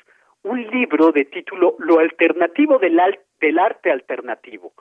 [0.43, 3.01] un libro de título Lo alternativo del,
[3.40, 4.73] del arte alternativo,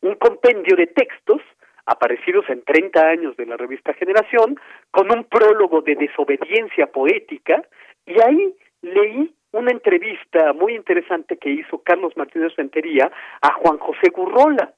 [0.00, 1.40] un compendio de textos
[1.86, 4.58] aparecidos en 30 años de la revista Generación,
[4.90, 7.62] con un prólogo de desobediencia poética
[8.06, 13.10] y ahí leí una entrevista muy interesante que hizo Carlos Martínez Rentería
[13.40, 14.74] a Juan José Gurrola,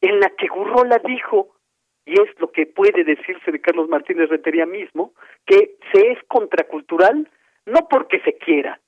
[0.00, 1.53] en la que Gurrola dijo,
[2.06, 5.12] y es lo que puede decirse de Carlos Martínez Rentería mismo,
[5.46, 7.28] que se es contracultural
[7.66, 8.78] no porque se quiera,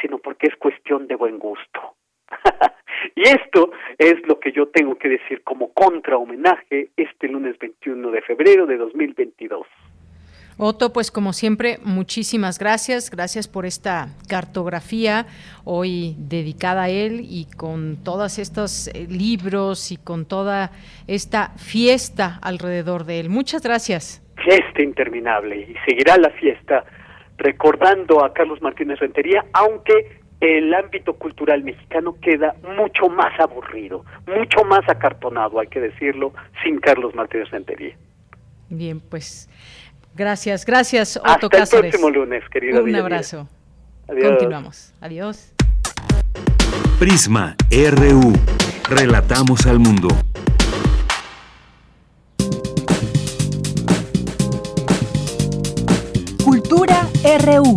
[0.00, 1.94] sino porque es cuestión de buen gusto.
[3.14, 8.10] y esto es lo que yo tengo que decir como contra homenaje este lunes 21
[8.10, 9.66] de febrero de 2022.
[10.58, 13.10] Otto, pues como siempre, muchísimas gracias.
[13.10, 15.26] Gracias por esta cartografía
[15.64, 20.70] hoy dedicada a él y con todos estos eh, libros y con toda
[21.06, 23.28] esta fiesta alrededor de él.
[23.28, 24.22] Muchas gracias.
[24.42, 26.84] Fiesta interminable y seguirá la fiesta
[27.36, 34.64] recordando a Carlos Martínez Rentería, aunque el ámbito cultural mexicano queda mucho más aburrido, mucho
[34.64, 37.94] más acartonado, hay que decirlo, sin Carlos Martínez Rentería.
[38.68, 39.48] Bien, pues
[40.16, 42.82] Gracias, gracias, Otto Hasta el próximo lunes, querido.
[42.82, 43.46] Un abrazo.
[44.08, 44.30] Adiós.
[44.30, 44.94] Continuamos.
[45.02, 45.52] Adiós.
[46.98, 48.32] Prisma RU.
[48.88, 50.08] Relatamos al mundo.
[56.42, 57.06] Cultura
[57.44, 57.74] RU.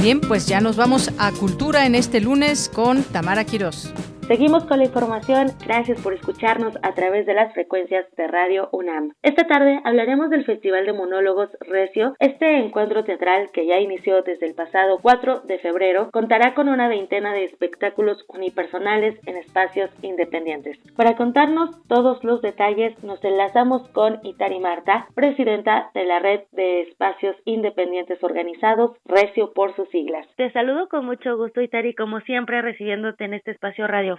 [0.00, 3.92] Bien, pues ya nos vamos a Cultura en este lunes con Tamara Quirós.
[4.26, 5.48] Seguimos con la información.
[5.66, 9.12] Gracias por escucharnos a través de las frecuencias de Radio UNAM.
[9.22, 12.14] Esta tarde hablaremos del Festival de Monólogos Recio.
[12.20, 16.88] Este encuentro teatral que ya inició desde el pasado 4 de febrero contará con una
[16.88, 20.78] veintena de espectáculos unipersonales en espacios independientes.
[20.96, 26.80] Para contarnos todos los detalles nos enlazamos con Itari Marta, presidenta de la Red de
[26.80, 30.26] Espacios Independientes Organizados, Recio por sus siglas.
[30.36, 34.13] Te saludo con mucho gusto Itari, como siempre recibiéndote en este espacio radio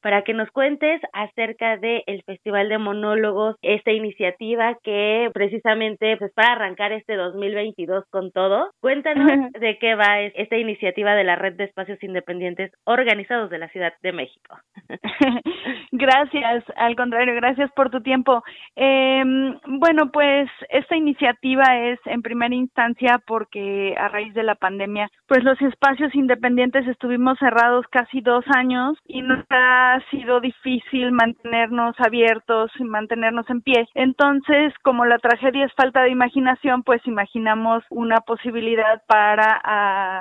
[0.00, 6.32] para que nos cuentes acerca del el Festival de Monólogos, esta iniciativa que precisamente pues
[6.34, 8.70] para arrancar este 2022 con todo.
[8.80, 13.68] Cuéntanos de qué va esta iniciativa de la Red de Espacios Independientes Organizados de la
[13.68, 14.56] Ciudad de México.
[15.92, 18.42] gracias, al contrario, gracias por tu tiempo.
[18.76, 19.22] Eh,
[19.66, 25.42] bueno, pues esta iniciativa es en primera instancia porque a raíz de la pandemia, pues
[25.44, 32.70] los espacios independientes estuvimos cerrados casi dos años y nos ha sido difícil mantenernos abiertos
[32.78, 33.86] y mantenernos en pie.
[33.94, 39.60] Entonces, como la tragedia es falta de imaginación, pues imaginamos una posibilidad para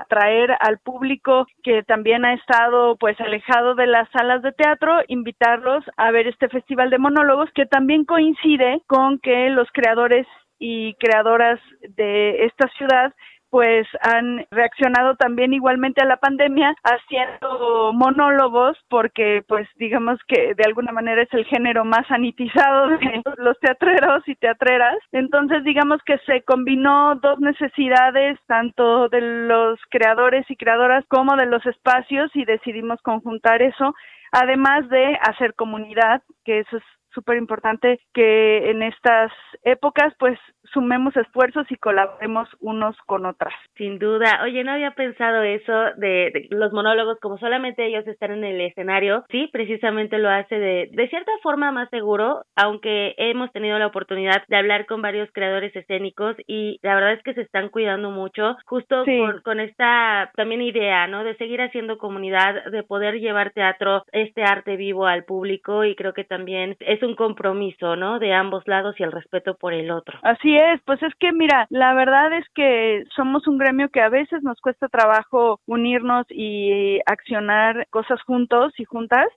[0.01, 5.83] atraer al público que también ha estado pues alejado de las salas de teatro, invitarlos
[5.97, 10.27] a ver este festival de monólogos que también coincide con que los creadores
[10.59, 13.13] y creadoras de esta ciudad
[13.53, 20.63] pues han reaccionado también igualmente a la pandemia haciendo monólogos porque pues digamos que de
[20.65, 24.97] alguna manera es el género más sanitizado de los teatreros y teatreras.
[25.11, 31.45] Entonces digamos que se combinó dos necesidades tanto de los creadores y creadoras como de
[31.45, 33.93] los espacios y decidimos conjuntar eso
[34.31, 39.31] además de hacer comunidad, que eso es súper importante que en estas
[39.63, 40.37] épocas pues
[40.71, 43.53] sumemos esfuerzos y colaboremos unos con otras.
[43.75, 44.41] Sin duda.
[44.43, 49.23] Oye, no había pensado eso de, los monólogos como solamente ellos están en el escenario.
[49.29, 54.43] Sí, precisamente lo hace de, de cierta forma más seguro, aunque hemos tenido la oportunidad
[54.47, 58.57] de hablar con varios creadores escénicos y la verdad es que se están cuidando mucho,
[58.65, 61.23] justo con, con esta también idea, ¿no?
[61.23, 66.13] De seguir haciendo comunidad, de poder llevar teatro, este arte vivo al público y creo
[66.13, 68.19] que también es un compromiso, ¿no?
[68.19, 70.17] De ambos lados y el respeto por el otro.
[70.23, 74.09] Así es, pues es que mira, la verdad es que somos un gremio que a
[74.09, 79.27] veces nos cuesta trabajo unirnos y accionar cosas juntos y juntas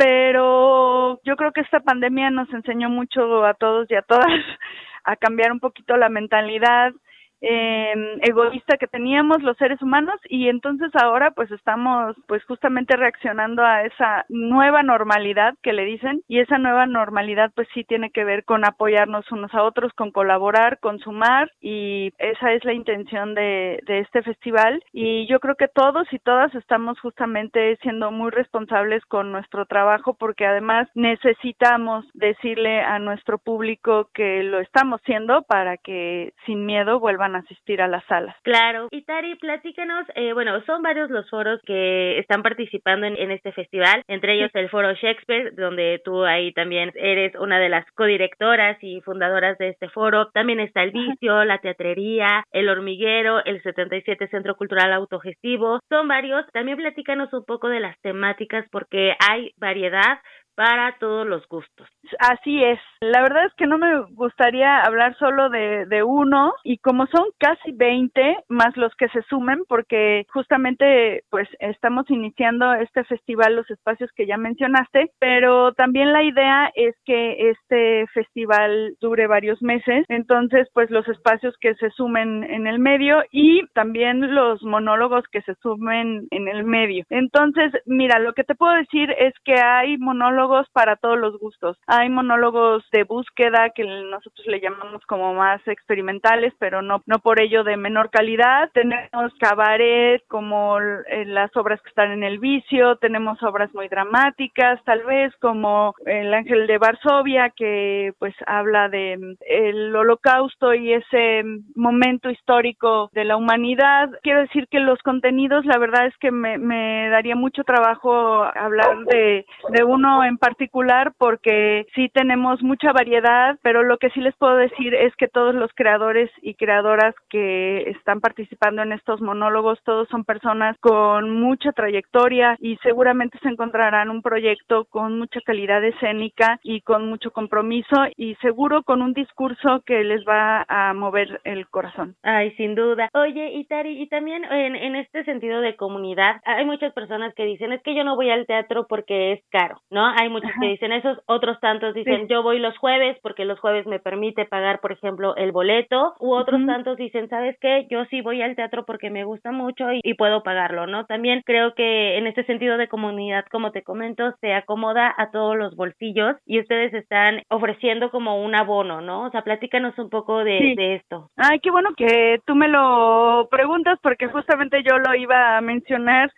[0.00, 4.24] pero yo creo que esta pandemia nos enseñó mucho a todos y a todas
[5.04, 6.92] a cambiar un poquito la mentalidad,
[7.40, 13.64] eh, egoísta que teníamos los seres humanos y entonces ahora pues estamos pues justamente reaccionando
[13.64, 18.24] a esa nueva normalidad que le dicen y esa nueva normalidad pues sí tiene que
[18.24, 23.34] ver con apoyarnos unos a otros, con colaborar, con sumar y esa es la intención
[23.34, 24.82] de, de este festival.
[24.92, 30.14] Y yo creo que todos y todas estamos justamente siendo muy responsables con nuestro trabajo
[30.14, 37.00] porque además necesitamos decirle a nuestro público que lo estamos haciendo para que sin miedo
[37.00, 38.36] vuelvan asistir a las salas.
[38.42, 38.88] Claro.
[38.90, 44.02] Y Tari, platícanos, eh, bueno, son varios los foros que están participando en, este festival,
[44.08, 49.00] entre ellos el foro Shakespeare, donde tú ahí también eres una de las codirectoras y
[49.02, 50.30] fundadoras de este foro.
[50.32, 55.80] También está el vicio, la teatrería, el hormiguero, el 77 Centro Cultural Autogestivo.
[55.88, 56.44] Son varios.
[56.52, 60.18] También platícanos un poco de las temáticas porque hay variedad
[60.60, 61.88] para todos los gustos.
[62.18, 62.78] Así es.
[63.00, 67.24] La verdad es que no me gustaría hablar solo de, de uno y como son
[67.38, 73.70] casi 20 más los que se sumen porque justamente pues estamos iniciando este festival los
[73.70, 80.04] espacios que ya mencionaste, pero también la idea es que este festival dure varios meses,
[80.08, 85.40] entonces pues los espacios que se sumen en el medio y también los monólogos que
[85.40, 87.06] se sumen en el medio.
[87.08, 91.76] Entonces, mira, lo que te puedo decir es que hay monólogos para todos los gustos.
[91.86, 97.40] Hay monólogos de búsqueda que nosotros le llamamos como más experimentales, pero no, no por
[97.40, 98.70] ello de menor calidad.
[98.72, 104.82] Tenemos cabaret como eh, las obras que están en el vicio, tenemos obras muy dramáticas,
[104.84, 110.92] tal vez como El Ángel de Varsovia, que pues habla de mm, el holocausto y
[110.92, 111.42] ese
[111.74, 114.10] momento histórico de la humanidad.
[114.22, 119.04] Quiero decir que los contenidos, la verdad es que me, me daría mucho trabajo hablar
[119.06, 124.34] de, de uno en particular porque sí tenemos mucha variedad, pero lo que sí les
[124.36, 129.78] puedo decir es que todos los creadores y creadoras que están participando en estos monólogos,
[129.84, 135.84] todos son personas con mucha trayectoria y seguramente se encontrarán un proyecto con mucha calidad
[135.84, 141.40] escénica y con mucho compromiso y seguro con un discurso que les va a mover
[141.44, 142.16] el corazón.
[142.22, 143.08] Ay, sin duda.
[143.14, 147.72] Oye, Itari, y también en, en este sentido de comunidad, hay muchas personas que dicen,
[147.72, 150.06] es que yo no voy al teatro porque es caro, ¿no?
[150.20, 153.86] Hay muchos que dicen eso, otros tantos dicen yo voy los jueves porque los jueves
[153.86, 157.86] me permite pagar, por ejemplo, el boleto, u otros tantos dicen, ¿sabes qué?
[157.90, 161.06] Yo sí voy al teatro porque me gusta mucho y, puedo pagarlo, ¿no?
[161.06, 165.56] También creo que en este sentido de comunidad, como te comento, se acomoda a todos
[165.56, 169.22] los bolsillos y ustedes están ofreciendo como un abono, ¿no?
[169.22, 171.30] O sea, platícanos un poco de, de esto.
[171.38, 176.30] Ay, qué bueno que tú me lo preguntas porque justamente yo lo iba a mencionar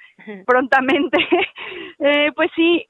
[0.46, 1.18] prontamente.
[1.98, 2.84] eh, pues sí,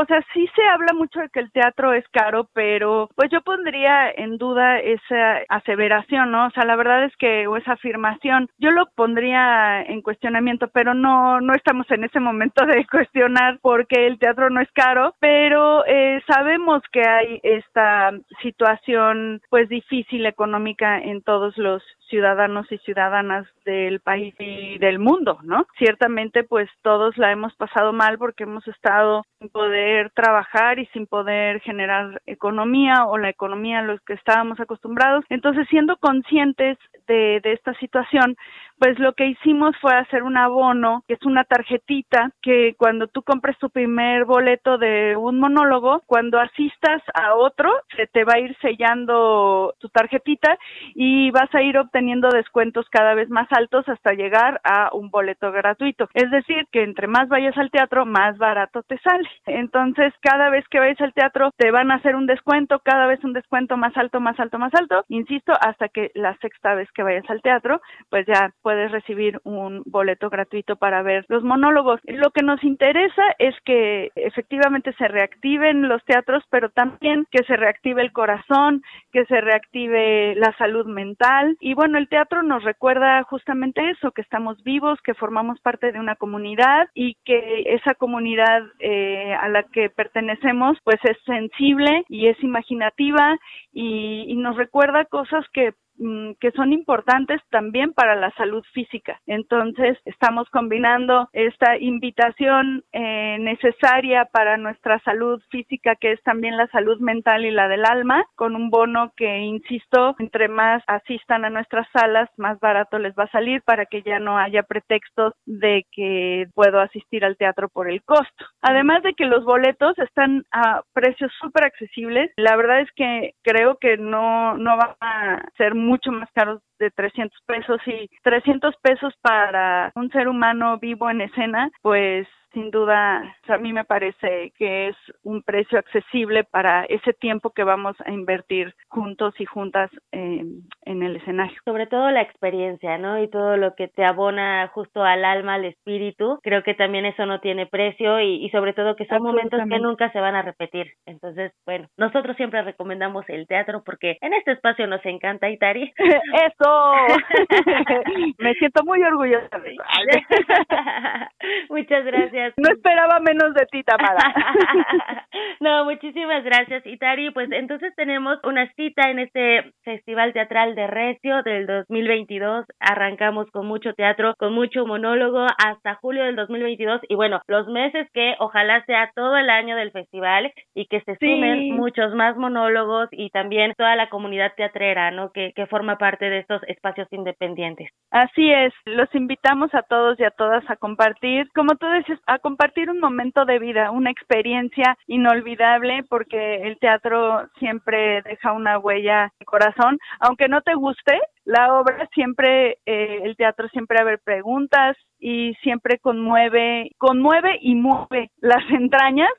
[0.00, 3.42] o sea, sí se habla mucho de que el teatro es caro, pero pues yo
[3.42, 6.46] pondría en duda esa aseveración, ¿no?
[6.46, 10.94] O sea, la verdad es que, o esa afirmación, yo lo pondría en cuestionamiento, pero
[10.94, 15.84] no, no estamos en ese momento de cuestionar porque el teatro no es caro, pero
[15.86, 23.46] eh, sabemos que hay esta situación pues difícil económica en todos los ciudadanos y ciudadanas
[23.64, 25.66] del país y del mundo, ¿no?
[25.78, 31.06] Ciertamente, pues todos la hemos pasado mal porque hemos estado sin poder trabajar y sin
[31.06, 35.24] poder generar economía o la economía a los que estábamos acostumbrados.
[35.28, 38.36] Entonces, siendo conscientes de, de esta situación,
[38.78, 43.22] pues lo que hicimos fue hacer un abono, que es una tarjetita que cuando tú
[43.22, 48.40] compres tu primer boleto de un monólogo, cuando asistas a otro, se te va a
[48.40, 50.58] ir sellando tu tarjetita
[50.94, 55.52] y vas a ir obteniendo descuentos cada vez más altos hasta llegar a un boleto
[55.52, 56.08] gratuito.
[56.14, 59.28] Es decir, que entre más vayas al teatro, más barato te sale.
[59.46, 63.22] Entonces, cada vez que vayas al teatro, te van a hacer un descuento, cada vez
[63.24, 67.02] un descuento más alto, más alto, más alto, insisto, hasta que la sexta vez que
[67.02, 67.80] vayas al teatro,
[68.10, 68.52] pues ya
[68.88, 72.00] recibir un boleto gratuito para ver los monólogos.
[72.04, 77.56] Lo que nos interesa es que efectivamente se reactiven los teatros, pero también que se
[77.56, 78.82] reactive el corazón,
[79.12, 81.56] que se reactive la salud mental.
[81.60, 86.00] Y bueno, el teatro nos recuerda justamente eso, que estamos vivos, que formamos parte de
[86.00, 92.28] una comunidad y que esa comunidad eh, a la que pertenecemos pues es sensible y
[92.28, 93.36] es imaginativa
[93.72, 99.20] y, y nos recuerda cosas que que son importantes también para la salud física.
[99.26, 106.66] Entonces, estamos combinando esta invitación eh, necesaria para nuestra salud física, que es también la
[106.68, 111.50] salud mental y la del alma, con un bono que, insisto, entre más asistan a
[111.50, 115.86] nuestras salas, más barato les va a salir para que ya no haya pretextos de
[115.92, 118.44] que puedo asistir al teatro por el costo.
[118.62, 123.76] Además de que los boletos están a precios súper accesibles, la verdad es que creo
[123.76, 129.14] que no, no va a ser mucho más caros de 300 pesos y 300 pesos
[129.20, 134.88] para un ser humano vivo en escena, pues sin duda a mí me parece que
[134.88, 141.02] es un precio accesible para ese tiempo que vamos a invertir juntos y juntas en
[141.02, 141.56] el escenario.
[141.64, 143.22] Sobre todo la experiencia, ¿no?
[143.22, 147.26] Y todo lo que te abona justo al alma, al espíritu, creo que también eso
[147.26, 150.42] no tiene precio y, y sobre todo que son momentos que nunca se van a
[150.42, 150.92] repetir.
[151.06, 155.92] Entonces, bueno, nosotros siempre recomendamos el teatro porque en este espacio nos encanta, Itari.
[155.98, 156.94] ¡Eso!
[158.38, 159.74] me siento muy orgullosa de
[161.70, 162.43] Muchas gracias.
[162.56, 164.34] No esperaba menos de ti, Tamara.
[165.60, 167.30] no, muchísimas gracias, Itari.
[167.30, 172.66] Pues entonces tenemos una cita en este Festival Teatral de Recio del 2022.
[172.80, 178.08] Arrancamos con mucho teatro, con mucho monólogo hasta julio del 2022 y bueno, los meses
[178.12, 183.08] que ojalá sea todo el año del festival y que se sumen muchos más monólogos
[183.12, 185.30] y también toda la comunidad teatrera, ¿no?
[185.32, 187.90] Que, que forma parte de estos espacios independientes.
[188.10, 192.38] Así es, los invitamos a todos y a todas a compartir, como tú dices, a
[192.38, 199.32] compartir un momento de vida, una experiencia inolvidable, porque el teatro siempre deja una huella
[199.38, 204.20] de corazón, aunque no te guste, la obra siempre, eh, el teatro siempre a ver
[204.24, 209.30] preguntas y siempre conmueve, conmueve y mueve las entrañas,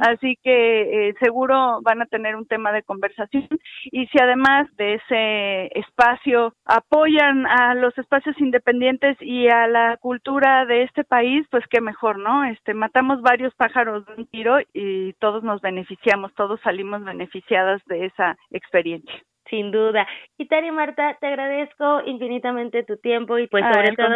[0.00, 3.48] así que eh, seguro van a tener un tema de conversación
[3.84, 10.66] y si además de ese espacio apoyan a los espacios independientes y a la cultura
[10.66, 12.44] de este país, pues qué mejor, ¿no?
[12.44, 18.06] Este matamos varios pájaros de un tiro y todos nos beneficiamos, todos salimos beneficiadas de
[18.06, 19.22] esa experiencia.
[19.50, 20.06] Sin duda.
[20.38, 24.08] Y Tari Marta, te agradezco infinitamente tu tiempo y pues sobre todo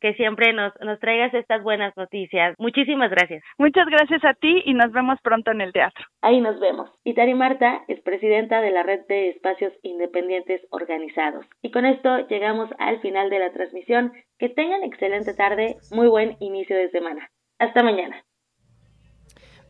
[0.00, 2.54] que, siempre nos, nos traigas estas buenas noticias.
[2.58, 3.42] Muchísimas gracias.
[3.58, 6.04] Muchas gracias a ti y nos vemos pronto en el teatro.
[6.22, 6.90] Ahí nos vemos.
[7.04, 11.46] Y Tari Marta es presidenta de la Red de Espacios Independientes Organizados.
[11.62, 14.12] Y con esto llegamos al final de la transmisión.
[14.38, 17.30] Que tengan excelente tarde, muy buen inicio de semana.
[17.58, 18.22] Hasta mañana.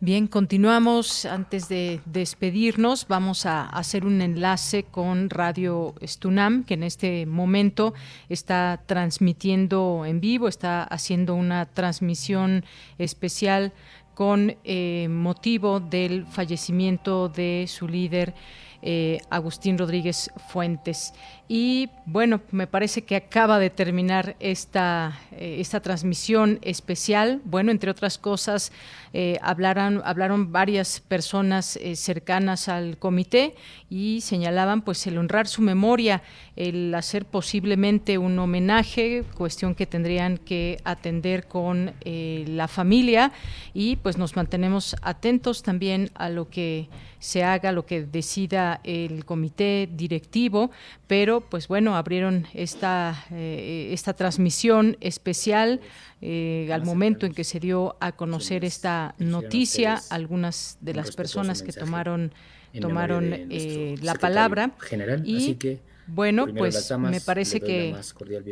[0.00, 1.24] Bien, continuamos.
[1.24, 7.94] Antes de despedirnos, vamos a hacer un enlace con Radio Stunam, que en este momento
[8.28, 12.66] está transmitiendo en vivo, está haciendo una transmisión
[12.98, 13.72] especial
[14.12, 18.34] con eh, motivo del fallecimiento de su líder.
[18.82, 21.14] Eh, Agustín Rodríguez Fuentes.
[21.48, 27.40] Y bueno, me parece que acaba de terminar esta, eh, esta transmisión especial.
[27.44, 28.72] Bueno, entre otras cosas,
[29.12, 33.54] eh, hablaron, hablaron varias personas cercanas al comité
[33.88, 36.22] y señalaban pues el honrar su memoria,
[36.56, 43.32] el hacer posiblemente un homenaje, cuestión que tendrían que atender con la familia
[43.72, 49.24] y pues nos mantenemos atentos también a lo que se haga, lo que decida el
[49.24, 50.70] comité directivo,
[51.06, 55.80] pero pues bueno, abrieron esta, eh, esta transmisión especial
[56.22, 61.62] eh, al momento en que se dio a conocer esta noticia, algunas de las personas
[61.62, 62.32] que tomaron,
[62.80, 64.72] tomaron eh, la palabra.
[64.80, 67.94] General, y, así que Bueno, pues me parece que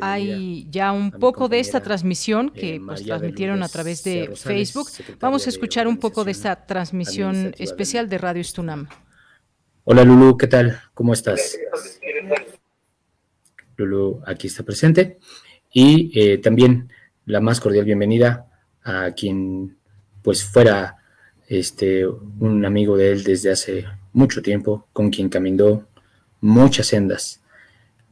[0.01, 4.89] hay ya un poco de esta transmisión que pues transmitieron a través de Facebook.
[5.21, 8.89] Vamos a escuchar un poco de esta transmisión especial de Radio Estunam.
[9.87, 10.81] Hola Lulu, ¿qué tal?
[10.95, 11.59] ¿Cómo estás?
[13.77, 15.19] Lulu aquí está presente.
[15.73, 16.91] Y eh, también
[17.27, 18.47] la más cordial bienvenida
[18.83, 19.77] a quien
[20.23, 20.99] pues fuera
[21.49, 25.87] este, un amigo de él desde hace mucho tiempo, con quien caminó
[26.41, 27.43] muchas sendas.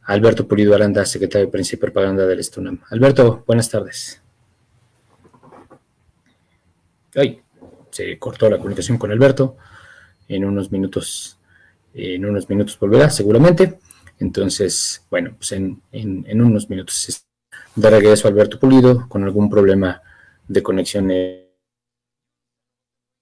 [0.04, 2.80] Alberto Pulido Aranda, secretario de Prensa y Propaganda del Estunam.
[2.90, 4.20] Alberto, buenas tardes.
[7.14, 7.42] Ay,
[7.90, 9.56] se cortó la comunicación con Alberto.
[10.28, 11.38] En unos minutos,
[11.94, 13.78] en unos minutos volverá seguramente.
[14.22, 15.82] Entonces, bueno, pues en,
[16.40, 17.26] unos minutos
[17.74, 20.00] de regreso Alberto Pulido con algún problema
[20.46, 21.10] de conexión.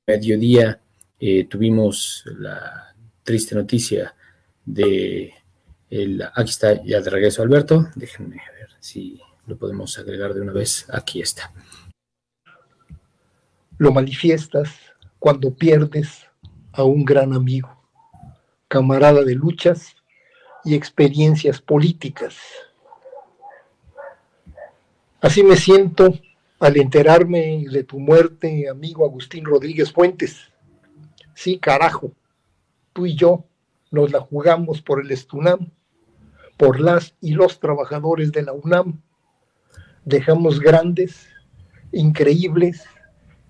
[0.07, 0.79] mediodía
[1.19, 4.15] eh, tuvimos la triste noticia
[4.67, 5.33] de
[5.89, 7.89] el, aquí está ya de regreso Alberto.
[7.95, 10.85] Déjenme ver si lo podemos agregar de una vez.
[10.91, 11.51] Aquí está.
[13.79, 14.69] Lo manifiestas
[15.19, 16.27] cuando pierdes
[16.73, 17.89] a un gran amigo,
[18.69, 19.97] camarada de luchas
[20.65, 22.37] y experiencias políticas.
[25.21, 26.15] Así me siento
[26.59, 30.39] al enterarme de tu muerte, amigo Agustín Rodríguez Fuentes.
[31.35, 32.13] Sí, carajo,
[32.93, 33.45] tú y yo
[33.91, 35.71] nos la jugamos por el Estunam
[36.61, 39.01] por las y los trabajadores de la UNAM.
[40.05, 41.27] Dejamos grandes,
[41.91, 42.85] increíbles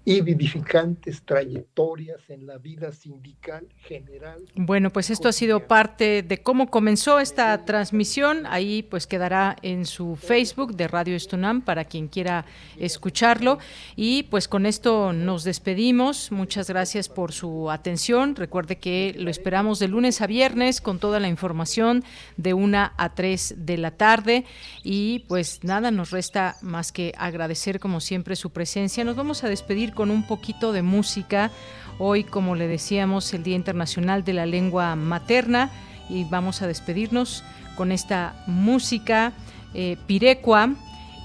[0.05, 4.41] y vivificantes trayectorias en la vida sindical general.
[4.55, 8.47] Bueno, pues esto ha sido parte de cómo comenzó esta transmisión.
[8.47, 12.47] Ahí pues quedará en su Facebook de Radio Estunam para quien quiera
[12.79, 13.59] escucharlo.
[13.95, 16.33] Y pues con esto nos despedimos.
[16.33, 18.37] Muchas gracias por su atención.
[18.37, 22.05] Recuerde que lo esperamos de lunes a viernes con toda la información
[22.39, 24.47] de una a tres de la tarde.
[24.83, 29.05] Y pues nada, nos resta más que agradecer como siempre su presencia.
[29.05, 31.51] Nos vamos a despedir con un poquito de música.
[31.99, 35.71] Hoy, como le decíamos, el Día Internacional de la Lengua Materna
[36.09, 37.45] y vamos a despedirnos
[37.77, 39.33] con esta música
[39.75, 40.75] eh, pirecua,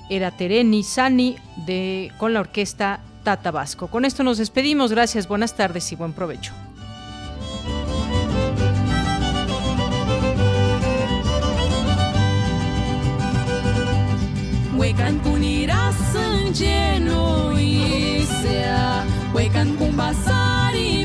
[0.10, 1.36] Eratereni Sani,
[1.66, 3.88] de, con la orquesta Tata Vasco.
[3.88, 4.92] Con esto nos despedimos.
[4.92, 6.54] Gracias, buenas tardes y buen provecho.
[18.45, 19.03] sea,
[19.34, 21.05] huecan pumbasari.